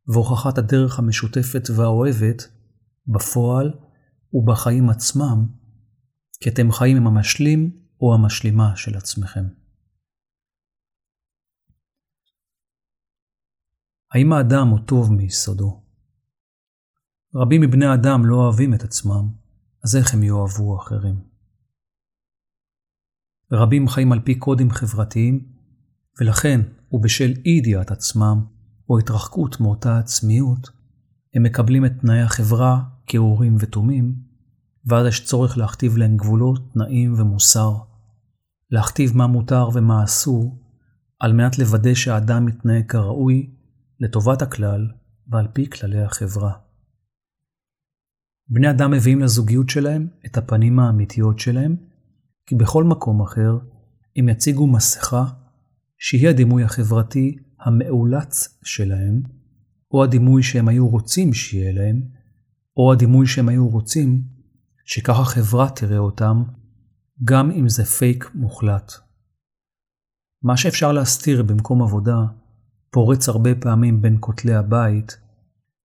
והוכחת 0.07 0.57
הדרך 0.57 0.99
המשותפת 0.99 1.69
והאוהבת 1.75 2.51
בפועל 3.07 3.73
ובחיים 4.33 4.89
עצמם, 4.89 5.47
כי 6.39 6.49
אתם 6.49 6.71
חיים 6.71 6.97
עם 6.97 7.07
המשלים 7.07 7.71
או 8.01 8.13
המשלימה 8.13 8.75
של 8.75 8.97
עצמכם. 8.97 9.45
האם 14.13 14.33
האדם 14.33 14.67
הוא 14.67 14.79
טוב 14.79 15.11
מיסודו? 15.11 15.83
רבים 17.35 17.61
מבני 17.61 17.85
האדם 17.85 18.25
לא 18.25 18.35
אוהבים 18.35 18.73
את 18.73 18.83
עצמם, 18.83 19.29
אז 19.83 19.95
איך 19.95 20.13
הם 20.13 20.23
יאהבו 20.23 20.77
אחרים? 20.77 21.34
רבים 23.51 23.87
חיים 23.87 24.11
על 24.11 24.19
פי 24.19 24.35
קודים 24.35 24.71
חברתיים, 24.71 25.45
ולכן, 26.19 26.61
ובשל 26.91 27.33
אי 27.45 27.51
ידיעת 27.51 27.91
עצמם, 27.91 28.45
או 28.89 28.99
התרחקות 28.99 29.59
מאותה 29.59 29.99
עצמיות, 29.99 30.69
הם 31.33 31.43
מקבלים 31.43 31.85
את 31.85 31.91
תנאי 32.01 32.21
החברה 32.21 32.83
כאורים 33.07 33.55
ותומים, 33.59 34.15
ואז 34.85 35.07
יש 35.07 35.25
צורך 35.25 35.57
להכתיב 35.57 35.97
להם 35.97 36.17
גבולות, 36.17 36.73
תנאים 36.73 37.13
ומוסר, 37.17 37.77
להכתיב 38.71 39.17
מה 39.17 39.27
מותר 39.27 39.69
ומה 39.73 40.03
אסור, 40.03 40.61
על 41.19 41.33
מנת 41.33 41.59
לוודא 41.59 41.93
שהאדם 41.93 42.45
מתנהג 42.45 42.85
כראוי 42.89 43.49
לטובת 43.99 44.41
הכלל 44.41 44.87
ועל 45.27 45.47
פי 45.53 45.69
כללי 45.69 46.03
החברה. 46.03 46.51
בני 48.49 48.69
אדם 48.69 48.91
מביאים 48.91 49.21
לזוגיות 49.21 49.69
שלהם 49.69 50.07
את 50.25 50.37
הפנים 50.37 50.79
האמיתיות 50.79 51.39
שלהם, 51.39 51.75
כי 52.47 52.55
בכל 52.55 52.83
מקום 52.83 53.21
אחר 53.21 53.57
הם 54.15 54.29
יציגו 54.29 54.67
מסכה 54.67 55.25
שהיא 55.97 56.29
הדימוי 56.29 56.63
החברתי 56.63 57.37
המאולץ 57.59 58.59
שלהם, 58.63 59.21
או 59.91 60.03
הדימוי 60.03 60.43
שהם 60.43 60.67
היו 60.67 60.87
רוצים 60.87 61.33
שיהיה 61.33 61.71
להם, 61.73 62.01
או 62.77 62.93
הדימוי 62.93 63.27
שהם 63.27 63.49
היו 63.49 63.67
רוצים 63.67 64.23
שככה 64.85 65.21
החברה 65.21 65.69
תראה 65.69 65.97
אותם, 65.97 66.43
גם 67.23 67.51
אם 67.51 67.69
זה 67.69 67.85
פייק 67.85 68.31
מוחלט. 68.33 68.91
מה 70.43 70.57
שאפשר 70.57 70.91
להסתיר 70.91 71.43
במקום 71.43 71.81
עבודה 71.81 72.17
פורץ 72.91 73.29
הרבה 73.29 73.55
פעמים 73.55 74.01
בין 74.01 74.17
כותלי 74.19 74.53
הבית, 74.53 75.17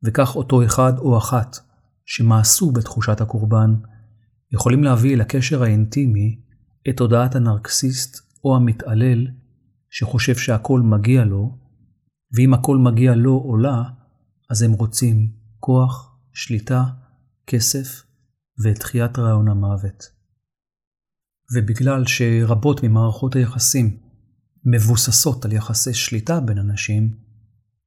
וכך 0.05 0.37
אותו 0.37 0.65
אחד 0.65 0.99
או 0.99 1.19
אחת 1.19 1.57
שמאסו 2.05 2.71
בתחושת 2.73 3.21
הקורבן 3.21 3.75
יכולים 4.53 4.85
להביא 4.85 5.17
לקשר 5.17 5.63
האינטימי 5.63 6.41
את 6.89 6.97
תודעת 6.97 7.35
הנרקסיסט 7.35 8.31
או 8.45 8.57
המתעלל 8.57 9.27
שחושב 9.91 10.35
שהכל 10.35 10.81
מגיע 10.81 11.25
לו, 11.25 11.59
ואם 12.37 12.55
הכל 12.55 12.77
מגיע 12.77 13.15
לו 13.15 13.43
או 13.45 13.57
לה, 13.57 13.83
אז 14.51 14.63
הם 14.63 14.73
רוצים 14.73 15.33
כוח, 15.59 16.17
שליטה, 16.33 16.85
כסף 17.47 18.03
ואת 18.65 18.79
תחיית 18.79 19.19
רעיון 19.19 19.49
המוות. 19.49 20.05
ובגלל 21.55 22.07
שרבות 22.07 22.83
ממערכות 22.83 23.37
היחסים 23.37 23.97
מבוססות 24.65 25.45
על 25.45 25.53
יחסי 25.53 25.95
שליטה 25.95 26.41
בין 26.41 26.59
אנשים, 26.59 27.15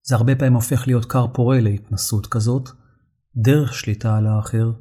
זה 0.04 0.16
הרבה 0.16 0.36
פעמים 0.36 0.54
הופך 0.54 0.88
להיות 0.88 1.06
כר 1.06 1.28
פורה 1.34 1.62
להתנסות 1.62 2.28
כזאת, 2.28 2.70
דרך 3.36 3.74
שליטה 3.74 4.18
על 4.18 4.28
האחר, 4.28 4.72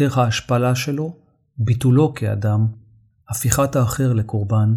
דרך 0.00 0.18
ההשפלה 0.18 0.74
שלו, 0.74 1.16
ביטולו 1.58 2.14
כאדם, 2.14 2.66
הפיכת 3.32 3.76
האחר 3.76 4.12
לקורבן, 4.12 4.76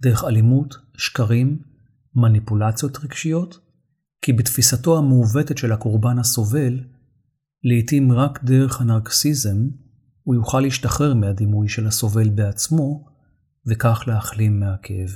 דרך 0.00 0.24
אלימות, 0.24 0.76
שקרים, 0.96 1.62
מניפולציות 2.14 2.98
רגשיות, 3.04 3.58
כי 4.22 4.32
בתפיסתו 4.32 4.98
המעוותת 4.98 5.58
של 5.58 5.72
הקורבן 5.72 6.18
הסובל, 6.18 6.80
לעתים 7.64 8.12
רק 8.12 8.44
דרך 8.44 8.80
הנרקסיזם 8.80 9.68
הוא 10.22 10.34
יוכל 10.34 10.60
להשתחרר 10.60 11.14
מהדימוי 11.14 11.68
של 11.68 11.86
הסובל 11.86 12.28
בעצמו, 12.28 13.04
וכך 13.66 14.04
להחלים 14.06 14.60
מהכאב. 14.60 15.10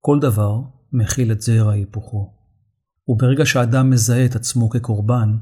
כל 0.00 0.18
דבר 0.20 0.60
מכיל 0.92 1.32
את 1.32 1.40
זרע 1.40 1.72
היפוכו, 1.72 2.34
וברגע 3.08 3.46
שאדם 3.46 3.90
מזהה 3.90 4.24
את 4.24 4.36
עצמו 4.36 4.70
כקורבן, 4.70 5.36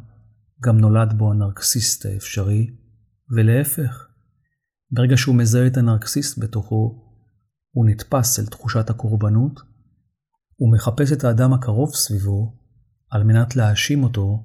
גם 0.61 0.79
נולד 0.79 1.13
בו 1.13 1.31
הנרקסיסט 1.31 2.07
האפשרי, 2.07 2.71
ולהפך, 3.31 4.12
ברגע 4.93 5.17
שהוא 5.17 5.35
מזהה 5.35 5.67
את 5.67 5.77
הנרקסיסט 5.77 6.39
בתוכו, 6.39 7.03
הוא 7.71 7.87
נתפס 7.87 8.41
אל 8.41 8.47
תחושת 8.47 8.91
הקורבנות, 8.91 9.61
ומחפש 10.61 11.13
את 11.13 11.25
האדם 11.25 11.53
הקרוב 11.53 11.95
סביבו 11.95 12.57
על 13.11 13.25
מנת 13.25 13.57
להאשים 13.57 14.03
אותו 14.03 14.45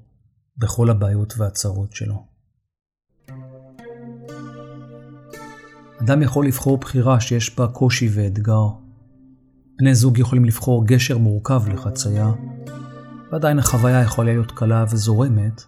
בכל 0.58 0.90
הבעיות 0.90 1.34
והצרות 1.38 1.94
שלו. 1.94 2.26
אדם 6.02 6.22
יכול 6.22 6.48
לבחור 6.48 6.78
בחירה 6.78 7.20
שיש 7.20 7.56
בה 7.56 7.68
קושי 7.68 8.10
ואתגר. 8.14 8.68
בני 9.80 9.96
זוג 9.96 10.18
יכולים 10.18 10.46
לבחור 10.46 10.86
גשר 10.86 11.18
מורכב 11.18 11.62
לחצייה, 11.68 12.32
ועדיין 13.32 13.60
החוויה 13.60 14.02
יכולה 14.02 14.34
להיות 14.34 14.52
קלה 14.52 14.86
וזורמת, 14.92 15.62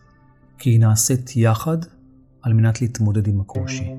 כי 0.57 0.69
היא 0.69 0.79
נעשית 0.79 1.37
יחד 1.37 1.77
על 2.41 2.53
מנת 2.53 2.81
להתמודד 2.81 3.27
עם 3.27 3.41
הקושי. 3.41 3.93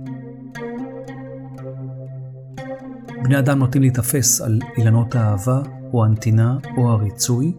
בני 3.23 3.39
אדם 3.39 3.59
נוטים 3.59 3.83
להיתפס 3.83 4.41
על 4.41 4.59
אילנות 4.79 5.15
האהבה, 5.15 5.63
או 5.93 6.05
הנתינה, 6.05 6.57
או 6.77 6.91
הריצוי, 6.91 7.53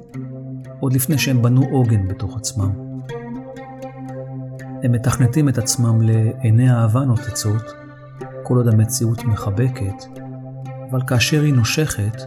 עוד 0.79 0.93
לפני 0.93 1.17
שהם 1.17 1.41
בנו 1.41 1.63
עוגן 1.71 2.07
בתוך 2.07 2.37
עצמם. 2.37 2.71
הם 4.83 4.91
מתכנתים 4.91 5.49
את 5.49 5.57
עצמם 5.57 6.01
לעיני 6.01 6.71
אהבה 6.71 7.05
נוצצות, 7.05 7.73
כל 8.43 8.57
עוד 8.57 8.67
המציאות 8.67 9.23
מחבקת, 9.23 10.05
אבל 10.91 11.01
כאשר 11.07 11.41
היא 11.41 11.53
נושכת, 11.53 12.21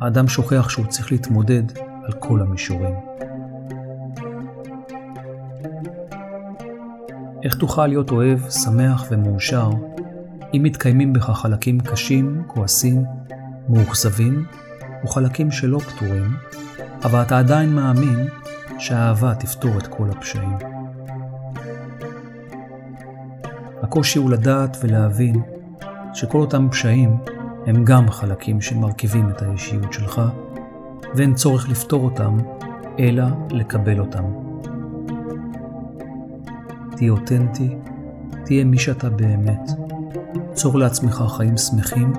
האדם 0.00 0.28
שוכח 0.28 0.68
שהוא 0.68 0.86
צריך 0.86 1.12
להתמודד 1.12 1.62
על 2.04 2.12
כל 2.12 2.40
המישורים. 2.40 2.94
איך 7.42 7.54
תוכל 7.54 7.86
להיות 7.86 8.10
אוהב, 8.10 8.50
שמח 8.50 9.04
ומאושר 9.10 9.70
אם 10.56 10.62
מתקיימים 10.62 11.12
בך 11.12 11.30
חלקים 11.30 11.80
קשים, 11.80 12.42
כועסים, 12.46 13.04
מאוכזבים, 13.68 14.44
וחלקים 15.04 15.50
שלא 15.50 15.78
פתורים, 15.78 16.36
אבל 17.04 17.22
אתה 17.22 17.38
עדיין 17.38 17.74
מאמין 17.74 18.28
שהאהבה 18.78 19.34
תפתור 19.34 19.78
את 19.78 19.86
כל 19.86 20.10
הפשעים. 20.10 20.56
הקושי 23.82 24.18
הוא 24.18 24.30
לדעת 24.30 24.76
ולהבין 24.82 25.42
שכל 26.14 26.40
אותם 26.40 26.68
פשעים 26.70 27.16
הם 27.66 27.84
גם 27.84 28.10
חלקים 28.10 28.60
שמרכיבים 28.60 29.30
את 29.30 29.42
האישיות 29.42 29.92
שלך, 29.92 30.22
ואין 31.14 31.34
צורך 31.34 31.68
לפתור 31.68 32.04
אותם, 32.04 32.38
אלא 32.98 33.24
לקבל 33.50 34.00
אותם. 34.00 34.24
תהיה 36.96 37.10
אותנטי, 37.10 37.76
תהיה 38.44 38.64
מי 38.64 38.78
שאתה 38.78 39.10
באמת. 39.10 39.85
צור 40.52 40.78
לעצמך 40.78 41.24
חיים 41.28 41.56
שמחים, 41.56 42.12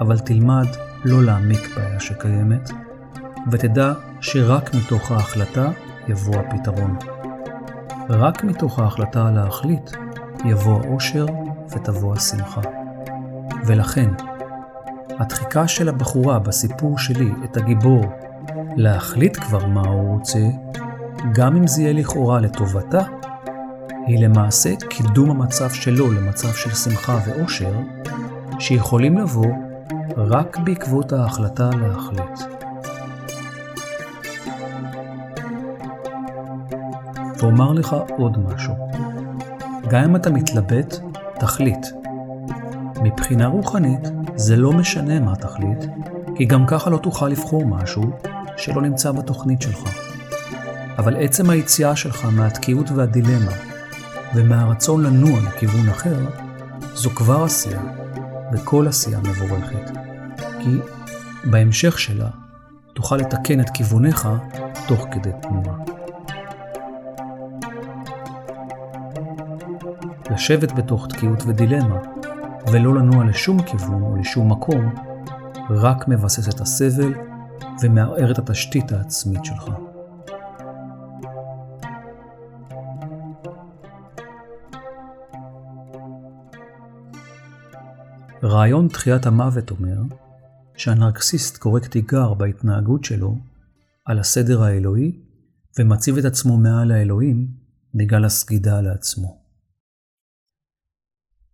אבל 0.00 0.18
תלמד 0.18 0.66
לא 1.04 1.22
להעמיק 1.22 1.76
בעיה 1.76 2.00
שקיימת, 2.00 2.70
ותדע 3.50 3.92
שרק 4.20 4.74
מתוך 4.74 5.10
ההחלטה 5.10 5.70
יבוא 6.08 6.34
הפתרון. 6.36 6.96
רק 8.08 8.44
מתוך 8.44 8.78
ההחלטה 8.78 9.30
להחליט 9.30 9.90
יבוא 10.44 10.80
האושר 10.84 11.26
ותבוא 11.70 12.14
השמחה. 12.14 12.60
ולכן, 13.66 14.10
הדחיקה 15.18 15.68
של 15.68 15.88
הבחורה 15.88 16.38
בסיפור 16.38 16.98
שלי 16.98 17.32
את 17.44 17.56
הגיבור 17.56 18.04
להחליט 18.76 19.36
כבר 19.36 19.66
מה 19.66 19.80
הוא 19.80 20.12
רוצה, 20.12 20.38
גם 21.32 21.56
אם 21.56 21.66
זה 21.66 21.82
יהיה 21.82 21.92
לכאורה 21.92 22.40
לטובתה, 22.40 23.00
היא 24.06 24.24
למעשה 24.24 24.74
קידום 24.88 25.30
המצב 25.30 25.70
שלו 25.70 26.12
למצב 26.12 26.52
של 26.52 26.70
שמחה 26.70 27.18
ואושר, 27.26 27.72
שיכולים 28.58 29.18
לבוא 29.18 29.46
רק 30.16 30.56
בעקבות 30.58 31.12
ההחלטה 31.12 31.70
להחליט. 31.70 32.40
ואומר 37.38 37.72
לך 37.72 37.96
עוד 38.18 38.38
משהו, 38.38 38.74
גם 39.88 40.04
אם 40.04 40.16
אתה 40.16 40.30
מתלבט, 40.30 40.96
תחליט. 41.38 41.86
מבחינה 43.02 43.46
רוחנית, 43.46 44.00
זה 44.36 44.56
לא 44.56 44.72
משנה 44.72 45.20
מה 45.20 45.36
תחליט, 45.36 45.84
כי 46.34 46.44
גם 46.44 46.66
ככה 46.66 46.90
לא 46.90 46.96
תוכל 46.96 47.28
לבחור 47.28 47.66
משהו 47.66 48.10
שלא 48.56 48.82
נמצא 48.82 49.12
בתוכנית 49.12 49.62
שלך. 49.62 49.82
אבל 50.98 51.16
עצם 51.16 51.50
היציאה 51.50 51.96
שלך 51.96 52.28
מהתקיעות 52.32 52.90
והדילמה 52.90 53.69
ומהרצון 54.34 55.02
לנוע 55.02 55.40
לכיוון 55.40 55.88
אחר, 55.88 56.18
זו 56.94 57.10
כבר 57.10 57.44
עשייה, 57.44 57.80
וכל 58.52 58.88
עשייה 58.88 59.18
מבורכת. 59.18 59.90
כי 60.58 60.78
בהמשך 61.44 61.98
שלה 61.98 62.28
תוכל 62.94 63.16
לתקן 63.16 63.60
את 63.60 63.70
כיווניך 63.70 64.28
תוך 64.88 65.06
כדי 65.12 65.30
תנועה. 65.42 65.76
לשבת 70.30 70.72
בתוך 70.72 71.06
תקיעות 71.06 71.42
ודילמה, 71.46 71.96
ולא 72.72 72.94
לנוע 72.94 73.24
לשום 73.24 73.62
כיוון 73.62 74.02
או 74.02 74.16
לשום 74.16 74.52
מקום, 74.52 74.94
רק 75.70 76.08
מבסס 76.08 76.48
את 76.48 76.60
הסבל 76.60 77.14
ומערער 77.82 78.30
את 78.30 78.38
התשתית 78.38 78.92
העצמית 78.92 79.44
שלך. 79.44 79.70
רעיון 88.42 88.88
תחיית 88.88 89.26
המוות 89.26 89.70
אומר 89.70 89.96
שהנרקסיסט 90.76 91.56
קורא 91.56 91.80
תיגר 91.80 92.34
בהתנהגות 92.34 93.04
שלו 93.04 93.36
על 94.06 94.18
הסדר 94.18 94.62
האלוהי 94.62 95.20
ומציב 95.78 96.18
את 96.18 96.24
עצמו 96.24 96.56
מעל 96.56 96.90
האלוהים 96.90 97.48
בגלל 97.94 98.24
הסגידה 98.24 98.80
לעצמו. 98.80 99.40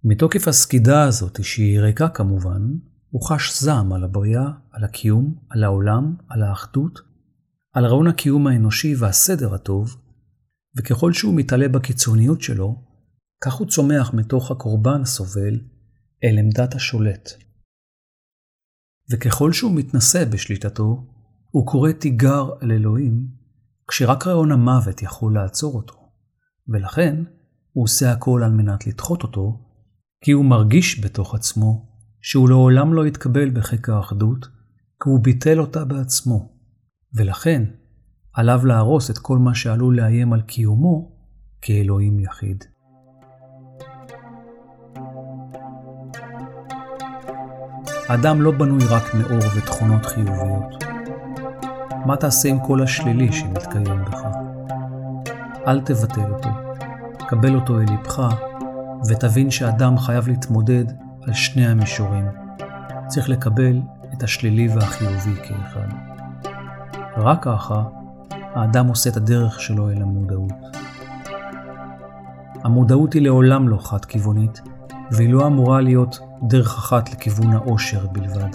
מתוקף 0.04 0.48
הסגידה 0.48 1.04
הזאת, 1.04 1.44
שהיא 1.44 1.80
ריקה 1.80 2.08
כמובן, 2.08 2.62
הוא 3.10 3.28
חש 3.28 3.62
זעם 3.62 3.92
על 3.92 4.04
הבריאה, 4.04 4.50
על 4.72 4.84
הקיום, 4.84 5.34
על 5.50 5.64
העולם, 5.64 6.14
על 6.28 6.42
האחדות, 6.42 7.00
על 7.72 7.84
רעיון 7.84 8.06
הקיום 8.06 8.46
האנושי 8.46 8.94
והסדר 8.94 9.54
הטוב, 9.54 9.96
וככל 10.76 11.12
שהוא 11.12 11.34
מתעלה 11.34 11.68
בקיצוניות 11.68 12.42
שלו, 12.42 12.82
כך 13.44 13.54
הוא 13.54 13.68
צומח 13.68 14.14
מתוך 14.14 14.50
הקורבן 14.50 15.02
הסובל 15.02 15.58
אל 16.24 16.38
עמדת 16.38 16.74
השולט. 16.74 17.30
וככל 19.10 19.52
שהוא 19.52 19.74
מתנשא 19.74 20.24
בשליטתו, 20.24 21.06
הוא 21.50 21.66
קורא 21.66 21.92
תיגר 21.92 22.50
על 22.60 22.72
אלוהים, 22.72 23.26
כשרק 23.88 24.26
רעיון 24.26 24.52
המוות 24.52 25.02
יכול 25.02 25.34
לעצור 25.34 25.74
אותו, 25.74 26.10
ולכן 26.68 27.24
הוא 27.72 27.84
עושה 27.84 28.12
הכל 28.12 28.42
על 28.44 28.50
מנת 28.50 28.86
לדחות 28.86 29.22
אותו, 29.22 29.60
כי 30.24 30.32
הוא 30.32 30.44
מרגיש 30.44 31.04
בתוך 31.04 31.34
עצמו 31.34 31.86
שהוא 32.20 32.48
לעולם 32.48 32.94
לא 32.94 33.06
יתקבל 33.06 33.50
בחיק 33.50 33.88
האחדות, 33.88 34.46
כי 35.02 35.08
הוא 35.10 35.20
ביטל 35.20 35.60
אותה 35.60 35.84
בעצמו, 35.84 36.52
ולכן 37.14 37.62
עליו 38.32 38.66
להרוס 38.66 39.10
את 39.10 39.18
כל 39.18 39.38
מה 39.38 39.54
שעלול 39.54 39.96
לאיים 39.96 40.32
על 40.32 40.42
קיומו 40.42 41.16
כאלוהים 41.62 42.20
יחיד. 42.20 42.64
האדם 48.08 48.42
לא 48.42 48.50
בנוי 48.50 48.84
רק 48.90 49.14
מאור 49.14 49.42
ותכונות 49.56 50.06
חיוביות. 50.06 50.84
מה 52.06 52.16
תעשה 52.16 52.48
עם 52.48 52.58
כל 52.60 52.82
השלילי 52.82 53.32
שמתקיים 53.32 54.04
בך? 54.04 54.22
אל 55.66 55.80
תבטל 55.80 56.30
אותו, 56.32 56.48
קבל 57.28 57.54
אותו 57.54 57.78
אל 57.78 57.82
לבך, 57.82 58.34
ותבין 59.08 59.50
שאדם 59.50 59.98
חייב 59.98 60.28
להתמודד 60.28 60.84
על 61.22 61.32
שני 61.32 61.66
המישורים. 61.66 62.26
צריך 63.06 63.28
לקבל 63.28 63.80
את 64.12 64.22
השלילי 64.22 64.68
והחיובי 64.68 65.34
כאחד. 65.42 65.88
רק 67.16 67.42
ככה, 67.42 67.82
האדם 68.54 68.86
עושה 68.86 69.10
את 69.10 69.16
הדרך 69.16 69.60
שלו 69.60 69.90
אל 69.90 70.02
המודעות. 70.02 70.52
המודעות 72.64 73.12
היא 73.12 73.22
לעולם 73.22 73.68
לא 73.68 73.78
חד-כיוונית, 73.78 74.60
והיא 75.10 75.32
לא 75.32 75.46
אמורה 75.46 75.80
להיות 75.80 76.18
דרך 76.42 76.78
אחת 76.78 77.12
לכיוון 77.12 77.52
האושר 77.52 78.06
בלבד. 78.06 78.50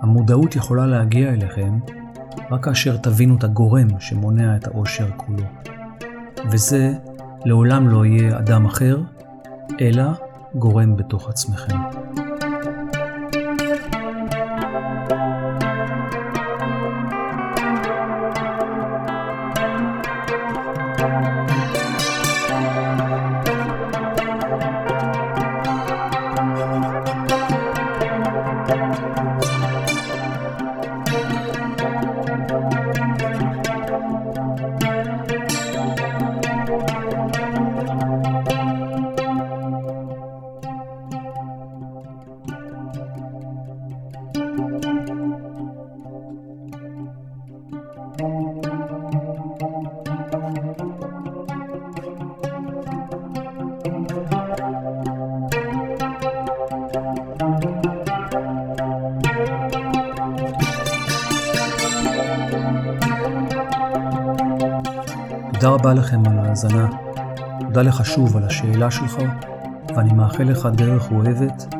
המודעות 0.00 0.56
יכולה 0.56 0.86
להגיע 0.86 1.32
אליכם 1.32 1.78
רק 2.50 2.64
כאשר 2.64 2.96
תבינו 2.96 3.36
את 3.36 3.44
הגורם 3.44 3.88
שמונע 4.00 4.56
את 4.56 4.66
האושר 4.66 5.08
כולו. 5.16 5.44
וזה 6.50 6.94
לעולם 7.44 7.88
לא 7.88 8.04
יהיה 8.04 8.38
אדם 8.38 8.66
אחר, 8.66 9.00
אלא 9.80 10.04
גורם 10.54 10.96
בתוך 10.96 11.28
עצמכם. 11.28 11.76
תודה 65.60 65.68
רבה 65.68 65.94
לכם 65.94 66.22
על 66.26 66.38
ההאזנה. 66.38 66.88
תודה 67.60 67.82
לך 67.82 68.06
שוב 68.06 68.36
על 68.36 68.44
השאלה 68.44 68.90
שלך, 68.90 69.16
ואני 69.96 70.12
מאחל 70.12 70.44
לך 70.44 70.68
דרך 70.72 71.10
אוהבת, 71.10 71.74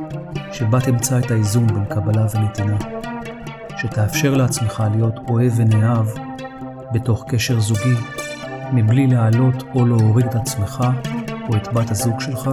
שבה 0.53 0.81
תמצא 0.81 1.19
את 1.19 1.31
האיזון 1.31 1.67
בין 1.67 1.85
קבלה 1.85 2.27
ונתינה. 2.35 2.77
שתאפשר 3.77 4.35
לעצמך 4.35 4.85
להיות 4.95 5.15
אוהב 5.29 5.53
ונאהב 5.57 6.07
בתוך 6.93 7.25
קשר 7.29 7.61
זוגי, 7.61 7.95
מבלי 8.73 9.07
להעלות 9.07 9.65
או 9.75 9.87
להוריד 9.87 10.27
את 10.27 10.35
עצמך 10.35 10.85
או 11.49 11.57
את 11.57 11.73
בת 11.73 11.91
הזוג 11.91 12.21
שלך, 12.21 12.51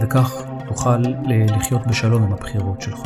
וכך 0.00 0.32
תוכל 0.68 0.98
לחיות 1.26 1.86
בשלום 1.86 2.22
עם 2.22 2.32
הבחירות 2.32 2.80
שלך. 2.80 3.02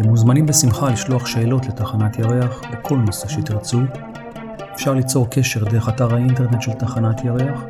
אתם 0.00 0.08
מוזמנים 0.08 0.46
בשמחה 0.46 0.90
לשלוח 0.90 1.26
שאלות 1.26 1.66
לתחנת 1.66 2.18
ירח 2.18 2.62
בכל 2.72 2.96
נושא 2.96 3.28
שתרצו. 3.28 3.80
אפשר 4.74 4.94
ליצור 4.94 5.30
קשר 5.30 5.64
דרך 5.64 5.88
אתר 5.88 6.14
האינטרנט 6.14 6.62
של 6.62 6.72
תחנת 6.72 7.24
ירח, 7.24 7.60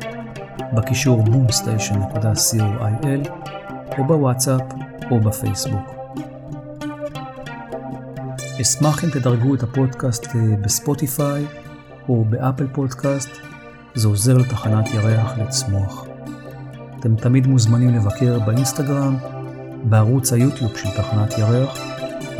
בקישור 0.73 1.23
moonstation.co.il 1.23 3.29
או 3.97 4.03
בוואטסאפ 4.03 4.61
או 5.11 5.19
בפייסבוק. 5.19 5.95
אשמח 8.61 9.03
אם 9.03 9.09
תדרגו 9.09 9.55
את 9.55 9.63
הפודקאסט 9.63 10.35
אה, 10.35 10.55
בספוטיפיי 10.61 11.45
או 12.09 12.25
באפל 12.25 12.67
פודקאסט, 12.67 13.29
זה 13.95 14.07
עוזר 14.07 14.37
לתחנת 14.37 14.93
ירח 14.93 15.37
לצמוח. 15.37 16.05
אתם 16.99 17.15
תמיד 17.15 17.47
מוזמנים 17.47 17.95
לבקר 17.95 18.39
באינסטגרם, 18.39 19.17
בערוץ 19.83 20.33
היוטיוב 20.33 20.77
של 20.77 20.89
תחנת 20.89 21.37
ירח, 21.37 21.90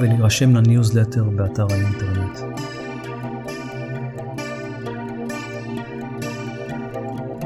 ולהירשם 0.01 0.55
לניוזלטר 0.55 1.23
באתר 1.23 1.67
האינטרנט. 1.71 2.39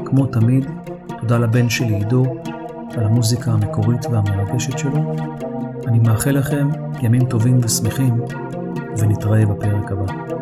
כמו 0.04 0.26
תמיד, 0.26 0.66
תודה 1.20 1.38
לבן 1.38 1.70
שלי 1.70 1.94
עידו 1.94 2.24
על 2.96 3.04
המוזיקה 3.04 3.50
המקורית 3.50 4.06
והמרגשת 4.06 4.78
שלו. 4.78 5.16
אני 5.86 5.98
מאחל 5.98 6.30
לכם 6.30 6.68
ימים 7.02 7.26
טובים 7.26 7.58
ושמחים, 7.62 8.20
ונתראה 8.98 9.46
בפרק 9.46 9.92
הבא. 9.92 10.35